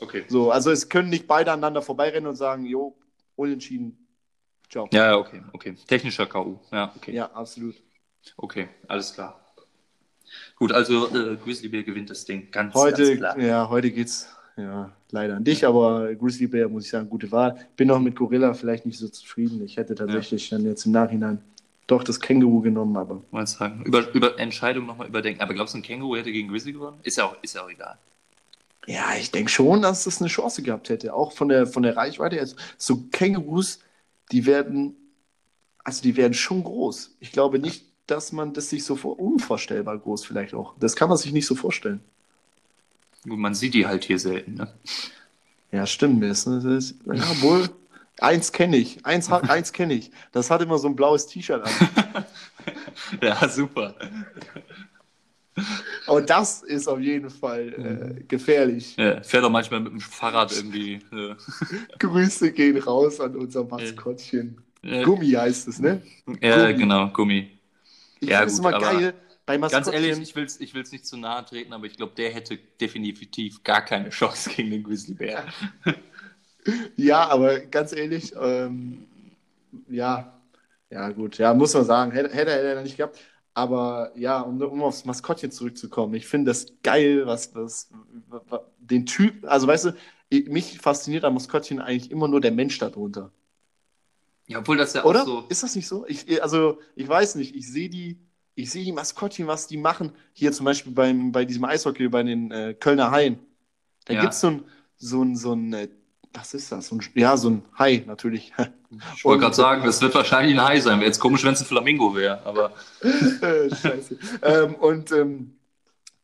Okay. 0.00 0.24
So, 0.26 0.50
also 0.50 0.72
es 0.72 0.88
können 0.88 1.08
nicht 1.08 1.28
beide 1.28 1.52
aneinander 1.52 1.82
vorbeirennen 1.82 2.26
und 2.28 2.34
sagen, 2.34 2.64
jo, 2.66 2.98
unentschieden, 3.36 4.08
ciao. 4.68 4.88
Ja, 4.92 5.12
ja, 5.12 5.16
okay, 5.18 5.42
okay. 5.52 5.76
Technischer 5.86 6.26
K.O. 6.26 6.60
Ja, 6.72 6.92
okay. 6.96 7.14
Ja, 7.14 7.30
absolut. 7.30 7.76
Okay, 8.36 8.68
alles 8.88 9.14
klar. 9.14 9.41
Gut, 10.62 10.70
also 10.70 11.08
äh, 11.08 11.36
Grizzly 11.42 11.68
Bear 11.68 11.82
gewinnt 11.82 12.08
das 12.08 12.24
Ding. 12.24 12.46
Ganz, 12.52 12.72
Heute, 12.72 13.16
ganz 13.16 13.18
klar. 13.18 13.38
ja, 13.40 13.68
heute 13.68 13.90
geht's 13.90 14.28
ja, 14.56 14.92
leider 15.10 15.34
an 15.34 15.42
dich, 15.42 15.66
aber 15.66 16.14
Grizzly 16.14 16.46
Bear 16.46 16.68
muss 16.68 16.84
ich 16.84 16.90
sagen, 16.90 17.10
gute 17.10 17.32
Wahl. 17.32 17.66
Bin 17.74 17.88
noch 17.88 17.98
mit 17.98 18.14
Gorilla 18.14 18.54
vielleicht 18.54 18.86
nicht 18.86 18.96
so 18.96 19.08
zufrieden. 19.08 19.60
Ich 19.64 19.76
hätte 19.76 19.96
tatsächlich 19.96 20.50
dann 20.50 20.64
jetzt 20.64 20.86
im 20.86 20.92
Nachhinein 20.92 21.42
doch 21.88 22.04
das 22.04 22.20
Känguru 22.20 22.60
genommen, 22.60 22.96
aber 22.96 23.20
Mal 23.32 23.44
sagen. 23.44 23.82
Über, 23.84 24.08
über 24.14 24.38
Entscheidung 24.38 24.86
nochmal 24.86 25.08
überdenken. 25.08 25.42
Aber 25.42 25.52
glaubst 25.52 25.74
du, 25.74 25.78
ein 25.78 25.82
Känguru 25.82 26.14
hätte 26.14 26.30
gegen 26.30 26.48
Grizzly 26.48 26.74
gewonnen? 26.74 27.00
Ist 27.02 27.18
ja 27.18 27.24
auch, 27.24 27.34
ist 27.42 27.56
ja 27.56 27.64
auch 27.64 27.70
egal. 27.70 27.98
ja, 28.86 29.16
ich 29.18 29.32
denke 29.32 29.50
schon, 29.50 29.82
dass 29.82 30.04
das 30.04 30.20
eine 30.20 30.28
Chance 30.28 30.62
gehabt 30.62 30.90
hätte. 30.90 31.12
Auch 31.12 31.32
von 31.32 31.48
der, 31.48 31.66
von 31.66 31.82
der 31.82 31.96
Reichweite. 31.96 32.36
her. 32.36 32.46
So 32.78 33.02
Kängurus, 33.10 33.80
die 34.30 34.46
werden, 34.46 34.94
also 35.82 36.02
die 36.04 36.16
werden 36.16 36.34
schon 36.34 36.62
groß. 36.62 37.16
Ich 37.18 37.32
glaube 37.32 37.58
nicht, 37.58 37.91
dass 38.06 38.32
man 38.32 38.52
das 38.52 38.70
sich 38.70 38.84
so 38.84 38.96
vor, 38.96 39.18
unvorstellbar 39.18 39.98
groß 39.98 40.24
vielleicht 40.24 40.54
auch. 40.54 40.74
Das 40.78 40.96
kann 40.96 41.08
man 41.08 41.18
sich 41.18 41.32
nicht 41.32 41.46
so 41.46 41.54
vorstellen. 41.54 42.00
Gut, 43.24 43.38
man 43.38 43.54
sieht 43.54 43.74
die 43.74 43.86
halt 43.86 44.04
hier 44.04 44.18
selten. 44.18 44.54
Ne? 44.54 44.68
Ja, 45.70 45.86
stimmt. 45.86 46.22
Das 46.22 46.46
ist, 46.46 46.96
ja, 47.06 47.42
wohl. 47.42 47.68
Eins 48.18 48.52
kenne 48.52 48.76
ich. 48.76 49.04
Eins, 49.06 49.30
eins 49.30 49.72
kenne 49.72 49.94
ich. 49.94 50.10
Das 50.32 50.50
hat 50.50 50.60
immer 50.62 50.78
so 50.78 50.88
ein 50.88 50.96
blaues 50.96 51.26
T-Shirt 51.26 51.62
an. 51.64 52.24
Ja, 53.20 53.48
super. 53.48 53.94
Aber 56.06 56.22
das 56.22 56.62
ist 56.62 56.88
auf 56.88 57.00
jeden 57.00 57.28
Fall 57.30 58.16
äh, 58.18 58.22
gefährlich. 58.24 58.96
Ja, 58.96 59.22
fährt 59.22 59.44
auch 59.44 59.50
manchmal 59.50 59.80
mit 59.80 59.92
dem 59.92 60.00
Fahrrad 60.00 60.52
irgendwie. 60.52 60.94
Äh, 61.12 61.34
Grüße 61.98 62.52
gehen 62.52 62.78
raus 62.78 63.20
an 63.20 63.36
unser 63.36 63.64
Maskottchen. 63.64 64.62
äh, 64.82 65.02
Gummi 65.02 65.30
heißt 65.30 65.68
es, 65.68 65.78
ne? 65.78 66.02
ja, 66.40 66.66
Gummi. 66.70 66.78
genau, 66.78 67.08
Gummi. 67.08 67.50
Ich 68.24 68.34
Ja, 68.34 68.38
finde 68.38 68.52
es 68.52 68.58
immer 68.58 68.74
geil. 68.74 69.14
Bei 69.46 69.58
Ganz 69.68 69.88
Maskottchen. 69.88 69.88
ehrlich, 69.88 70.20
ich 70.20 70.36
will 70.36 70.44
es 70.44 70.60
ich 70.60 70.74
will's 70.74 70.92
nicht 70.92 71.06
zu 71.06 71.16
nahe 71.16 71.44
treten, 71.44 71.72
aber 71.72 71.86
ich 71.86 71.96
glaube, 71.96 72.14
der 72.14 72.30
hätte 72.32 72.58
definitiv 72.80 73.62
gar 73.64 73.82
keine 73.84 74.10
Chance 74.10 74.50
gegen 74.50 74.70
den 74.70 74.82
Grizzly 74.84 75.14
Bear. 75.14 75.44
Ja, 76.96 77.28
aber 77.28 77.60
ganz 77.60 77.92
ehrlich, 77.92 78.32
ähm, 78.40 79.06
ja, 79.88 80.40
ja, 80.90 81.10
gut, 81.10 81.38
ja, 81.38 81.54
muss 81.54 81.74
man 81.74 81.84
sagen, 81.84 82.12
hätte, 82.12 82.30
hätte 82.34 82.50
er 82.52 82.82
nicht 82.82 82.96
gehabt. 82.96 83.18
Aber 83.54 84.12
ja, 84.16 84.40
um, 84.40 84.60
um 84.62 84.82
aufs 84.82 85.04
Maskottchen 85.04 85.50
zurückzukommen, 85.50 86.14
ich 86.14 86.26
finde 86.26 86.50
das 86.50 86.66
geil, 86.82 87.26
was, 87.26 87.54
was, 87.54 87.90
was 88.28 88.60
den 88.78 89.06
Typ, 89.06 89.44
also 89.46 89.66
weißt 89.66 89.86
du, 89.86 89.92
ich, 90.30 90.48
mich 90.48 90.78
fasziniert 90.80 91.24
am 91.24 91.34
Maskottchen 91.34 91.80
eigentlich 91.80 92.10
immer 92.10 92.28
nur 92.28 92.40
der 92.40 92.52
Mensch 92.52 92.78
darunter. 92.78 93.30
Ja, 94.52 94.58
obwohl 94.60 94.76
das 94.76 94.92
ja 94.94 95.04
Oder? 95.04 95.22
auch 95.22 95.26
so. 95.26 95.44
Ist 95.48 95.62
das 95.62 95.74
nicht 95.76 95.88
so? 95.88 96.06
Ich, 96.06 96.42
also, 96.42 96.78
ich 96.94 97.08
weiß 97.08 97.34
nicht, 97.36 97.54
ich 97.56 97.68
sehe 97.70 97.88
die, 97.88 98.18
ich 98.54 98.70
sehe 98.70 98.84
die 98.84 98.92
Maskottchen, 98.92 99.46
was 99.46 99.66
die 99.66 99.76
machen. 99.76 100.12
Hier 100.32 100.52
zum 100.52 100.64
Beispiel 100.66 100.92
beim, 100.92 101.32
bei 101.32 101.44
diesem 101.44 101.64
Eishockey, 101.64 102.08
bei 102.08 102.22
den 102.22 102.50
äh, 102.50 102.74
Kölner 102.74 103.10
Haien. 103.10 103.38
Da 104.04 104.14
Ja. 104.14 104.20
gibt 104.22 104.34
es 104.34 104.40
so 104.40 104.48
ein, 104.48 104.64
so 104.96 105.22
ein, 105.22 105.36
so 105.36 105.52
ein, 105.54 105.72
äh, 105.72 105.88
was 106.34 106.54
ist 106.54 106.72
das? 106.72 106.88
So 106.88 106.96
ein, 106.96 107.02
ja, 107.14 107.36
so 107.36 107.50
ein 107.50 107.62
Hai, 107.78 108.04
natürlich. 108.06 108.52
Ich 109.16 109.24
wollte 109.24 109.40
gerade 109.40 109.54
sagen, 109.56 109.84
das 109.84 110.02
wird 110.02 110.14
wahrscheinlich 110.14 110.54
ein 110.54 110.62
Hai 110.62 110.78
sein. 110.78 110.98
Wäre 110.98 111.06
jetzt 111.06 111.18
komisch, 111.18 111.44
wenn 111.44 111.54
es 111.54 111.60
ein 111.62 111.66
Flamingo 111.66 112.14
wäre. 112.14 112.44
Aber 112.44 112.72
Äh, 113.00 113.70
Scheiße. 113.74 114.18
ähm, 114.42 114.74
und 114.74 115.12
ähm, 115.12 115.56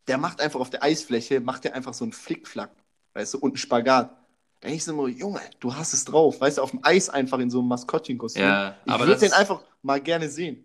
der 0.08 0.18
macht 0.18 0.40
einfach 0.40 0.60
auf 0.60 0.70
der 0.70 0.82
Eisfläche, 0.82 1.40
macht 1.40 1.64
der 1.64 1.74
einfach 1.74 1.94
so 1.94 2.04
einen 2.04 2.12
Flickflack, 2.12 2.70
weißt 3.14 3.34
du, 3.34 3.38
und 3.38 3.52
einen 3.52 3.56
Spagat. 3.58 4.17
Da 4.60 4.66
denke 4.68 4.76
ich 4.76 4.84
so 4.84 4.92
immer, 4.92 5.08
Junge, 5.08 5.40
du 5.60 5.74
hast 5.74 5.92
es 5.92 6.04
drauf, 6.04 6.40
weißt 6.40 6.58
du, 6.58 6.62
auf 6.62 6.70
dem 6.72 6.80
Eis 6.82 7.08
einfach 7.08 7.38
in 7.38 7.50
so 7.50 7.60
einem 7.60 7.68
Maskottchenkostüm. 7.68 8.42
Ja, 8.42 8.74
ich 8.84 8.98
würde 8.98 9.16
den 9.16 9.32
einfach 9.32 9.62
mal 9.82 10.00
gerne 10.00 10.28
sehen. 10.28 10.64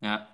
ja. 0.00 0.28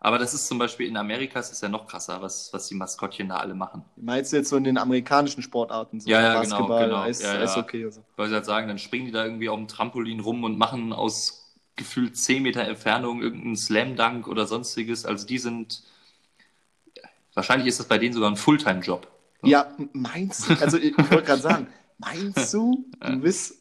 Aber 0.00 0.18
das 0.18 0.32
ist 0.32 0.46
zum 0.46 0.58
Beispiel 0.58 0.86
in 0.86 0.96
Amerika 0.96 1.40
ist 1.40 1.50
es 1.50 1.60
ja 1.60 1.68
noch 1.68 1.88
krasser, 1.88 2.22
was, 2.22 2.52
was 2.52 2.68
die 2.68 2.76
Maskottchen 2.76 3.30
da 3.30 3.38
alle 3.38 3.54
machen. 3.54 3.84
Meinst 3.96 4.32
du 4.32 4.36
jetzt 4.36 4.48
so 4.48 4.56
in 4.56 4.62
den 4.62 4.78
amerikanischen 4.78 5.42
Sportarten, 5.42 5.98
so 5.98 6.08
Ja, 6.08 6.20
ja, 6.20 6.40
genau, 6.40 6.58
Basketball, 6.58 6.84
genau. 6.84 7.00
Eis, 7.00 7.20
Ja, 7.20 7.34
ja. 7.34 7.40
Eishockey 7.40 7.84
und 7.84 7.92
so? 7.92 8.04
Weil 8.14 8.28
sie 8.28 8.34
halt 8.34 8.44
sagen, 8.44 8.68
dann 8.68 8.78
springen 8.78 9.06
die 9.06 9.10
da 9.10 9.24
irgendwie 9.24 9.48
auf 9.48 9.56
dem 9.56 9.66
Trampolin 9.66 10.20
rum 10.20 10.44
und 10.44 10.56
machen 10.56 10.92
aus 10.92 11.52
gefühlt 11.74 12.16
10 12.16 12.44
Meter 12.44 12.62
Entfernung 12.62 13.22
irgendeinen 13.22 13.56
Slam-Dunk 13.56 14.28
oder 14.28 14.46
sonstiges. 14.46 15.04
Also 15.04 15.26
die 15.26 15.38
sind. 15.38 15.82
Wahrscheinlich 17.34 17.68
ist 17.68 17.80
das 17.80 17.88
bei 17.88 17.98
denen 17.98 18.14
sogar 18.14 18.30
ein 18.30 18.36
Fulltime-Job. 18.36 19.06
Ja, 19.42 19.66
meinst 19.92 20.48
du, 20.48 20.54
also 20.60 20.76
ich, 20.76 20.96
ich 20.98 21.10
wollte 21.10 21.24
gerade 21.24 21.42
sagen, 21.42 21.66
meinst 21.98 22.52
du, 22.54 22.86
du 23.04 23.16
bist, 23.20 23.52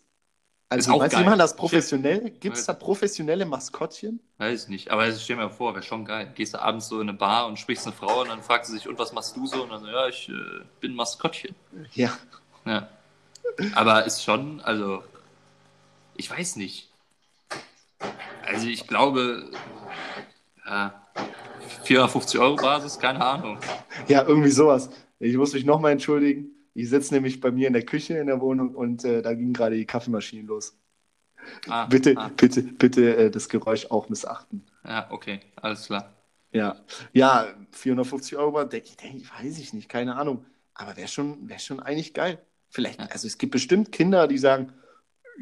Ist 0.76 0.88
also 0.88 0.94
auch 0.94 1.00
meinst 1.00 1.14
du, 1.14 1.18
geil. 1.18 1.24
die 1.24 1.30
machen 1.30 1.40
das 1.40 1.56
professionell? 1.56 2.32
Gibt 2.32 2.58
es 2.58 2.66
da 2.66 2.74
professionelle 2.74 3.46
Maskottchen? 3.46 4.20
Weiß 4.38 4.64
ich 4.64 4.70
nicht. 4.70 4.92
Aber 4.92 5.12
stell 5.14 5.36
mir 5.38 5.50
vor, 5.50 5.74
wäre 5.74 5.84
schon 5.84 6.06
geil. 6.06 6.32
Gehst 6.36 6.54
du 6.54 6.62
abends 6.62 6.88
so 6.90 7.02
in 7.02 7.10
eine 7.10 7.18
Bar 7.18 7.48
und 7.48 7.58
sprichst 7.58 7.88
eine 7.88 7.96
Frau 7.96 8.22
und 8.22 8.30
dann 8.30 8.44
fragt 8.44 8.66
sie 8.68 8.74
sich, 8.74 8.88
und 8.88 9.00
was 9.00 9.14
machst 9.14 9.36
du 9.36 9.48
so? 9.48 9.64
Und 9.64 9.70
dann 9.72 9.82
so, 9.82 9.88
ja, 9.88 10.08
ich 10.08 10.30
äh, 10.30 10.34
bin 10.80 10.96
Maskottchen. 10.96 11.56
Ja. 11.94 12.18
Ja. 12.66 12.90
Aber 13.74 14.06
ist 14.06 14.24
schon, 14.24 14.62
also, 14.62 15.04
ich 16.16 16.30
weiß 16.30 16.58
nicht. 16.58 16.90
Also 18.46 18.68
ich 18.68 18.88
glaube, 18.88 19.50
ja, 20.66 21.08
450 21.84 22.40
Euro 22.40 22.56
Basis, 22.56 23.00
keine 23.00 23.24
Ahnung. 23.26 23.58
Ja, 24.08 24.24
irgendwie 24.24 24.52
sowas. 24.52 24.90
Ich 25.20 25.36
muss 25.36 25.54
mich 25.54 25.66
nochmal 25.66 25.94
entschuldigen. 25.94 26.52
Ich 26.78 26.90
sitze 26.90 27.12
nämlich 27.16 27.42
bei 27.42 27.50
mir 27.50 27.66
in 27.66 27.74
der 27.74 27.84
Küche 27.84 28.20
in 28.20 28.28
der 28.28 28.40
Wohnung 28.40 28.76
und 28.76 29.04
äh, 29.04 29.24
da 29.24 29.34
ging 29.34 29.52
gerade 29.52 29.76
die 29.76 29.86
Kaffeemaschine 29.86 30.44
los. 30.46 30.78
Ah, 31.68 31.88
Bitte, 31.88 32.14
ah, 32.16 32.30
bitte, 32.38 32.62
bitte 32.62 33.16
äh, 33.18 33.32
das 33.32 33.50
Geräusch 33.50 33.88
auch 33.90 34.10
missachten. 34.10 34.64
ja, 34.86 35.08
okay, 35.10 35.40
alles 35.56 35.88
klar. 35.88 36.14
Ja, 36.52 36.76
ja 37.14 37.48
450 37.72 38.38
Euro, 38.38 38.64
denke 38.64 38.90
ich, 38.90 38.98
denk, 38.98 39.16
ich, 39.16 39.28
weiß 39.34 39.58
ich 39.58 39.74
nicht, 39.74 39.90
keine 39.90 40.18
Ahnung. 40.18 40.46
Aber 40.76 40.96
wäre 40.98 41.08
schon, 41.08 41.50
wär 41.50 41.58
schon 41.58 41.80
eigentlich 41.80 42.14
geil. 42.14 42.38
Vielleicht, 42.70 43.00
Ja. 43.00 43.08
also 43.08 43.26
es 43.26 43.40
gibt 43.40 43.54
bestimmt 43.54 43.92
Kinder, 43.92 44.28
die 44.28 44.38
sagen, 44.38 44.72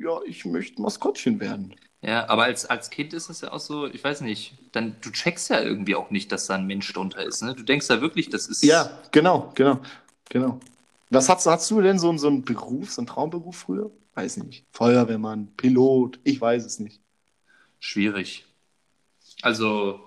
ja, 0.02 0.20
ich 0.26 0.46
möchte 0.46 0.82
Maskottchen 0.82 1.42
werden. 1.42 1.76
Ja, 2.02 2.30
aber 2.30 2.44
als, 2.44 2.66
als 2.66 2.90
Kind 2.90 3.14
ist 3.14 3.30
es 3.30 3.42
ja 3.42 3.52
auch 3.52 3.60
so, 3.60 3.88
ich 3.88 4.02
weiß 4.02 4.22
nicht, 4.22 4.54
dann 4.72 4.96
du 5.02 5.10
checkst 5.12 5.50
ja 5.50 5.60
irgendwie 5.62 5.96
auch 5.96 6.12
nicht, 6.12 6.32
dass 6.32 6.48
da 6.48 6.56
ein 6.56 6.66
Mensch 6.68 6.94
drunter 6.94 7.26
ist. 7.26 7.42
Ne? 7.44 7.56
Du 7.56 7.64
denkst 7.64 7.90
ja 7.90 8.00
wirklich, 8.00 8.30
das 8.30 8.48
ist. 8.48 8.64
Ja, 8.64 8.90
genau, 9.12 9.52
genau, 9.56 9.82
genau. 10.30 10.60
Was 11.16 11.30
hast, 11.30 11.46
hast 11.46 11.72
du 11.72 11.82
denn 11.82 11.98
so, 11.98 12.16
so 12.18 12.28
einen 12.28 12.44
Beruf, 12.44 12.92
so 12.92 13.02
einen 13.02 13.08
Traumberuf 13.08 13.56
früher? 13.56 13.90
Weiß 14.16 14.38
nicht. 14.38 14.66
Feuerwehrmann, 14.72 15.48
Pilot, 15.56 16.20
ich 16.24 16.40
weiß 16.42 16.66
es 16.66 16.80
nicht. 16.80 17.02
Schwierig. 17.80 18.46
Also, 19.42 20.00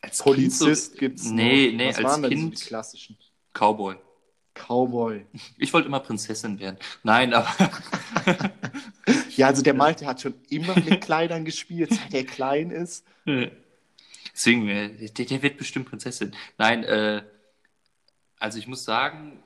als 0.00 0.22
Polizist 0.22 0.90
Kind 0.92 1.00
gibt's 1.00 1.24
so, 1.24 1.34
Nee, 1.34 1.70
noch. 1.70 1.76
nee, 1.76 1.88
Was 1.88 1.96
als 1.98 2.04
waren 2.04 2.22
denn 2.22 2.30
so 2.32 2.36
Kind 2.36 2.60
die 2.60 2.64
klassischen? 2.64 3.16
Cowboy. 3.52 3.96
Cowboy. 4.54 5.24
Ich 5.58 5.72
wollte 5.72 5.88
immer 5.88 6.00
Prinzessin 6.00 6.58
werden. 6.58 6.78
Nein, 7.02 7.32
aber 7.34 7.48
Ja, 9.36 9.46
also 9.46 9.62
der 9.62 9.74
Malte 9.74 10.06
hat 10.06 10.20
schon 10.20 10.34
immer 10.50 10.74
mit 10.74 11.00
Kleidern 11.00 11.44
gespielt, 11.44 11.90
seit 11.94 12.12
er 12.12 12.24
klein 12.24 12.70
ist. 12.70 13.04
deswegen, 14.34 14.68
äh, 14.68 15.08
der, 15.10 15.24
der 15.26 15.42
wird 15.42 15.56
bestimmt 15.56 15.88
Prinzessin. 15.88 16.34
Nein, 16.58 16.84
äh, 16.84 17.22
also 18.42 18.58
ich 18.58 18.66
muss 18.66 18.84
sagen, 18.84 19.42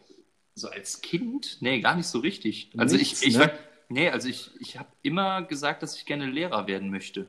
so 0.54 0.68
als 0.70 1.00
Kind, 1.02 1.58
nee, 1.60 1.80
gar 1.80 1.94
nicht 1.96 2.06
so 2.08 2.18
richtig. 2.20 2.72
Also 2.76 2.96
Nichts, 2.96 3.22
ich, 3.22 3.28
ich 3.28 3.36
ne? 3.38 3.52
nee, 3.88 4.10
also 4.10 4.28
ich, 4.28 4.50
ich 4.60 4.78
habe 4.78 4.88
immer 5.02 5.42
gesagt, 5.42 5.82
dass 5.82 5.96
ich 5.96 6.06
gerne 6.06 6.26
Lehrer 6.26 6.66
werden 6.66 6.90
möchte. 6.90 7.28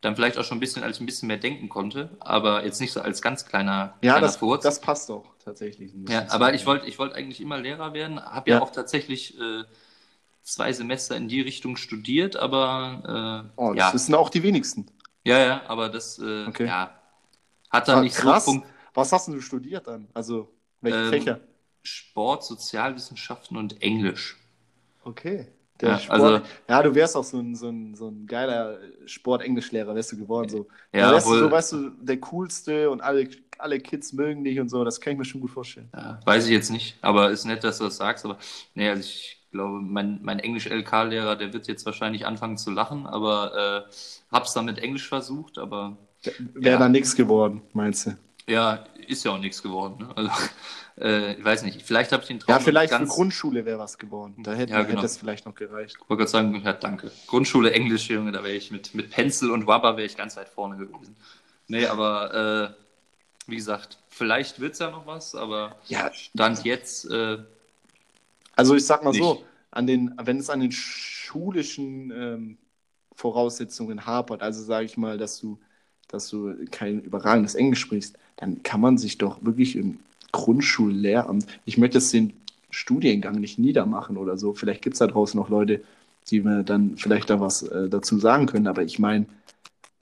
Dann 0.00 0.16
vielleicht 0.16 0.38
auch 0.38 0.44
schon 0.44 0.58
ein 0.58 0.60
bisschen, 0.60 0.82
als 0.82 0.96
ich 0.96 1.02
ein 1.02 1.06
bisschen 1.06 1.28
mehr 1.28 1.36
denken 1.38 1.68
konnte, 1.68 2.16
aber 2.20 2.64
jetzt 2.64 2.80
nicht 2.80 2.92
so 2.92 3.00
als 3.02 3.22
ganz 3.22 3.46
kleiner, 3.46 3.94
Ja, 4.02 4.12
kleiner 4.14 4.20
das, 4.20 4.36
Furz. 4.38 4.62
das 4.62 4.80
passt 4.80 5.10
auch 5.10 5.26
tatsächlich. 5.44 5.92
Ja, 6.08 6.26
aber 6.30 6.54
ich 6.54 6.66
wollte 6.66 6.86
ich 6.86 6.98
wollte 6.98 7.16
eigentlich 7.16 7.40
immer 7.40 7.58
Lehrer 7.58 7.92
werden, 7.94 8.20
habe 8.22 8.50
ja. 8.50 8.56
Ja. 8.56 8.62
auch 8.62 8.70
tatsächlich 8.72 9.38
äh, 9.38 9.64
zwei 10.42 10.72
Semester 10.72 11.16
in 11.16 11.28
die 11.28 11.40
Richtung 11.42 11.76
studiert, 11.76 12.36
aber 12.36 13.46
äh, 13.54 13.60
Oh, 13.60 13.74
das 13.74 13.88
ja. 13.88 13.94
wissen 13.94 14.14
auch 14.14 14.30
die 14.30 14.42
wenigsten. 14.42 14.86
ja, 15.24 15.38
ja, 15.38 15.62
aber 15.68 15.88
das 15.88 16.18
äh, 16.18 16.46
Okay. 16.46 16.66
ja, 16.66 16.98
hat 17.70 17.88
dann 17.88 18.02
nicht 18.02 18.16
krass. 18.16 18.44
so 18.46 18.52
Punkt. 18.52 18.68
Was 18.94 19.12
hast 19.12 19.28
du 19.28 19.40
studiert 19.40 19.86
dann? 19.86 20.08
Also, 20.14 20.50
welche 20.80 20.98
Ähm, 20.98 21.08
Fächer? 21.10 21.40
Sport, 21.82 22.44
Sozialwissenschaften 22.44 23.56
und 23.56 23.80
Englisch. 23.82 24.36
Okay. 25.04 25.46
Der 25.80 25.90
Ja, 25.90 25.98
Sport, 25.98 26.20
also- 26.20 26.44
ja, 26.68 26.82
du 26.82 26.94
wärst 26.94 27.16
auch 27.16 27.24
so 27.24 27.38
ein, 27.38 27.54
so 27.54 27.68
ein, 27.70 27.94
so 27.94 28.08
ein 28.08 28.26
geiler 28.26 28.78
Sport-Englischlehrer, 29.06 29.94
wärst 29.94 30.12
du 30.12 30.18
geworden. 30.18 30.48
So. 30.50 30.66
Ja, 30.92 31.06
da 31.08 31.12
wärst 31.12 31.26
du 31.26 31.30
obwohl- 31.30 31.40
so, 31.44 31.50
weißt 31.50 31.72
du, 31.72 31.90
der 32.02 32.20
Coolste 32.20 32.90
und 32.90 33.00
alle, 33.00 33.28
alle 33.58 33.80
Kids 33.80 34.12
mögen 34.12 34.44
dich 34.44 34.60
und 34.60 34.68
so. 34.68 34.84
Das 34.84 35.00
kann 35.00 35.14
ich 35.14 35.18
mir 35.18 35.24
schon 35.24 35.40
gut 35.40 35.50
vorstellen. 35.50 35.88
Ja, 35.94 36.20
weiß 36.26 36.44
ich 36.46 36.52
jetzt 36.52 36.70
nicht, 36.70 36.98
aber 37.00 37.30
ist 37.30 37.46
nett, 37.46 37.64
dass 37.64 37.78
du 37.78 37.84
das 37.84 37.96
sagst. 37.96 38.26
Aber 38.26 38.36
nee, 38.74 38.88
also 38.90 39.00
ich 39.00 39.38
glaube, 39.52 39.80
mein, 39.80 40.18
mein 40.22 40.38
Englisch-LK-Lehrer, 40.38 41.36
der 41.36 41.52
wird 41.54 41.66
jetzt 41.66 41.86
wahrscheinlich 41.86 42.26
anfangen 42.26 42.58
zu 42.58 42.70
lachen, 42.70 43.06
aber 43.06 43.86
äh, 43.88 43.92
hab's 44.30 44.52
dann 44.52 44.66
mit 44.66 44.78
Englisch 44.78 45.08
versucht, 45.08 45.56
aber 45.58 45.96
Wäre 46.52 46.72
Ja. 46.74 46.78
da 46.78 46.88
nichts 46.90 47.16
geworden, 47.16 47.62
meinst 47.72 48.06
du? 48.06 48.10
Ja, 48.50 48.84
ist 49.06 49.24
ja 49.24 49.32
auch 49.32 49.38
nichts 49.38 49.62
geworden. 49.62 50.06
Ne? 50.06 50.16
Also, 50.16 50.30
äh, 51.00 51.34
ich 51.34 51.44
weiß 51.44 51.62
nicht, 51.62 51.82
vielleicht 51.82 52.12
habe 52.12 52.22
ich 52.22 52.28
den 52.28 52.40
Traum 52.40 52.54
Ja, 52.54 52.60
vielleicht 52.60 52.90
ganz, 52.90 53.10
für 53.10 53.16
Grundschule 53.16 53.64
wäre 53.64 53.78
was 53.78 53.98
geworden. 53.98 54.42
Da 54.42 54.52
hätte, 54.52 54.72
Ja, 54.72 54.82
genau. 54.82 54.96
hätte 54.98 55.06
es 55.06 55.18
vielleicht 55.18 55.46
noch 55.46 55.54
gereicht. 55.54 55.96
Ich 56.00 56.08
wollte 56.10 56.18
gerade 56.20 56.30
sagen, 56.30 56.62
ja, 56.64 56.72
danke. 56.72 57.10
Grundschule 57.26 57.72
Englisch, 57.72 58.08
Junge, 58.10 58.32
da 58.32 58.42
wäre 58.42 58.54
ich 58.54 58.70
mit, 58.70 58.94
mit 58.94 59.10
Pencil 59.10 59.50
und 59.50 59.66
Wabber 59.66 59.96
wäre 59.96 60.06
ich 60.06 60.16
ganz 60.16 60.36
weit 60.36 60.48
vorne 60.48 60.76
gewesen. 60.76 61.16
Nee, 61.68 61.86
aber 61.86 62.74
äh, 62.76 63.50
wie 63.50 63.56
gesagt, 63.56 63.98
vielleicht 64.08 64.60
wird 64.60 64.74
es 64.74 64.78
ja 64.80 64.90
noch 64.90 65.06
was, 65.06 65.34
aber 65.34 65.76
Ja, 65.88 66.12
Stand 66.12 66.64
jetzt, 66.64 67.10
äh, 67.10 67.38
Also 68.56 68.74
ich 68.74 68.84
sag 68.84 69.04
mal 69.04 69.10
Nicht. 69.10 69.22
so, 69.22 69.44
an 69.70 69.86
den, 69.86 70.14
wenn 70.22 70.38
es 70.38 70.50
an 70.50 70.60
den 70.60 70.72
schulischen 70.72 72.10
ähm, 72.10 72.58
Voraussetzungen 73.14 74.06
hapert, 74.06 74.42
also 74.42 74.62
sage 74.62 74.86
ich 74.86 74.96
mal, 74.96 75.18
dass 75.18 75.38
du, 75.38 75.60
dass 76.08 76.28
du 76.28 76.56
kein 76.70 77.00
überragendes 77.00 77.54
Englisch 77.54 77.80
sprichst, 77.80 78.18
dann 78.40 78.62
kann 78.62 78.80
man 78.80 78.98
sich 78.98 79.18
doch 79.18 79.44
wirklich 79.44 79.76
im 79.76 79.98
Grundschullehramt, 80.32 81.46
ich 81.64 81.78
möchte 81.78 81.98
jetzt 81.98 82.12
den 82.12 82.32
Studiengang 82.70 83.40
nicht 83.40 83.58
niedermachen 83.58 84.16
oder 84.16 84.36
so, 84.36 84.54
vielleicht 84.54 84.82
gibt 84.82 84.94
es 84.94 85.00
da 85.00 85.06
draußen 85.06 85.38
noch 85.38 85.48
Leute, 85.48 85.82
die 86.28 86.40
mir 86.40 86.62
dann 86.62 86.96
vielleicht 86.96 87.30
da 87.30 87.40
was 87.40 87.62
äh, 87.62 87.88
dazu 87.88 88.18
sagen 88.18 88.46
können, 88.46 88.66
aber 88.66 88.82
ich 88.82 88.98
meine, 88.98 89.26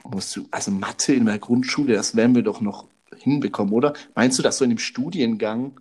musst 0.05 0.36
du, 0.36 0.47
also 0.51 0.70
Mathe 0.70 1.14
in 1.14 1.26
der 1.26 1.39
Grundschule, 1.39 1.95
das 1.95 2.14
werden 2.16 2.34
wir 2.34 2.43
doch 2.43 2.61
noch 2.61 2.86
hinbekommen, 3.16 3.72
oder? 3.72 3.95
Meinst 4.14 4.39
du, 4.39 4.43
dass 4.43 4.59
du 4.59 4.64
in 4.64 4.70
dem 4.70 4.78
Studiengang, 4.78 5.80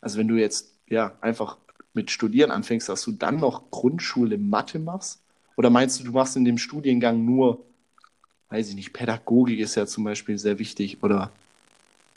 also 0.00 0.18
wenn 0.18 0.28
du 0.28 0.36
jetzt 0.36 0.74
ja 0.88 1.12
einfach 1.20 1.56
mit 1.94 2.10
Studieren 2.10 2.50
anfängst, 2.50 2.88
dass 2.88 3.02
du 3.02 3.12
dann 3.12 3.40
noch 3.40 3.70
Grundschule 3.70 4.38
Mathe 4.38 4.78
machst? 4.78 5.20
Oder 5.56 5.70
meinst 5.70 5.98
du, 5.98 6.04
du 6.04 6.12
machst 6.12 6.36
in 6.36 6.44
dem 6.44 6.58
Studiengang 6.58 7.24
nur, 7.24 7.64
weiß 8.50 8.68
ich 8.68 8.74
nicht, 8.76 8.92
Pädagogik 8.92 9.58
ist 9.58 9.74
ja 9.74 9.86
zum 9.86 10.04
Beispiel 10.04 10.38
sehr 10.38 10.58
wichtig 10.58 11.02
oder 11.02 11.32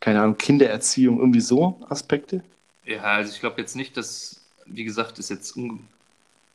keine 0.02 0.22
Ahnung, 0.22 0.38
Kindererziehung, 0.38 1.20
irgendwie 1.20 1.40
so 1.42 1.80
Aspekte? 1.90 2.44
ja, 2.86 3.02
also 3.04 3.32
ich 3.34 3.40
glaube 3.40 3.62
jetzt 3.62 3.76
nicht, 3.78 3.96
dass, 3.96 4.42
wie 4.66 4.84
gesagt, 4.84 5.18
ist 5.20 5.30
jetzt, 5.30 5.56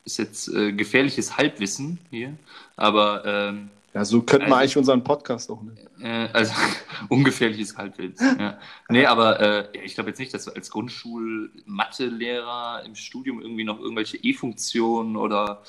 ist 0.04 0.18
jetzt 0.18 0.48
äh, 0.48 0.72
gefährliches 0.72 1.38
Halbwissen 1.38 1.98
hier, 2.10 2.34
aber 2.76 3.24
ähm, 3.24 3.70
Ja, 3.94 4.04
so 4.04 4.20
könnte 4.20 4.44
man 4.44 4.52
Also- 4.52 4.60
eigentlich 4.62 4.76
unseren 4.76 5.02
Podcast 5.04 5.50
auch 5.50 5.62
nennen. 5.62 5.78
Äh, 6.02 6.28
also 6.34 6.52
ungefährliches 7.08 7.78
Halbwissen. 7.78 8.38
Ja. 8.38 8.58
Nee, 8.90 9.06
aber 9.06 9.40
äh, 9.40 9.68
ja, 9.78 9.82
ich 9.82 9.94
glaube 9.94 10.10
jetzt 10.10 10.18
nicht, 10.18 10.34
dass 10.34 10.44
du 10.44 10.50
als 10.52 10.68
Grundschul-Mathe-Lehrer 10.70 12.82
im 12.84 12.94
Studium 12.94 13.40
irgendwie 13.40 13.64
noch 13.64 13.80
irgendwelche 13.80 14.18
E-Funktionen 14.18 15.16
oder, 15.16 15.62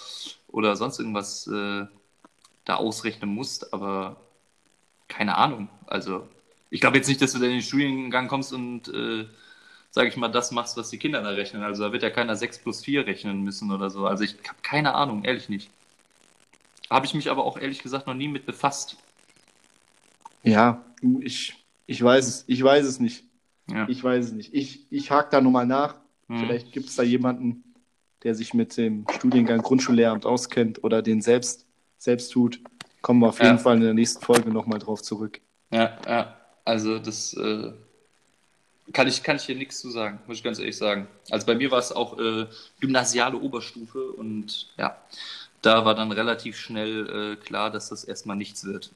oder 0.49 0.75
sonst 0.75 0.99
irgendwas 0.99 1.47
äh, 1.47 1.85
da 2.65 2.75
ausrechnen 2.75 3.29
musst, 3.33 3.73
aber 3.73 4.17
keine 5.07 5.37
Ahnung. 5.37 5.69
Also 5.85 6.27
ich 6.69 6.81
glaube 6.81 6.97
jetzt 6.97 7.07
nicht, 7.07 7.21
dass 7.21 7.31
du 7.33 7.39
dann 7.39 7.49
in 7.49 7.57
den 7.57 7.61
Studiengang 7.61 8.27
kommst 8.27 8.53
und 8.53 8.87
äh, 8.89 9.25
sage 9.91 10.09
ich 10.09 10.17
mal, 10.17 10.27
das 10.27 10.51
machst, 10.51 10.77
was 10.77 10.89
die 10.89 10.97
Kinder 10.99 11.21
da 11.21 11.29
rechnen. 11.29 11.63
Also 11.63 11.83
da 11.83 11.91
wird 11.91 12.03
ja 12.03 12.09
keiner 12.09 12.35
6 12.35 12.59
plus 12.59 12.83
4 12.83 13.07
rechnen 13.07 13.41
müssen 13.41 13.71
oder 13.71 13.89
so. 13.89 14.05
Also 14.05 14.23
ich 14.23 14.35
habe 14.47 14.59
keine 14.61 14.93
Ahnung, 14.93 15.23
ehrlich 15.23 15.49
nicht. 15.49 15.69
Habe 16.89 17.05
ich 17.05 17.13
mich 17.13 17.29
aber 17.29 17.45
auch 17.45 17.57
ehrlich 17.57 17.81
gesagt 17.83 18.07
noch 18.07 18.13
nie 18.13 18.27
mit 18.27 18.45
befasst. 18.45 18.95
Ja, 20.43 20.83
du, 21.01 21.19
ich, 21.21 21.55
ich 21.85 22.01
weiß 22.01 22.27
es, 22.27 22.43
ich 22.47 22.63
weiß 22.63 22.85
es 22.85 22.99
nicht. 22.99 23.25
Ja. 23.69 23.87
Ich 23.89 24.03
weiß 24.03 24.25
es 24.25 24.31
nicht. 24.31 24.53
Ich, 24.53 24.85
ich 24.91 25.11
hake 25.11 25.29
da 25.31 25.41
nochmal 25.41 25.65
nach. 25.65 25.95
Hm. 26.27 26.39
Vielleicht 26.39 26.71
gibt 26.71 26.87
es 26.87 26.95
da 26.95 27.03
jemanden, 27.03 27.63
der 28.23 28.35
sich 28.35 28.53
mit 28.53 28.77
dem 28.77 29.05
Studiengang 29.17 29.61
Grundschullehramt 29.61 30.25
auskennt 30.25 30.83
oder 30.83 31.01
den 31.01 31.21
selbst, 31.21 31.65
selbst 31.97 32.31
tut. 32.31 32.61
Kommen 33.01 33.19
wir 33.21 33.27
auf 33.29 33.39
jeden 33.39 33.57
Ja. 33.57 33.57
Fall 33.57 33.77
in 33.77 33.83
der 33.83 33.93
nächsten 33.93 34.23
Folge 34.23 34.49
nochmal 34.49 34.79
drauf 34.79 35.01
zurück. 35.01 35.41
Ja, 35.71 35.97
ja. 36.05 36.36
Also 36.67 36.99
das 36.99 37.33
äh, 37.33 37.71
kann 38.91 39.07
ich, 39.07 39.23
kann 39.23 39.37
ich 39.37 39.43
hier 39.43 39.55
nichts 39.55 39.79
zu 39.79 39.89
sagen, 39.89 40.19
muss 40.27 40.37
ich 40.37 40.43
ganz 40.43 40.59
ehrlich 40.59 40.75
sagen. 40.75 41.07
Also 41.31 41.45
bei 41.45 41.55
mir 41.55 41.71
war 41.71 41.79
es 41.79 41.93
auch 41.93 42.19
äh, 42.19 42.45
gymnasiale 42.81 43.37
Oberstufe 43.37 44.11
und 44.11 44.67
ja, 44.77 44.97
da 45.61 45.85
war 45.85 45.95
dann 45.95 46.11
relativ 46.11 46.57
schnell 46.57 47.09
äh, 47.09 47.35
klar, 47.37 47.71
dass 47.71 47.87
das 47.87 48.03
erstmal 48.03 48.35
nichts 48.35 48.65
wird. 48.65 48.91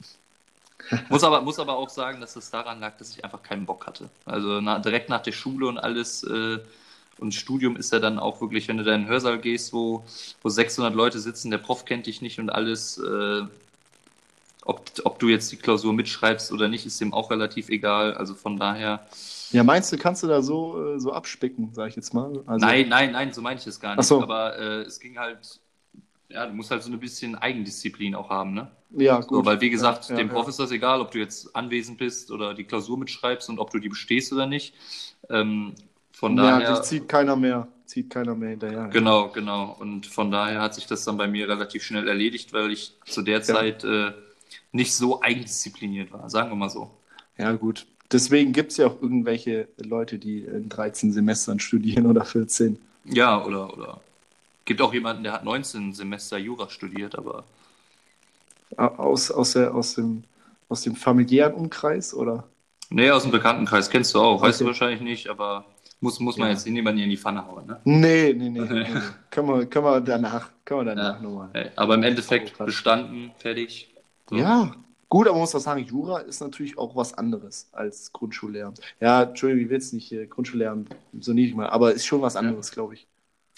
muss, 1.10 1.24
aber, 1.24 1.42
muss 1.42 1.60
aber 1.60 1.78
auch 1.78 1.88
sagen, 1.88 2.20
dass 2.20 2.36
es 2.36 2.50
daran 2.50 2.82
lag, 2.82 2.98
dass 2.98 3.16
ich 3.16 3.24
einfach 3.24 3.42
keinen 3.42 3.66
Bock 3.66 3.88
hatte. 3.88 4.10
Also 4.26 4.60
na, 4.60 4.80
direkt 4.80 5.08
nach 5.08 5.22
der 5.22 5.32
Schule 5.32 5.68
und 5.68 5.78
alles 5.78 6.24
äh, 6.24 6.60
und 7.20 7.34
Studium 7.34 7.78
ist 7.78 7.94
ja 7.94 8.00
dann 8.00 8.20
auch 8.20 8.42
wirklich, 8.42 8.68
wenn 8.68 8.78
du 8.78 8.84
da 8.84 8.94
in 8.94 9.04
den 9.04 9.10
Hörsaal 9.10 9.40
gehst, 9.40 9.72
wo, 9.72 10.04
wo 10.42 10.50
600 10.50 10.94
Leute 10.94 11.20
sitzen, 11.20 11.52
der 11.52 11.60
Prof 11.60 11.86
kennt 11.86 12.08
dich 12.08 12.22
nicht 12.22 12.38
und 12.40 12.50
alles, 12.50 12.98
äh, 12.98 13.44
ob, 14.64 14.84
ob 15.04 15.20
du 15.20 15.28
jetzt 15.30 15.52
die 15.52 15.58
Klausur 15.58 15.94
mitschreibst 15.94 16.52
oder 16.52 16.68
nicht, 16.68 16.86
ist 16.86 17.02
dem 17.02 17.14
auch 17.14 17.32
relativ 17.32 17.70
egal. 17.70 18.14
Also 18.14 18.36
von 18.36 18.58
daher, 18.58 19.06
Ja, 19.52 19.64
meinst 19.64 19.92
du, 19.92 19.98
kannst 19.98 20.24
du 20.24 20.28
da 20.28 20.42
so, 20.42 20.96
äh, 20.96 21.00
so 21.00 21.14
abspicken, 21.14 21.70
sag 21.74 21.90
ich 21.90 21.96
jetzt 21.96 22.14
mal? 22.14 22.44
Also, 22.46 22.66
nein, 22.66 22.90
nein, 22.90 23.12
nein, 23.12 23.34
so 23.34 23.42
meine 23.42 23.60
ich 23.60 23.68
es 23.68 23.80
gar 23.80 23.96
nicht. 23.96 24.06
So. 24.06 24.22
Aber 24.22 24.58
äh, 24.58 24.82
es 24.82 25.00
ging 25.00 25.18
halt, 25.18 25.60
ja, 26.30 26.46
du 26.46 26.54
musst 26.54 26.72
halt 26.72 26.84
so 26.84 26.92
ein 26.92 27.00
bisschen 27.00 27.36
Eigendisziplin 27.36 28.16
auch 28.16 28.30
haben, 28.30 28.54
ne? 28.54 28.72
Ja, 28.92 29.20
gut. 29.20 29.30
So, 29.30 29.46
weil 29.46 29.62
wie 29.62 29.70
gesagt, 29.70 30.10
Ja, 30.10 30.16
dem 30.16 30.28
ja, 30.28 30.34
Prof 30.34 30.46
ja. 30.46 30.50
ist 30.50 30.60
das 30.60 30.72
egal, 30.72 31.02
ob 31.02 31.12
du 31.12 31.20
jetzt 31.20 31.56
anwesend 31.56 31.98
bist 31.98 32.32
oder 32.32 32.54
die 32.54 32.64
Klausur 32.64 32.98
mitschreibst 32.98 33.50
und 33.50 33.60
ob 33.60 33.72
du 33.72 33.80
die 33.80 33.90
bestehst 33.90 34.32
oder 34.32 34.46
nicht. 34.46 34.74
Ähm, 35.30 35.74
von 36.12 36.38
Ja, 36.38 36.60
daher. 36.60 36.74
dich 36.74 36.82
zieht 36.84 37.08
keiner 37.10 37.36
mehr, 37.36 37.68
zieht 37.86 38.10
keiner 38.10 38.36
mehr 38.36 38.50
hinterher. 38.52 38.88
Genau, 38.90 39.30
genau. 39.30 39.76
Und 39.80 40.06
von 40.06 40.30
daher 40.32 40.62
hat 40.62 40.76
sich 40.76 40.86
das 40.88 41.04
dann 41.04 41.18
bei 41.18 41.28
mir 41.28 41.48
relativ 41.50 41.84
schnell 41.84 42.08
erledigt, 42.08 42.54
weil 42.54 42.72
ich 42.72 42.94
zu 43.06 43.22
der 43.22 43.42
Zeit 43.44 43.84
äh, 43.84 44.12
nicht 44.72 44.96
so 44.96 45.22
eigendiszipliniert 45.22 46.12
war, 46.12 46.30
sagen 46.30 46.50
wir 46.50 46.56
mal 46.56 46.70
so. 46.70 46.92
Ja, 47.38 47.52
gut. 47.54 47.86
Deswegen 48.12 48.52
gibt 48.54 48.72
es 48.72 48.78
ja 48.78 48.88
auch 48.88 49.02
irgendwelche 49.02 49.68
Leute, 49.78 50.20
die 50.20 50.40
in 50.44 50.70
13 50.70 51.14
Semestern 51.14 51.60
studieren 51.60 52.06
oder 52.06 52.26
14. 52.26 52.78
Ja, 53.06 53.44
oder, 53.44 53.74
oder. 53.74 54.02
Gibt 54.66 54.82
auch 54.82 54.94
jemanden, 54.94 55.24
der 55.24 55.34
hat 55.34 55.44
19 55.44 55.94
Semester 55.94 56.38
Jura 56.38 56.70
studiert, 56.70 57.18
aber 57.18 57.46
Aus, 58.78 59.32
aus, 59.32 59.52
der, 59.54 59.74
aus, 59.76 59.96
dem, 59.96 60.24
aus 60.70 60.82
dem 60.82 60.96
familiären 60.96 61.54
Umkreis, 61.54 62.14
oder? 62.14 62.48
nee, 62.90 63.10
aus 63.12 63.24
dem 63.24 63.32
Bekanntenkreis 63.32 63.90
kennst 63.90 64.14
du 64.16 64.20
auch. 64.20 64.42
Weißt 64.42 64.60
du 64.60 64.66
Okay. 64.66 64.70
wahrscheinlich 64.70 65.02
nicht, 65.02 65.28
aber 65.28 65.66
muss, 66.00 66.20
muss 66.20 66.38
man 66.38 66.48
Ja. 66.50 66.54
jetzt 66.54 66.68
niemanden 66.68 66.98
hier 66.98 67.06
in 67.06 67.10
die 67.12 67.18
Pfanne 67.18 67.46
hauen. 67.46 67.66
Ne? 67.68 67.80
Nee, 67.84 68.34
nee, 68.34 68.50
nee. 68.50 68.62
nee, 68.62 68.86
können, 69.30 69.48
wir, 69.48 69.66
können 69.66 69.86
wir 69.86 70.02
danach, 70.02 70.50
können 70.66 70.82
wir 70.82 70.96
danach 70.96 71.16
Ja. 71.18 71.22
nochmal. 71.22 71.72
Aber 71.76 71.96
im 71.96 72.04
Endeffekt 72.04 72.58
bestanden, 72.58 73.32
fertig. 73.38 73.91
So. 74.32 74.38
Ja, 74.38 74.76
gut, 75.10 75.28
aber 75.28 75.36
man 75.36 75.42
muss 75.42 75.54
auch 75.54 75.60
sagen, 75.60 75.86
Jura 75.86 76.20
ist 76.20 76.42
natürlich 76.42 76.78
auch 76.80 76.96
was 76.96 77.14
anderes 77.14 77.70
als 77.72 78.12
Grundschullehramt. 78.12 78.80
Ja, 79.00 79.24
Entschuldigung, 79.24 79.64
ich 79.64 79.70
will 79.70 79.78
jetzt 79.78 79.94
nicht 79.94 80.12
äh, 80.12 80.26
Grundschullehramt 80.26 80.90
so 81.20 81.34
niedrig 81.34 81.56
mal, 81.56 81.70
aber 81.70 81.94
ist 81.94 82.06
schon 82.06 82.22
was 82.22 82.36
anderes, 82.36 82.72
glaube 82.72 82.96
ich. 82.96 83.08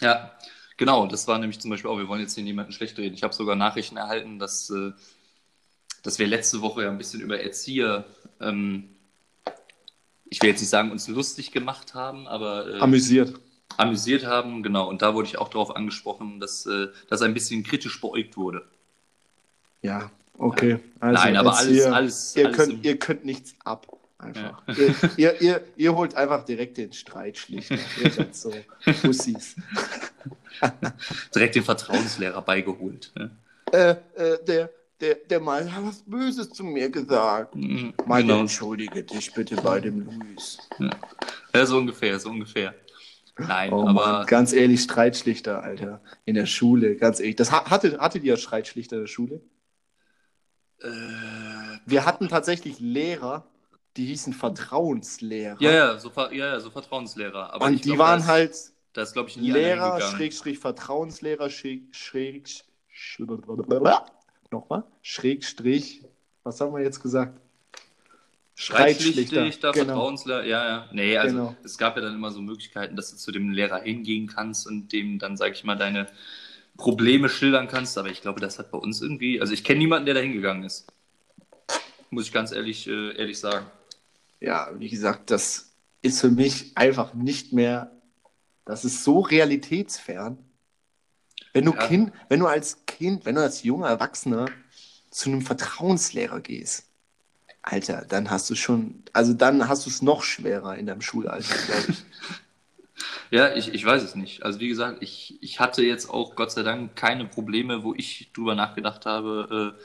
Ja, 0.01 0.33
genau. 0.75 1.07
Das 1.07 1.27
war 1.29 1.39
nämlich 1.39 1.59
zum 1.59 1.71
Beispiel 1.71 1.89
auch, 1.89 1.97
wir 1.97 2.09
wollen 2.09 2.21
jetzt 2.21 2.35
hier 2.35 2.43
niemanden 2.43 2.73
schlecht 2.73 2.97
reden. 2.97 3.15
Ich 3.15 3.23
habe 3.23 3.33
sogar 3.33 3.55
Nachrichten 3.55 3.95
erhalten, 3.95 4.39
dass, 4.39 4.69
äh, 4.69 4.91
dass 6.01 6.19
wir 6.19 6.27
letzte 6.27 6.61
Woche 6.61 6.83
ja 6.83 6.89
ein 6.89 6.97
bisschen 6.97 7.21
über 7.21 7.39
Erzieher 7.39 8.05
ähm, 8.41 8.89
ich 10.33 10.41
will 10.41 10.49
jetzt 10.49 10.61
nicht 10.61 10.69
sagen, 10.69 10.91
uns 10.91 11.07
lustig 11.07 11.51
gemacht 11.51 11.93
haben, 11.93 12.27
aber 12.27 12.67
äh, 12.67 12.79
Amüsiert. 12.79 13.39
amüsiert 13.77 14.25
haben, 14.25 14.63
genau. 14.63 14.89
Und 14.89 15.03
da 15.03 15.13
wurde 15.13 15.27
ich 15.27 15.37
auch 15.37 15.49
darauf 15.49 15.75
angesprochen, 15.75 16.39
dass 16.39 16.65
äh, 16.65 16.87
das 17.07 17.21
ein 17.21 17.35
bisschen 17.35 17.63
kritisch 17.63 18.01
beäugt 18.01 18.35
wurde. 18.35 18.65
Ja, 19.83 20.09
okay. 20.37 20.79
Also 20.99 21.21
Nein, 21.23 21.35
aber 21.37 21.57
alles, 21.57 21.71
hier, 21.71 21.93
alles, 21.93 22.35
ihr, 22.35 22.45
alles 22.45 22.57
könnt, 22.57 22.73
im- 22.73 22.79
ihr 22.83 22.97
könnt 22.99 23.25
nichts 23.25 23.53
ab. 23.63 23.87
Einfach. 24.17 24.63
Ihr, 24.77 24.95
ihr, 25.17 25.41
ihr, 25.41 25.61
ihr 25.75 25.95
holt 25.95 26.15
einfach 26.15 26.45
direkt 26.45 26.77
den 26.77 26.93
Streitschlichter. 26.93 27.75
ihr 28.01 28.09
seid 28.11 28.33
so 28.35 28.53
Pussys. 29.01 29.55
direkt 31.35 31.55
den 31.55 31.63
Vertrauenslehrer 31.63 32.41
beigeholt. 32.41 33.11
Ne? 33.15 33.31
Äh, 33.73 33.95
äh, 34.15 34.37
der, 34.45 34.69
der, 35.01 35.15
der 35.29 35.39
Mal 35.41 35.69
hat 35.73 35.83
was 35.85 36.03
Böses 36.03 36.49
zu 36.51 36.63
mir 36.63 36.89
gesagt. 36.89 37.55
Mhm, 37.55 37.93
Meine, 38.05 38.27
Genau. 38.27 38.39
entschuldige 38.41 39.03
dich 39.03 39.33
bitte 39.33 39.55
bei 39.57 39.79
dem 39.81 40.05
Luis. 40.05 40.57
Ja, 41.53 41.65
so 41.65 41.77
ungefähr, 41.77 42.17
so 42.19 42.29
ungefähr. 42.29 42.73
Nein, 43.37 43.73
Oh 43.73 43.81
aber 43.81 43.93
Mann, 43.93 44.25
ganz 44.27 44.53
ehrlich, 44.53 44.81
Streitschlichter, 44.83 45.63
Alter. 45.63 46.01
In 46.23 46.35
der 46.35 46.45
Schule, 46.45 46.95
ganz 46.95 47.19
ehrlich. 47.19 47.35
Das 47.35 47.51
ha- 47.51 47.69
hatte, 47.69 47.97
hattet 47.99 48.23
ihr 48.23 48.37
Streitschlichter 48.37 48.97
in 48.97 49.01
der 49.01 49.07
Schule? 49.07 49.41
Äh, 50.83 51.79
Wir 51.85 52.05
hatten 52.05 52.29
tatsächlich 52.29 52.79
Lehrer, 52.79 53.45
die 53.97 54.05
hießen 54.05 54.33
Vertrauenslehrer. 54.33 55.61
ja, 55.61 55.71
ja, 55.71 55.99
so, 55.99 56.11
ja, 56.15 56.31
ja, 56.31 56.59
so 56.59 56.71
Vertrauenslehrer. 56.71 57.53
Aber 57.53 57.67
Und 57.67 57.83
die 57.83 57.89
glaub, 57.89 57.99
waren 57.99 58.19
da 58.19 58.23
ist, 58.25 58.27
halt 58.27 58.73
da 58.93 59.01
ist, 59.03 59.13
glaube 59.13 59.29
ich, 59.29 59.35
Lehrer. 59.35 59.99
Schrägstrich 60.01 60.59
Vertrauenslehrer, 60.59 61.49
Schräg, 61.49 61.95
Schräg, 61.95 62.47
Sch- 62.47 64.01
nochmal, 64.51 64.83
Schrägstrich, 65.01 66.03
was 66.43 66.59
haben 66.61 66.73
wir 66.73 66.81
jetzt 66.83 67.01
gesagt? 67.01 67.39
Streitschlichter, 68.55 69.49
genau. 69.71 69.85
Vertrauenslehrer, 69.85 70.45
ja, 70.45 70.67
ja. 70.67 70.89
Nee, 70.91 71.17
also 71.17 71.37
Genau. 71.37 71.55
es 71.63 71.77
gab 71.77 71.95
ja 71.95 72.03
dann 72.03 72.13
immer 72.13 72.31
so 72.31 72.39
Möglichkeiten, 72.41 72.95
dass 72.95 73.09
du 73.11 73.17
zu 73.17 73.31
dem 73.31 73.49
Lehrer 73.51 73.81
hingehen 73.81 74.27
kannst 74.27 74.67
und 74.67 74.91
dem 74.93 75.17
dann, 75.17 75.37
sag 75.37 75.53
ich 75.53 75.63
mal, 75.63 75.75
deine 75.75 76.07
Probleme 76.77 77.29
schildern 77.29 77.67
kannst. 77.67 77.97
Aber 77.97 78.09
ich 78.09 78.21
glaube, 78.21 78.39
das 78.39 78.59
hat 78.59 78.71
bei 78.71 78.77
uns 78.77 79.01
irgendwie, 79.01 79.39
also 79.39 79.53
ich 79.53 79.63
kenne 79.63 79.79
niemanden, 79.79 80.05
der 80.05 80.15
da 80.15 80.21
hingegangen 80.21 80.63
ist. 80.63 80.87
Muss 82.09 82.25
ich 82.27 82.33
ganz 82.33 82.51
ehrlich, 82.51 82.87
äh, 82.87 83.15
ehrlich 83.17 83.39
sagen. 83.39 83.65
Ja, 84.39 84.69
wie 84.77 84.89
gesagt, 84.89 85.31
das 85.31 85.73
ist 86.01 86.19
für 86.21 86.29
mich 86.29 86.77
einfach 86.77 87.13
nicht 87.13 87.53
mehr, 87.53 87.91
das 88.65 88.85
ist 88.85 89.03
so 89.03 89.21
realitätsfern. 89.21 90.37
Wenn 91.53 91.65
du, 91.65 91.73
Ja. 91.73 91.87
kind, 91.87 92.11
wenn 92.29 92.39
du 92.39 92.47
als 92.47 92.85
Kind, 92.85 93.25
wenn 93.25 93.35
du 93.35 93.41
als 93.41 93.63
junger 93.63 93.87
Erwachsener 93.87 94.47
zu 95.09 95.29
einem 95.29 95.41
Vertrauenslehrer 95.41 96.41
gehst, 96.41 96.87
Alter, 97.61 98.05
dann 98.05 98.29
hast 98.29 98.49
du 98.49 98.55
schon, 98.55 99.03
also 99.13 99.33
dann 99.33 99.69
hast 99.69 99.85
du 99.85 99.89
es 99.89 100.01
noch 100.01 100.23
schwerer 100.23 100.75
in 100.75 100.85
deinem 100.85 101.01
Schulalter, 101.01 101.55
glaube 101.65 101.85
ich. 101.89 102.03
Ja, 103.33 103.55
ich, 103.55 103.73
ich 103.73 103.83
weiß 103.83 104.03
es 104.03 104.13
nicht. 104.13 104.43
Also 104.43 104.59
wie 104.59 104.67
gesagt, 104.67 105.01
ich, 105.01 105.39
ich 105.41 105.59
hatte 105.59 105.81
jetzt 105.81 106.07
auch 106.07 106.35
Gott 106.35 106.51
sei 106.51 106.61
Dank 106.61 106.95
keine 106.95 107.25
Probleme, 107.25 107.83
wo 107.83 107.95
ich 107.95 108.29
drüber 108.31 108.53
nachgedacht 108.53 109.07
habe, 109.07 109.73
äh, 109.75 109.81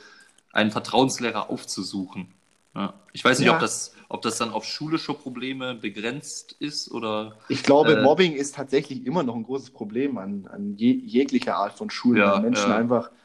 einen 0.54 0.70
Vertrauenslehrer 0.70 1.48
aufzusuchen. 1.48 2.28
Ja. 2.74 2.92
Ich 3.14 3.24
weiß 3.24 3.38
nicht, 3.38 3.46
Ja. 3.46 3.54
ob, 3.54 3.60
das, 3.60 3.94
ob 4.10 4.20
das 4.20 4.36
dann 4.36 4.50
auf 4.50 4.66
schulische 4.66 5.14
Probleme 5.14 5.74
begrenzt 5.74 6.56
ist 6.58 6.90
oder 6.90 7.38
Ich 7.48 7.62
glaube, 7.62 7.96
Äh, 7.96 8.02
Mobbing 8.02 8.34
ist 8.34 8.54
tatsächlich 8.54 9.06
immer 9.06 9.22
noch 9.22 9.34
ein 9.34 9.44
großes 9.44 9.70
Problem 9.70 10.18
an, 10.18 10.46
an 10.52 10.76
je, 10.76 10.92
jeglicher 10.92 11.56
Art 11.56 11.72
von 11.72 11.88
Schulen, 11.88 12.18
Ja, 12.18 12.40
Menschen 12.40 12.70
einfach, 12.70 13.06
ein- 13.10 13.16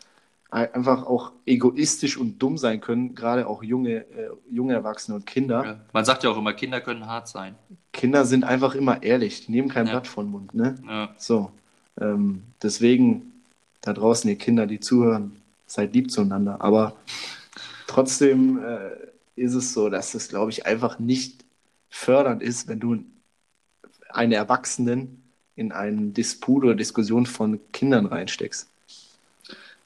einfach 0.53 1.05
auch 1.07 1.31
egoistisch 1.47 2.17
und 2.17 2.37
dumm 2.37 2.57
sein 2.57 2.79
können, 2.79 3.15
gerade 3.15 3.47
auch 3.47 3.63
junge, 3.63 4.05
äh, 4.11 4.29
junge 4.51 4.73
Erwachsene 4.73 5.15
und 5.15 5.25
Kinder. 5.25 5.65
ja. 5.65 5.79
man 5.93 6.05
sagt 6.05 6.23
ja 6.23 6.29
auch 6.29 6.37
immer, 6.37 6.53
Kinder 6.53 6.79
können 6.79 7.07
hart 7.07 7.27
sein. 7.27 7.55
Kinder 7.91 8.25
sind 8.25 8.43
einfach 8.43 8.75
immer 8.75 9.01
ehrlich, 9.01 9.45
die 9.45 9.51
nehmen 9.51 9.69
kein 9.69 9.87
Ja. 9.87 9.93
Blatt 9.93 10.07
vor 10.07 10.23
den 10.23 10.31
Mund. 10.31 10.53
Ne? 10.53 10.75
Ja. 10.87 11.09
So, 11.17 11.51
ähm, 11.99 12.43
deswegen 12.61 13.33
da 13.81 13.93
draußen, 13.93 14.29
ihr 14.29 14.37
Kinder, 14.37 14.67
die 14.67 14.79
zuhören, 14.79 15.35
seid 15.65 15.93
lieb 15.93 16.11
zueinander. 16.11 16.61
Aber 16.61 16.95
trotzdem 17.87 18.63
äh, 18.63 18.91
ist 19.35 19.55
es 19.55 19.73
so, 19.73 19.89
dass 19.89 20.13
es, 20.13 20.29
glaube 20.29 20.51
ich, 20.51 20.65
einfach 20.65 20.99
nicht 20.99 21.43
fördernd 21.89 22.41
ist, 22.41 22.67
wenn 22.67 22.79
du 22.79 23.03
einen 24.09 24.31
Erwachsenen 24.31 25.23
in 25.55 25.71
einen 25.71 26.13
Disput 26.13 26.63
oder 26.63 26.75
Diskussion 26.75 27.25
von 27.25 27.59
Kindern 27.71 28.05
reinsteckst. 28.05 28.69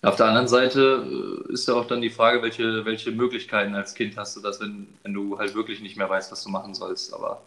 Auf 0.04 0.16
der 0.16 0.28
anderen 0.28 0.48
Seite 0.48 1.06
äh, 1.50 1.54
ist 1.54 1.68
ja 1.68 1.74
auch 1.74 1.86
dann 1.88 2.02
die 2.02 2.10
Frage, 2.12 2.41
welche, 2.43 2.86
welche 2.86 3.12
Möglichkeiten 3.12 3.74
als 3.76 3.93
Kind 3.95 4.16
hast 4.16 4.36
du 4.38 4.41
das, 4.41 4.60
wenn, 4.62 4.88
wenn 5.04 5.14
du 5.14 5.38
halt 5.39 5.56
wirklich 5.56 5.82
nicht 5.82 5.98
mehr 5.98 6.10
weißt, 6.10 6.32
was 6.32 6.43
du 6.43 6.50
machen 6.50 6.74
sollst. 6.76 7.14
Aber 7.14 7.41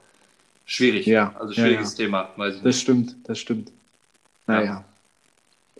schwierig. 0.66 1.06
Ja, 1.06 1.34
Also 1.38 1.52
ja, 1.54 1.62
schwieriges 1.64 1.94
Thema, 1.94 2.30
weiß 2.36 2.56
ich 2.56 2.62
Das 2.62 2.66
nicht. 2.74 2.80
stimmt, 2.82 3.16
das 3.24 3.38
stimmt. 3.38 3.70
Naja, 4.46 4.84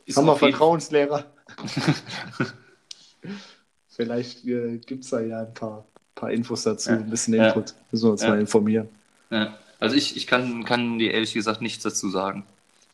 Ist 0.07 0.17
haben 0.17 0.27
wir 0.27 0.37
Vertrauenslehrer? 0.37 1.25
Vielleicht 3.89 4.45
äh, 4.47 4.79
gibt 4.79 5.05
es 5.05 5.11
da 5.11 5.21
ja 5.21 5.41
ein 5.41 5.55
paar, 5.55 5.85
paar 6.15 6.31
Infos 6.31 6.63
dazu, 6.63 6.91
Ja. 6.91 6.97
ein 6.97 7.11
bisschen 7.11 7.35
Ja. 7.35 7.49
Input. 7.49 7.75
Müssen 7.91 8.07
wir 8.07 8.13
uns 8.13 8.23
Ja. 8.23 8.29
mal 8.31 8.41
informieren. 8.41 8.89
Ja. 9.31 9.59
Also 9.79 9.97
ich, 9.97 10.17
ich 10.17 10.27
kann, 10.27 10.65
kann 10.65 10.99
dir 10.99 11.13
ehrlich 11.13 11.33
gesagt 11.35 11.61
nichts 11.63 11.83
dazu 11.83 12.09
sagen. 12.11 12.45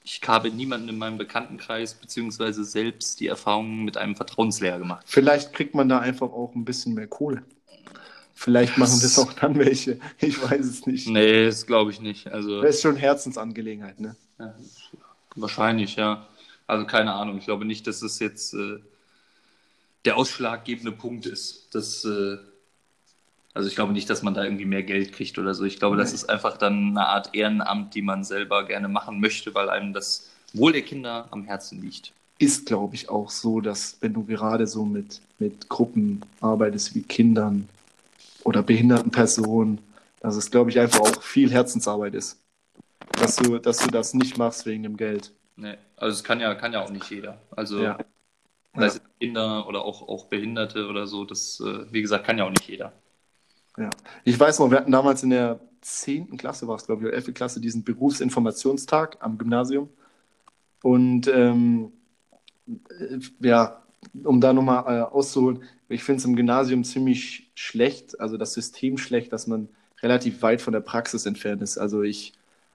Ich 0.09 0.21
habe 0.29 0.51
niemanden 0.51 0.89
in 0.89 0.99
meinem 0.99 1.19
Bekanntenkreis 1.19 1.95
beziehungsweise 1.95 2.65
selbst 2.65 3.19
die 3.19 3.27
Erfahrung 3.27 3.85
mit 3.85 3.97
einem 3.97 4.15
Vertrauenslehrer 4.15 4.79
gemacht. 4.79 5.05
Vielleicht 5.09 5.53
kriegt 5.53 5.75
man 5.75 5.89
da 5.89 5.99
einfach 5.99 6.31
auch 6.31 6.55
ein 6.55 6.65
bisschen 6.65 6.95
mehr 6.95 7.09
Kohle. 7.09 7.43
Vielleicht 8.33 8.79
machen 8.79 9.01
das 9.03 9.19
auch 9.19 9.33
dann 9.33 9.59
welche. 9.59 9.99
Ich 10.21 10.41
weiß 10.41 10.65
es 10.65 10.87
nicht. 10.87 11.09
Nee, 11.09 11.47
das 11.47 11.67
glaube 11.67 11.91
ich 11.91 12.01
nicht. 12.01 12.29
Also 12.29 12.63
Das 12.63 12.77
ist 12.77 12.83
schon 12.83 12.95
Herzensangelegenheit, 12.95 13.99
ne? 13.99 14.15
ja, 14.39 14.55
wahrscheinlich, 15.35 15.97
ja. 15.97 16.29
Also 16.69 16.87
keine 16.87 17.13
Ahnung. 17.13 17.39
Ich 17.39 17.45
glaube 17.47 17.65
nicht, 17.65 17.89
dass 17.89 18.03
es 18.03 18.21
jetzt 18.21 18.55
äh, 18.55 18.79
der 20.05 20.17
ausschlaggebende 20.17 20.93
Punkt 20.93 21.27
ist. 21.27 21.75
Das, 21.75 22.05
äh, 22.05 22.37
also 23.57 23.69
ich 23.69 23.75
glaube 23.75 23.95
nicht, 23.95 24.11
dass 24.11 24.23
man 24.23 24.35
da 24.35 24.45
irgendwie 24.45 24.67
mehr 24.67 24.83
Geld 24.83 25.15
kriegt 25.15 25.39
oder 25.39 25.55
so. 25.55 25.65
Ich 25.65 25.79
glaube, 25.79 25.97
das 25.97 26.13
ist 26.13 26.29
einfach 26.29 26.59
dann 26.59 26.91
eine 26.91 27.07
Art 27.07 27.35
Ehrenamt, 27.35 27.95
die 27.95 28.03
man 28.03 28.23
selber 28.23 28.67
gerne 28.67 28.87
machen 28.87 29.19
möchte, 29.19 29.55
weil 29.55 29.71
einem 29.71 29.95
das 29.95 30.29
Wohl 30.53 30.73
der 30.73 30.83
Kinder 30.83 31.27
am 31.31 31.45
Herzen 31.45 31.81
liegt. 31.81 32.13
Ist, 32.39 32.67
glaube 32.67 32.95
ich, 32.95 33.09
auch 33.09 33.31
so, 33.31 33.63
dass 33.63 33.97
wenn 34.03 34.13
du 34.13 34.25
gerade 34.25 34.67
so 34.67 34.85
mit, 34.85 35.23
mit 35.39 35.71
Gruppen 35.71 36.21
arbeitest 36.43 36.95
wie 36.95 37.03
Kindern 37.03 37.67
oder 38.45 38.63
behinderten 38.63 39.11
Personen, 39.11 39.79
dass 40.21 40.37
es, 40.37 40.51
glaube 40.51 40.69
ich, 40.69 40.79
einfach 40.79 41.01
auch 41.01 41.23
viel 41.23 41.51
Herzensarbeit 41.51 42.15
ist. 42.15 42.39
Dass 43.13 43.37
du, 43.37 43.57
dass 43.57 43.79
du 43.79 43.91
das 43.91 44.13
nicht 44.13 44.37
machst 44.37 44.67
wegen 44.67 44.83
dem 44.83 44.99
Geld. 44.99 45.33
Nee, 45.57 45.79
also 45.97 46.15
es 46.15 46.23
kann 46.23 46.41
ja, 46.41 46.55
kann 46.55 46.75
ja 46.75 46.85
auch 46.85 46.91
nicht 46.91 47.11
jeder. 47.11 47.39
Also 47.57 47.83
Ja. 47.83 47.99
sei 48.77 48.87
es 48.87 49.01
Kinder 49.19 49.67
oder 49.67 49.83
auch, 49.83 50.07
auch 50.07 50.27
Behinderte 50.27 50.89
oder 50.89 51.07
so, 51.07 51.25
das, 51.25 51.59
äh, 51.61 51.91
wie 51.91 52.03
gesagt, 52.03 52.27
kann 52.27 52.37
ja 52.37 52.45
auch 52.45 52.51
nicht 52.51 52.69
jeder. 52.69 52.93
Ja. 53.77 53.91
Ich 54.24 54.39
weiß 54.39 54.59
noch, 54.59 54.70
wir 54.70 54.79
hatten 54.79 54.93
damals 54.93 55.22
in 55.22 55.31
der 55.31 55.61
10. 55.83 56.37
Klasse, 56.37 56.66
war 56.66 56.77
es 56.77 56.87
glaube 56.87 57.03
ich, 57.03 57.09
oder 57.09 57.16
11. 57.16 57.35
Klasse, 57.35 57.61
diesen 57.61 57.85
Berufsinformationstag 57.85 59.18
am 59.20 59.39
Gymnasium. 59.39 59.89
Und 60.83 61.29
ähm, 61.29 61.93
äh, 62.68 63.18
ja, 63.41 63.83
um 64.24 64.41
da 64.41 64.53
nochmal 64.53 64.85
äh, 64.87 65.03
auszuholen, 65.03 65.62
ich 65.89 66.03
finde 66.03 66.18
es 66.18 66.24
im 66.24 66.37
Gymnasium 66.37 66.85
ziemlich 66.85 67.51
schlecht, 67.55 68.18
also 68.20 68.37
das 68.37 68.55
System 68.55 68.99
schlecht, 68.99 69.33
dass 69.33 69.47
man 69.47 69.68
relativ 70.03 70.43
weit 70.43 70.61
von 70.61 70.72
der 70.72 70.81
Praxis 70.81 71.27
entfernt 71.27 71.62
ist. 71.62 71.79
Also 71.79 72.03
ich 72.03 72.33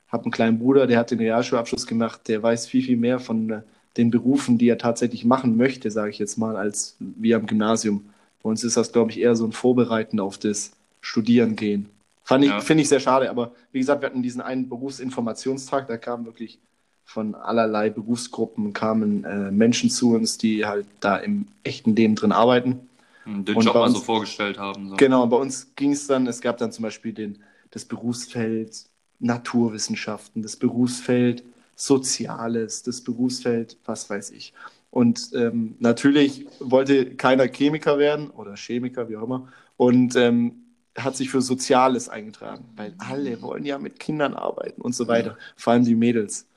habe 0.08 0.24
einen 0.24 0.32
kleinen 0.32 0.60
Bruder, 0.60 0.88
der 0.88 1.00
hat 1.00 1.12
den 1.12 1.20
Realschulabschluss 1.20 1.88
gemacht, 1.88 2.28
der 2.28 2.42
weiß 2.42 2.68
viel, 2.68 2.84
viel 2.84 2.98
mehr 2.98 3.20
von 3.20 3.50
äh, 3.50 3.62
den 3.98 4.12
Berufen, 4.12 4.58
die 4.58 4.70
er 4.70 4.78
tatsächlich 4.78 5.26
machen 5.26 5.58
möchte, 5.58 5.92
sage 5.92 6.12
ich 6.12 6.20
jetzt 6.20 6.38
mal, 6.38 6.56
als 6.56 6.96
wir 7.00 7.36
am 7.36 7.46
Gymnasium. 7.46 8.06
Bei 8.42 8.50
uns 8.50 8.64
ist 8.64 8.78
das, 8.78 8.92
glaube 8.94 9.12
ich, 9.12 9.20
eher 9.20 9.36
so 9.36 9.46
ein 9.46 9.52
Vorbereiten 9.52 10.20
auf 10.20 10.38
das 10.38 10.72
Studieren 11.02 11.56
gehen. 11.56 11.90
Fand 12.24 12.44
ich, 12.46 12.52
Ja. 12.52 12.60
finde 12.62 12.84
ich 12.84 12.90
sehr 12.90 13.00
schade, 13.00 13.30
aber 13.30 13.52
wie 13.72 13.80
gesagt, 13.80 14.02
wir 14.02 14.08
hatten 14.10 14.22
diesen 14.24 14.42
einen 14.42 14.70
Berufsinformationstag, 14.70 15.88
da 15.88 15.98
kamen 15.98 16.26
wirklich 16.26 16.60
von 17.04 17.36
allerlei 17.36 17.90
Berufsgruppen 17.90 18.72
kamen 18.72 19.26
äh, 19.26 19.52
Menschen 19.52 19.90
zu 19.90 20.14
uns, 20.14 20.38
die 20.38 20.66
halt 20.66 20.86
da 21.02 21.18
im 21.18 21.48
echten 21.64 21.96
Leben 21.96 22.16
drin 22.16 22.32
arbeiten. 22.32 22.88
Hm, 23.26 23.44
Den 23.44 23.58
Und 23.58 23.66
Job 23.66 23.74
mal 23.74 23.82
uns- 23.88 23.96
so 23.96 24.00
vorgestellt 24.00 24.58
haben. 24.58 24.90
So. 24.90 24.96
Genau, 24.96 25.28
bei 25.28 25.36
uns 25.38 25.76
ging 25.76 25.92
es 25.92 26.08
dann, 26.08 26.26
es 26.28 26.40
gab 26.40 26.58
dann 26.58 26.72
zum 26.72 26.84
Beispiel 26.84 27.12
den, 27.14 27.40
das 27.72 27.84
Berufsfeld 27.84 28.86
Naturwissenschaften, 29.20 30.42
das 30.42 30.56
Berufsfeld 30.56 31.44
Soziales, 31.76 32.84
das 32.84 33.02
Berufsfeld, 33.02 33.76
was 33.86 34.10
weiß 34.10 34.32
ich. 34.32 34.54
Und 34.92 35.32
ähm, 35.34 35.76
natürlich 35.80 36.46
wollte 36.60 37.16
keiner 37.16 37.48
Chemiker 37.48 37.98
werden 37.98 38.30
oder 38.30 38.56
Chemiker, 38.56 39.10
wie 39.10 39.18
auch 39.18 39.24
immer, 39.24 39.48
und 39.78 40.16
ähm, 40.16 40.54
hat 40.98 41.16
sich 41.16 41.30
für 41.30 41.42
Soziales 41.42 42.10
eingetragen, 42.10 42.70
weil 42.76 42.96
alle 42.98 43.42
wollen 43.42 43.66
ja 43.66 43.78
mit 43.78 44.00
Kindern 44.00 44.34
arbeiten 44.34 44.82
und 44.82 44.94
so 44.94 45.08
weiter, 45.08 45.38
vor 45.56 45.74
allem 45.74 45.86
die 45.86 45.96
Mädels. 45.96 46.48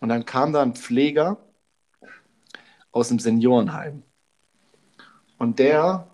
Und 0.00 0.08
dann 0.08 0.24
kam 0.24 0.52
da 0.52 0.62
ein 0.62 0.74
Pfleger 0.74 1.38
aus 2.92 3.08
dem 3.08 3.18
Seniorenheim. 3.18 4.02
Und 5.38 5.58
der 5.58 6.08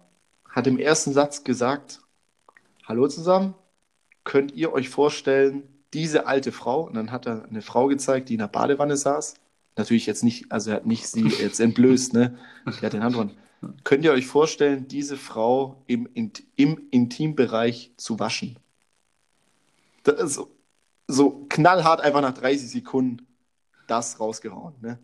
hat 0.49 0.67
im 0.67 0.79
ersten 0.79 1.13
Satz 1.13 1.45
gesagt, 1.45 2.01
hallo 2.85 3.09
zusammen, 3.09 3.55
könnt 4.25 4.53
ihr 4.53 4.73
euch 4.73 4.89
vorstellen, 4.89 5.63
diese 5.93 6.27
alte 6.27 6.53
Frau, 6.53 6.83
und 6.83 6.95
dann 6.95 7.13
hat 7.13 7.27
er 7.27 7.45
eine 7.45 7.63
Frau 7.63 7.87
gezeigt, 7.87 8.29
die 8.29 8.35
in 8.35 8.41
der 8.41 8.49
Badewanne 8.49 8.97
saß. 8.97 9.35
Natürlich 9.77 10.07
jetzt 10.07 10.25
nicht, 10.25 10.51
also 10.51 10.71
er 10.71 10.77
hat 10.77 10.87
nicht 10.87 11.07
sie 11.07 11.29
jetzt 11.41 11.61
entblößt, 11.61 12.13
ne? 12.13 12.39
Die 12.67 12.85
hat 12.85 12.93
den 12.93 13.05
Handrund. 13.05 13.35
Könnt 13.85 14.05
ihr 14.05 14.13
euch 14.13 14.27
vorstellen, 14.27 14.87
diese 14.89 15.17
Frau 15.17 15.83
im, 15.87 16.09
im 16.15 16.89
Intimbereich 16.91 17.93
zu 17.97 18.19
waschen? 18.19 18.59
So, 20.25 20.51
so 21.07 21.47
knallhart 21.49 22.01
einfach 22.01 22.21
nach 22.21 22.35
30 22.35 22.71
Sekunden 22.71 23.27
das 23.87 24.21
rausgehauen. 24.21 24.75
Ne? 24.81 24.99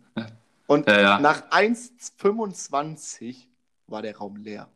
Und 0.67 0.87
Ja, 0.87 1.01
ja. 1.01 1.19
nach 1.19 1.49
1,25 1.51 3.35
war 3.87 4.01
der 4.01 4.17
Raum 4.17 4.37
leer. 4.37 4.69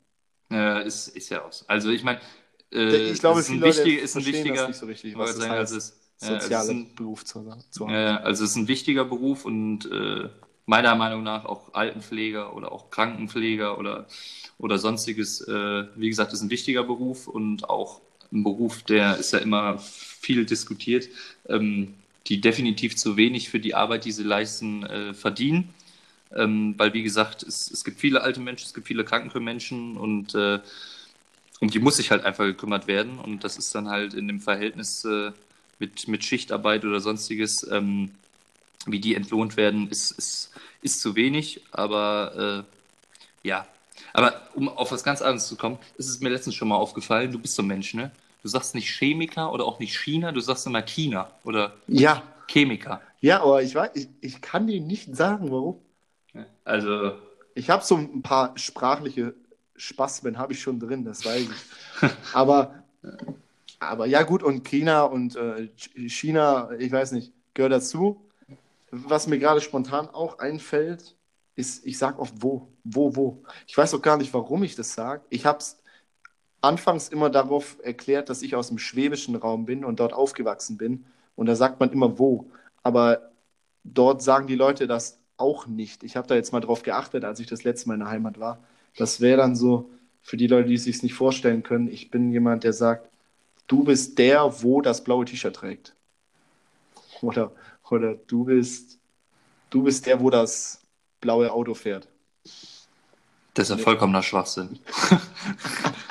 Äh, 0.52 0.86
ist, 0.86 1.10
ist 1.10 1.30
ja 1.30 1.44
aus. 1.44 1.64
Also 1.68 1.90
ich 1.90 2.04
meine, 2.04 2.20
äh, 2.72 3.12
ich 3.12 3.20
glaube, 3.20 3.40
es 3.40 3.48
ist 3.50 3.56
ein, 3.56 3.62
wichtig, 3.62 4.00
ist 4.00 4.16
ein 4.18 4.26
wichtiger, 4.26 4.68
das 4.68 4.80
so 4.80 4.86
richtig, 4.86 5.12
ich 5.12 5.18
was 5.18 5.38
das 5.38 5.48
heißt, 5.48 5.74
also 5.74 5.76
ja, 5.76 5.78
ist 5.78 5.96
sozialer 6.20 6.70
ein, 6.72 6.96
Beruf 6.96 7.24
zu, 7.26 7.46
zu 7.70 7.88
haben. 7.88 7.94
äh, 7.94 8.08
also 8.24 8.44
es 8.44 8.52
ist 8.52 8.56
ein 8.58 8.68
wichtiger 8.68 9.06
Beruf 9.06 9.46
und 9.46 9.86
äh, 9.92 10.30
meiner 10.70 10.94
Meinung 10.94 11.24
nach 11.24 11.46
auch 11.46 11.74
Altenpfleger 11.74 12.56
oder 12.56 12.72
auch 12.72 12.92
Krankenpfleger 12.92 13.80
oder, 13.80 14.06
oder 14.60 14.78
sonstiges, 14.78 15.42
äh, 15.42 15.86
wie 15.96 16.10
gesagt, 16.10 16.32
ist 16.32 16.42
ein 16.42 16.52
wichtiger 16.52 16.84
Beruf 16.84 17.28
und 17.28 17.68
auch 17.68 18.02
ein 18.32 18.44
Beruf, 18.44 18.84
der 18.84 19.18
ist 19.18 19.34
ja 19.34 19.40
immer 19.40 19.80
viel 19.80 20.46
diskutiert, 20.46 21.10
ähm, 21.48 21.96
die 22.28 22.40
definitiv 22.40 22.96
zu 22.96 23.18
wenig 23.18 23.50
für 23.50 23.60
die 23.60 23.74
Arbeit, 23.74 24.06
die 24.06 24.12
sie 24.12 24.22
leisten, 24.24 24.86
äh, 24.86 25.16
verdienen. 25.16 25.70
Ähm, 26.36 26.76
weil, 26.78 26.94
wie 26.94 27.02
gesagt, 27.02 27.42
es, 27.42 27.72
es 27.72 27.84
gibt 27.84 28.00
viele 28.00 28.22
alte 28.22 28.40
Menschen, 28.40 28.68
es 28.68 28.76
gibt 28.76 28.86
viele 28.86 29.04
kranke 29.04 29.40
Menschen 29.40 29.98
und 29.98 30.36
äh, 30.36 30.60
um 31.60 31.72
die 31.72 31.80
muss 31.80 31.98
sich 31.98 32.12
halt 32.12 32.24
einfach 32.24 32.46
gekümmert 32.46 32.86
werden. 32.86 33.18
Und 33.18 33.44
das 33.44 33.58
ist 33.58 33.74
dann 33.74 33.90
halt 33.90 34.14
in 34.14 34.28
dem 34.28 34.40
Verhältnis 34.40 35.04
äh, 35.04 35.32
mit, 35.80 36.08
mit 36.08 36.24
Schichtarbeit 36.24 36.86
oder 36.86 37.00
sonstiges, 37.00 37.68
ähm, 37.72 38.12
wie 38.86 39.00
die 39.00 39.16
entlohnt 39.16 39.58
werden, 39.58 39.90
ist, 39.90 40.12
ist, 40.12 40.52
ist 40.82 41.02
zu 41.02 41.16
wenig. 41.16 41.62
Aber 41.72 42.66
äh, 43.44 43.48
ja, 43.48 43.68
aber 44.14 44.42
um 44.56 44.70
auf 44.70 44.92
was 44.92 45.04
ganz 45.04 45.22
anderes 45.22 45.48
zu 45.48 45.56
kommen, 45.58 45.80
ist 45.98 46.10
es 46.10 46.20
mir 46.22 46.30
letztens 46.30 46.56
schon 46.56 46.68
mal 46.70 46.76
aufgefallen, 46.78 47.32
du 47.32 47.40
bist 47.40 47.56
so 47.56 47.64
ein 47.64 47.68
Mensch, 47.68 47.94
ne? 47.94 48.12
Du 48.44 48.50
sagst 48.50 48.76
nicht 48.76 48.90
Chemiker 48.90 49.52
oder 49.54 49.66
auch 49.66 49.80
nicht 49.80 49.98
China, 50.00 50.32
du 50.32 50.40
sagst 50.40 50.66
immer 50.68 50.82
China 50.82 51.32
oder 51.44 51.74
Ja, 51.88 52.24
Chemiker. 52.48 53.02
ja, 53.22 53.42
aber 53.42 53.64
ich 53.64 53.76
weiß, 53.76 53.92
ich, 53.96 54.10
ich 54.22 54.42
kann 54.42 54.68
dir 54.68 54.82
nicht 54.82 55.16
sagen, 55.16 55.52
warum. 55.52 55.82
Also, 56.66 57.18
Ich 57.56 57.70
habe 57.70 57.84
so 57.84 57.96
ein 57.98 58.22
paar 58.22 58.58
sprachliche 58.58 59.36
Spasmen 59.76 60.38
habe 60.38 60.54
ich 60.54 60.62
schon 60.62 60.80
drin, 60.80 61.06
das 61.06 61.24
weiß 61.26 61.50
ich. 61.50 61.68
Aber, 62.34 62.84
aber 63.80 64.06
ja 64.08 64.24
gut, 64.24 64.44
und 64.44 64.64
China 64.66 65.04
und 65.04 65.36
äh, 65.36 65.70
China, 66.10 66.72
ich 66.78 66.92
weiß 66.92 67.14
nicht, 67.14 67.34
gehört 67.54 67.74
dazu. 67.74 68.29
Was 68.92 69.28
mir 69.28 69.40
gerade 69.40 69.62
spontan 69.62 70.10
auch 70.10 70.40
einfällt, 70.40 71.16
ist, 71.56 71.86
ich 71.86 71.98
sage 71.98 72.20
oft 72.20 72.34
wo, 72.38 72.70
wo, 72.84 73.16
wo. 73.16 73.44
Ich 73.68 73.78
weiß 73.78 73.94
auch 73.94 74.02
gar 74.02 74.18
nicht, 74.18 74.34
warum 74.34 74.64
ich 74.64 74.76
das 74.76 74.94
sage. 74.94 75.24
Ich 75.30 75.46
habe 75.46 75.60
es 75.60 75.82
anfangs 76.62 77.10
immer 77.10 77.30
darauf 77.30 77.78
erklärt, 77.84 78.30
dass 78.30 78.42
ich 78.42 78.56
aus 78.56 78.70
dem 78.70 78.80
schwäbischen 78.80 79.36
Raum 79.36 79.66
bin 79.66 79.86
und 79.86 80.00
dort 80.00 80.14
aufgewachsen 80.14 80.78
bin. 80.78 81.06
Und 81.36 81.46
da 81.46 81.56
sagt 81.56 81.80
man 81.80 81.92
immer 81.92 82.18
wo. 82.18 82.50
Aber 82.84 83.32
dort 83.84 84.22
sagen 84.22 84.48
die 84.48 84.56
Leute 84.56 84.88
das 84.88 85.20
auch 85.38 85.68
nicht. 85.68 86.04
Ich 86.04 86.16
habe 86.16 86.28
da 86.28 86.36
jetzt 86.36 86.52
mal 86.52 86.60
drauf 86.60 86.84
geachtet, 86.84 87.24
als 87.24 87.40
ich 87.40 87.48
das 87.48 87.64
letzte 87.64 87.88
Mal 87.88 87.96
in 87.96 88.02
der 88.02 88.10
Heimat 88.10 88.40
war. 88.40 88.60
Das 88.98 89.22
wäre 89.22 89.38
dann 89.38 89.56
so, 89.56 89.90
für 90.22 90.38
die 90.38 90.48
Leute, 90.48 90.68
die 90.70 90.76
es 90.76 90.84
sich 90.84 91.02
nicht 91.02 91.14
vorstellen 91.14 91.64
können, 91.64 91.88
ich 91.88 92.12
bin 92.12 92.32
jemand, 92.32 92.64
der 92.64 92.74
sagt, 92.74 93.10
du 93.68 93.84
bist 93.84 94.18
der, 94.20 94.62
wo 94.64 94.82
das 94.82 95.04
blaue 95.04 95.26
T-Shirt 95.26 95.56
trägt. 95.56 95.94
Oder, 97.22 97.52
oder 97.92 98.16
du 98.16 98.46
bist, 98.46 99.00
du 99.70 99.84
bist 99.84 100.06
der, 100.06 100.20
wo 100.20 100.30
das 100.30 100.82
blaue 101.22 101.52
Auto 101.52 101.74
fährt. 101.74 102.08
das 103.54 103.70
ist 103.70 103.78
ja 103.78 103.84
vollkommener 103.84 104.24
Schwachsinn. 104.24 104.80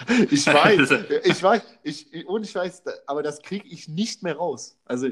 Ich 0.31 0.47
weiß, 0.47 0.91
ich 1.25 1.43
weiß, 1.43 1.63
ich, 1.83 2.27
und 2.27 2.45
ich 2.45 2.55
weiß, 2.55 2.83
aber 3.07 3.23
das 3.23 3.43
kriege 3.43 3.67
ich 3.69 3.89
nicht 3.89 4.23
mehr 4.23 4.37
raus. 4.37 4.79
Also, 4.85 5.09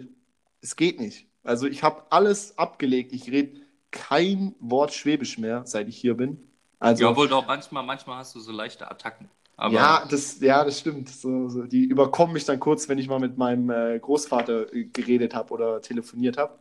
es 0.60 0.76
geht 0.76 1.00
nicht. 1.00 1.26
Also, 1.42 1.66
ich 1.66 1.82
habe 1.82 2.04
alles 2.10 2.56
abgelegt. 2.58 3.12
Ich 3.12 3.30
rede 3.30 3.60
kein 3.90 4.54
Wort 4.58 4.92
Schwäbisch 4.92 5.38
mehr, 5.38 5.64
seit 5.66 5.88
ich 5.88 5.96
hier 5.96 6.14
bin. 6.14 6.50
Also, 6.78 7.04
Ja, 7.04 7.16
wohl 7.16 7.28
doch, 7.28 7.46
manchmal, 7.46 7.82
manchmal 7.82 8.18
hast 8.18 8.34
du 8.34 8.40
so 8.40 8.52
leichte 8.52 8.90
Attacken. 8.90 9.28
Aber 9.56 9.74
ja, 9.74 10.06
das, 10.10 10.40
ja, 10.40 10.64
das 10.64 10.80
stimmt. 10.80 11.08
So, 11.08 11.48
so, 11.48 11.62
die 11.64 11.84
überkommen 11.84 12.34
mich 12.34 12.44
dann 12.44 12.60
kurz, 12.60 12.88
wenn 12.88 12.98
ich 12.98 13.08
mal 13.08 13.20
mit 13.20 13.38
meinem 13.38 13.70
äh, 13.70 13.98
Großvater 13.98 14.72
äh, 14.74 14.84
geredet 14.84 15.34
habe 15.34 15.52
oder 15.54 15.80
telefoniert 15.80 16.36
habe. 16.36 16.58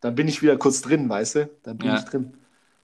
Dann 0.00 0.14
bin 0.14 0.28
ich 0.28 0.42
wieder 0.42 0.56
kurz 0.56 0.82
drin, 0.82 1.08
weißt 1.08 1.34
du? 1.36 1.50
Dann 1.62 1.78
bin 1.78 1.88
Ja. 1.88 1.98
ich 1.98 2.04
drin. 2.04 2.34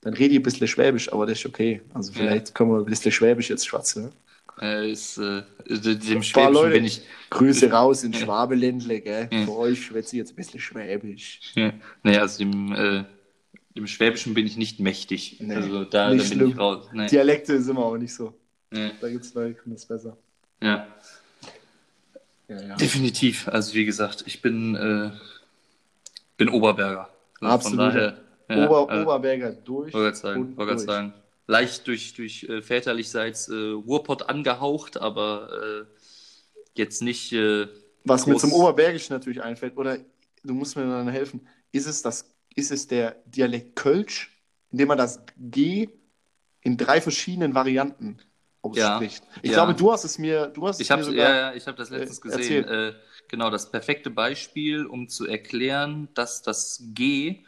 Dann 0.01 0.14
rede 0.14 0.34
ich 0.34 0.40
ein 0.40 0.43
bisschen 0.43 0.66
Schwäbisch, 0.68 1.12
aber 1.12 1.26
das 1.26 1.38
ist 1.38 1.47
okay. 1.47 1.82
Also 1.95 2.12
vielleicht 2.12 2.55
können 2.55 2.70
wir 2.72 2.78
ein 2.78 2.84
bisschen 2.86 3.12
Schwäbisch 3.12 3.51
jetzt 3.51 3.66
schwatzen. 3.66 4.05
Ne? 4.05 4.12
äh, 4.61 4.90
ist, 4.93 5.18
äh, 5.18 5.43
dem 5.68 6.24
paar 6.32 6.53
Schwäbischen 6.53 6.53
Leute. 6.53 6.70
bin 6.74 6.84
ich. 6.84 7.03
Grüße 7.30 7.70
raus 7.70 8.05
in 8.05 8.12
Schwabeländle, 8.14 9.01
gell? 9.01 9.28
Ja. 9.32 9.45
Für 9.45 9.57
euch 9.57 9.86
schwätze 9.86 10.16
ich 10.16 10.18
jetzt 10.18 10.32
ein 10.32 10.36
bisschen 10.36 10.61
Schwäbisch. 10.61 11.40
Ja, 11.55 11.72
nee, 12.03 12.16
also 12.18 12.38
dem, 12.38 12.72
äh, 12.72 13.05
dem 13.76 13.86
Schwäbischen 13.86 14.34
bin 14.34 14.47
ich 14.47 14.57
nicht 14.57 14.80
mächtig. 14.80 15.38
Nee, 15.40 15.55
also 15.55 15.84
da, 15.84 16.11
da 16.11 16.14
nicht 16.14 16.28
bin 16.30 16.38
schlimm. 16.38 16.51
ich 16.51 16.59
raus. 16.59 16.88
Nee. 16.93 17.07
Dialekte 17.09 17.61
sind 17.62 17.76
wir 17.76 17.84
auch 17.84 17.97
nicht 17.97 18.14
so. 18.14 18.34
Da 19.00 19.08
gibt 19.08 19.24
es 19.24 19.34
Leute, 19.34 19.50
die 19.50 19.54
können 19.54 19.74
das 19.74 19.84
besser. 19.86 20.16
Ja, 20.62 20.86
Ja, 22.48 22.60
ja. 22.62 22.76
definitiv. 22.76 23.48
Also 23.48 23.74
wie 23.74 23.84
gesagt, 23.84 24.24
ich 24.26 24.40
bin, 24.42 24.74
äh, 24.74 25.10
bin 26.36 26.48
Oberberger. 26.48 27.08
Also 27.40 27.54
Absolut. 27.54 27.78
Von 27.78 27.88
daher. 27.94 28.18
Ja, 28.48 28.68
Ober, 28.68 28.92
äh, 28.92 29.02
Oberberger 29.02 29.52
durch. 29.52 29.92
Wollte 29.94 30.16
sagen, 30.18 30.40
und 30.40 30.56
wollte 30.56 30.74
durch. 30.76 30.86
sagen. 30.86 31.12
Leicht 31.46 31.86
durch, 31.86 32.14
durch 32.14 32.44
äh, 32.44 32.62
väterlichseits 32.62 33.48
äh, 33.48 33.54
Ruhrpott 33.54 34.28
angehaucht, 34.28 34.96
aber 34.98 35.50
äh, 35.84 35.84
jetzt 36.74 37.02
nicht. 37.02 37.32
Äh, 37.32 37.66
Was 38.04 38.26
mir 38.26 38.34
groß- 38.36 38.40
zum 38.40 38.52
Oberbergischen 38.52 39.14
natürlich 39.14 39.42
einfällt, 39.42 39.76
oder 39.76 39.98
du 40.44 40.54
musst 40.54 40.76
mir 40.76 40.82
dann 40.84 41.08
helfen, 41.08 41.46
ist 41.72 41.86
es, 41.86 42.02
das, 42.02 42.30
ist 42.54 42.70
es 42.70 42.86
der 42.86 43.16
Dialekt 43.26 43.76
Kölsch, 43.76 44.30
in 44.70 44.78
dem 44.78 44.88
man 44.88 44.98
das 44.98 45.20
G 45.38 45.88
in 46.60 46.76
drei 46.76 47.00
verschiedenen 47.00 47.54
Varianten 47.54 48.18
ausspricht? 48.62 49.22
Ich 49.42 49.50
ja. 49.50 49.56
glaube, 49.56 49.74
du 49.74 49.92
hast 49.92 50.04
es 50.04 50.18
mir, 50.18 50.46
du 50.46 50.66
hast 50.66 50.76
es 50.76 50.82
Ich 50.82 50.88
mir 50.88 50.94
habe 50.94 51.04
sogar. 51.04 51.28
ja, 51.28 51.36
ja, 51.36 51.54
ich 51.54 51.66
hab 51.66 51.76
das 51.76 51.90
letztens 51.90 52.18
äh, 52.18 52.22
gesehen. 52.22 52.64
erzählt. 52.64 52.94
Äh, 52.94 52.98
genau, 53.28 53.50
das 53.50 53.70
perfekte 53.70 54.10
Beispiel, 54.10 54.86
um 54.86 55.08
zu 55.08 55.26
erklären, 55.26 56.08
dass 56.14 56.42
das 56.42 56.82
G 56.94 57.44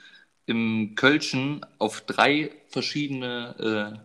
im 0.47 0.95
Kölschen 0.95 1.65
auf 1.79 2.03
drei 2.03 2.51
verschiedene 2.69 3.95
äh, 3.97 3.99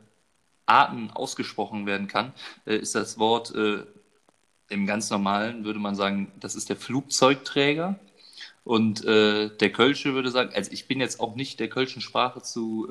Arten 0.65 1.09
ausgesprochen 1.11 1.85
werden 1.85 2.07
kann, 2.07 2.33
äh, 2.65 2.77
ist 2.77 2.95
das 2.95 3.17
Wort 3.17 3.53
äh, 3.55 3.83
im 4.69 4.85
ganz 4.85 5.09
normalen, 5.09 5.65
würde 5.65 5.79
man 5.79 5.95
sagen, 5.95 6.31
das 6.39 6.55
ist 6.55 6.69
der 6.69 6.75
Flugzeugträger. 6.75 7.99
Und 8.63 9.03
äh, 9.03 9.49
der 9.49 9.71
Kölsche 9.71 10.13
würde 10.13 10.29
sagen, 10.29 10.51
also 10.53 10.71
ich 10.71 10.87
bin 10.87 10.99
jetzt 10.99 11.19
auch 11.19 11.35
nicht 11.35 11.59
der 11.59 11.69
Kölschen 11.69 12.01
Sprache 12.01 12.41
zu 12.43 12.87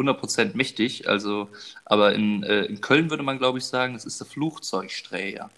100% 0.00 0.56
mächtig, 0.56 1.08
also, 1.08 1.48
aber 1.84 2.14
in, 2.14 2.42
äh, 2.42 2.64
in 2.64 2.80
Köln 2.80 3.10
würde 3.10 3.22
man, 3.22 3.38
glaube 3.38 3.58
ich, 3.58 3.64
sagen, 3.64 3.94
das 3.94 4.04
ist 4.04 4.18
der 4.20 4.26
Flugzeugträger. 4.26 5.50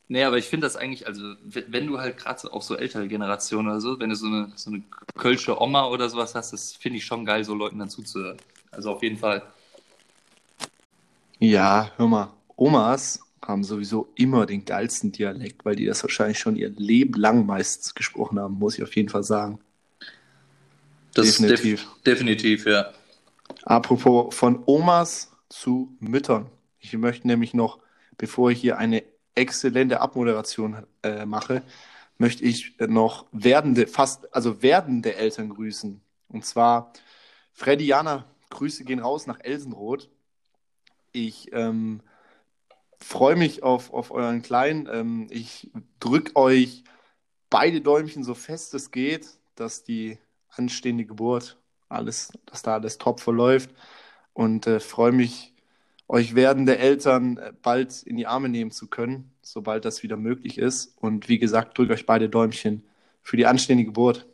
nee, 0.10 0.24
aber 0.24 0.38
ich 0.38 0.46
finde 0.46 0.68
das 0.68 0.76
eigentlich, 0.76 1.08
also 1.08 1.36
wenn 1.44 1.88
du 1.88 2.00
halt 2.00 2.18
gerade 2.18 2.40
so, 2.40 2.52
auch 2.52 2.62
so 2.62 2.76
ältere 2.76 3.08
Generationen 3.08 3.70
oder 3.70 3.80
so, 3.80 4.00
wenn 4.00 4.10
du 4.10 4.16
so 4.16 4.28
eine, 4.28 4.52
so 4.56 4.70
eine 4.70 4.84
kölsche 5.16 5.62
Oma 5.62 5.88
oder 5.88 6.10
sowas 6.10 6.36
hast, 6.36 6.52
das 6.52 6.74
finde 6.74 6.98
ich 6.98 7.06
schon 7.06 7.24
geil, 7.26 7.46
so 7.46 7.54
Leuten 7.54 7.80
dann 7.80 7.90
zuzuhören. 7.90 8.38
Also 8.72 8.92
auf 8.92 9.02
jeden 9.02 9.18
Fall. 9.18 9.42
Ja, 11.40 11.92
hör 11.96 12.08
mal. 12.08 12.34
Omas 12.58 13.22
haben 13.42 13.64
sowieso 13.64 14.12
immer 14.16 14.46
den 14.46 14.66
geilsten 14.66 15.12
Dialekt, 15.12 15.64
weil 15.64 15.76
die 15.76 15.86
das 15.86 16.04
wahrscheinlich 16.04 16.40
schon 16.40 16.56
ihr 16.56 16.70
Leben 16.70 17.14
lang 17.14 17.46
meistens 17.46 17.96
gesprochen 17.96 18.40
haben, 18.40 18.60
muss 18.60 18.76
ich 18.78 18.84
auf 18.84 18.96
jeden 18.96 19.10
Fall 19.10 19.24
sagen. 19.24 19.60
Das 21.14 21.38
Definitiv. 21.38 21.82
Def 21.82 22.04
definitiv, 22.04 22.66
ja. 22.66 22.92
Apropos 23.64 24.36
von 24.36 24.62
Omas 24.66 25.32
zu 25.50 25.96
Müttern. 26.00 26.48
Ich 26.80 26.94
möchte 26.94 27.28
nämlich 27.28 27.54
noch, 27.54 27.80
bevor 28.18 28.52
ich 28.52 28.62
hier 28.62 28.78
eine 28.78 29.04
exzellente 29.36 30.02
Abmoderation 30.02 30.86
äh, 31.04 31.26
mache, 31.26 31.64
möchte 32.18 32.44
ich 32.44 32.76
noch 32.80 33.26
werdende, 33.32 33.88
fast, 33.88 34.34
also 34.36 34.62
werdende 34.62 35.16
Eltern 35.16 35.50
grüßen. 35.50 36.02
Und 36.28 36.46
zwar 36.46 36.92
Freddy 37.54 37.86
Jana, 37.86 38.26
Grüße 38.50 38.84
gehen 38.84 39.00
raus 39.00 39.28
nach 39.28 39.40
Elsenroth. 39.42 40.10
Ich 41.12 41.52
ähm, 41.54 42.02
freue 43.00 43.36
mich 43.36 43.64
auf, 43.64 43.94
auf 43.94 44.12
euren 44.12 44.42
Kleinen. 44.42 44.88
Ähm, 44.92 45.28
ich 45.30 45.72
drücke 46.00 46.36
euch 46.36 46.84
beide 47.50 47.82
Däumchen 47.82 48.24
so 48.24 48.34
fest 48.34 48.74
es 48.74 48.92
geht, 48.92 49.28
dass 49.56 49.84
die 49.84 50.18
anstehende 50.50 51.06
Geburt 51.06 51.58
alles, 51.88 52.32
dass 52.46 52.62
da 52.62 52.76
alles 52.76 52.98
top 52.98 53.20
verläuft 53.20 53.72
und 54.34 54.68
äh, 54.68 54.80
freue 54.80 55.12
mich, 55.12 55.49
euch 56.10 56.36
werdende 56.36 56.78
Eltern 56.78 57.38
äh, 57.38 57.54
bald 57.62 58.04
in 58.04 58.18
die 58.18 58.28
Arme 58.28 58.50
nehmen 58.50 58.72
zu 58.72 58.88
können, 58.88 59.32
sobald 59.42 59.86
das 59.86 60.04
wieder 60.04 60.18
möglich 60.18 60.58
ist. 60.58 60.98
Und 60.98 61.30
wie 61.30 61.40
gesagt, 61.40 61.78
drücke 61.78 61.94
euch 61.94 62.06
beide 62.06 62.28
Däumchen 62.28 62.84
für 63.22 63.38
die 63.38 63.46
anstehende 63.46 63.86
Geburt. 63.86 64.26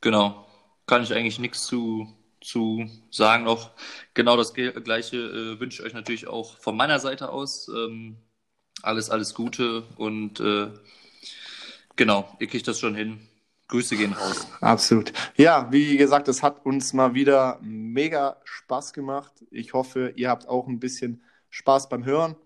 Genau, 0.00 0.46
kann 0.86 1.02
ich 1.02 1.12
eigentlich 1.12 1.38
nichts 1.38 1.66
zu, 1.66 2.08
zu 2.40 2.88
sagen 3.10 3.44
noch. 3.44 3.72
Genau 4.14 4.36
das 4.36 4.54
Gleiche 4.54 5.16
äh, 5.16 5.60
wünsche 5.60 5.82
ich 5.82 5.86
euch 5.86 5.94
natürlich 5.94 6.28
auch 6.28 6.56
von 6.58 6.76
meiner 6.76 7.00
Seite 7.00 7.28
aus. 7.30 7.68
Ähm, 7.68 8.16
alles, 8.82 9.10
alles 9.10 9.34
Gute 9.34 9.82
und 9.96 10.40
äh, 10.40 10.68
genau, 11.96 12.36
ihr 12.38 12.46
kriegt 12.46 12.66
das 12.66 12.80
schon 12.80 12.94
hin. 12.94 13.28
Grüße 13.72 13.96
gehen 13.96 14.12
raus. 14.12 14.46
Absolut. 14.60 15.14
Ja, 15.34 15.72
wie 15.72 15.96
gesagt, 15.96 16.28
es 16.28 16.42
hat 16.42 16.66
uns 16.66 16.92
mal 16.92 17.14
wieder 17.14 17.58
mega 17.62 18.36
Spaß 18.44 18.92
gemacht. 18.92 19.32
Ich 19.50 19.72
hoffe, 19.72 20.12
ihr 20.14 20.28
habt 20.28 20.46
auch 20.46 20.68
ein 20.68 20.78
bisschen 20.78 21.22
Spaß 21.48 21.88
beim 21.88 22.04
Hören. 22.04 22.36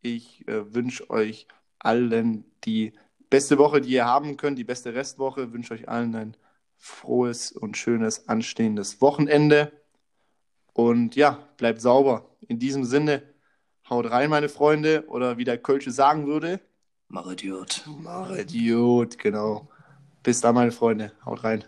Ich 0.00 0.46
äh, 0.48 0.74
wünsche 0.74 1.08
euch 1.10 1.46
allen 1.78 2.44
die 2.64 2.92
beste 3.30 3.56
Woche, 3.56 3.80
die 3.80 3.90
ihr 3.90 4.04
haben 4.04 4.36
könnt, 4.36 4.58
die 4.58 4.64
beste 4.64 4.94
Restwoche. 4.94 5.44
Ich 5.44 5.52
wünsche 5.52 5.74
euch 5.74 5.88
allen 5.88 6.16
ein 6.16 6.36
frohes 6.76 7.52
und 7.52 7.76
schönes 7.76 8.28
anstehendes 8.28 9.00
Wochenende. 9.00 9.70
Und 10.72 11.14
ja, 11.14 11.38
bleibt 11.56 11.80
sauber. 11.80 12.34
In 12.48 12.58
diesem 12.58 12.82
Sinne, 12.82 13.22
haut 13.88 14.10
rein, 14.10 14.28
meine 14.28 14.48
Freunde. 14.48 15.04
Oder 15.06 15.38
wie 15.38 15.44
der 15.44 15.58
Kölsche 15.58 15.92
sagen 15.92 16.26
würde, 16.26 16.58
mach 17.06 17.30
Idiot. 17.30 17.84
Mach 18.00 18.36
Idiot, 18.36 19.18
genau. 19.18 19.68
Bis 20.28 20.42
dann, 20.42 20.56
meine 20.56 20.72
Freunde. 20.72 21.12
Haut 21.24 21.42
rein. 21.42 21.64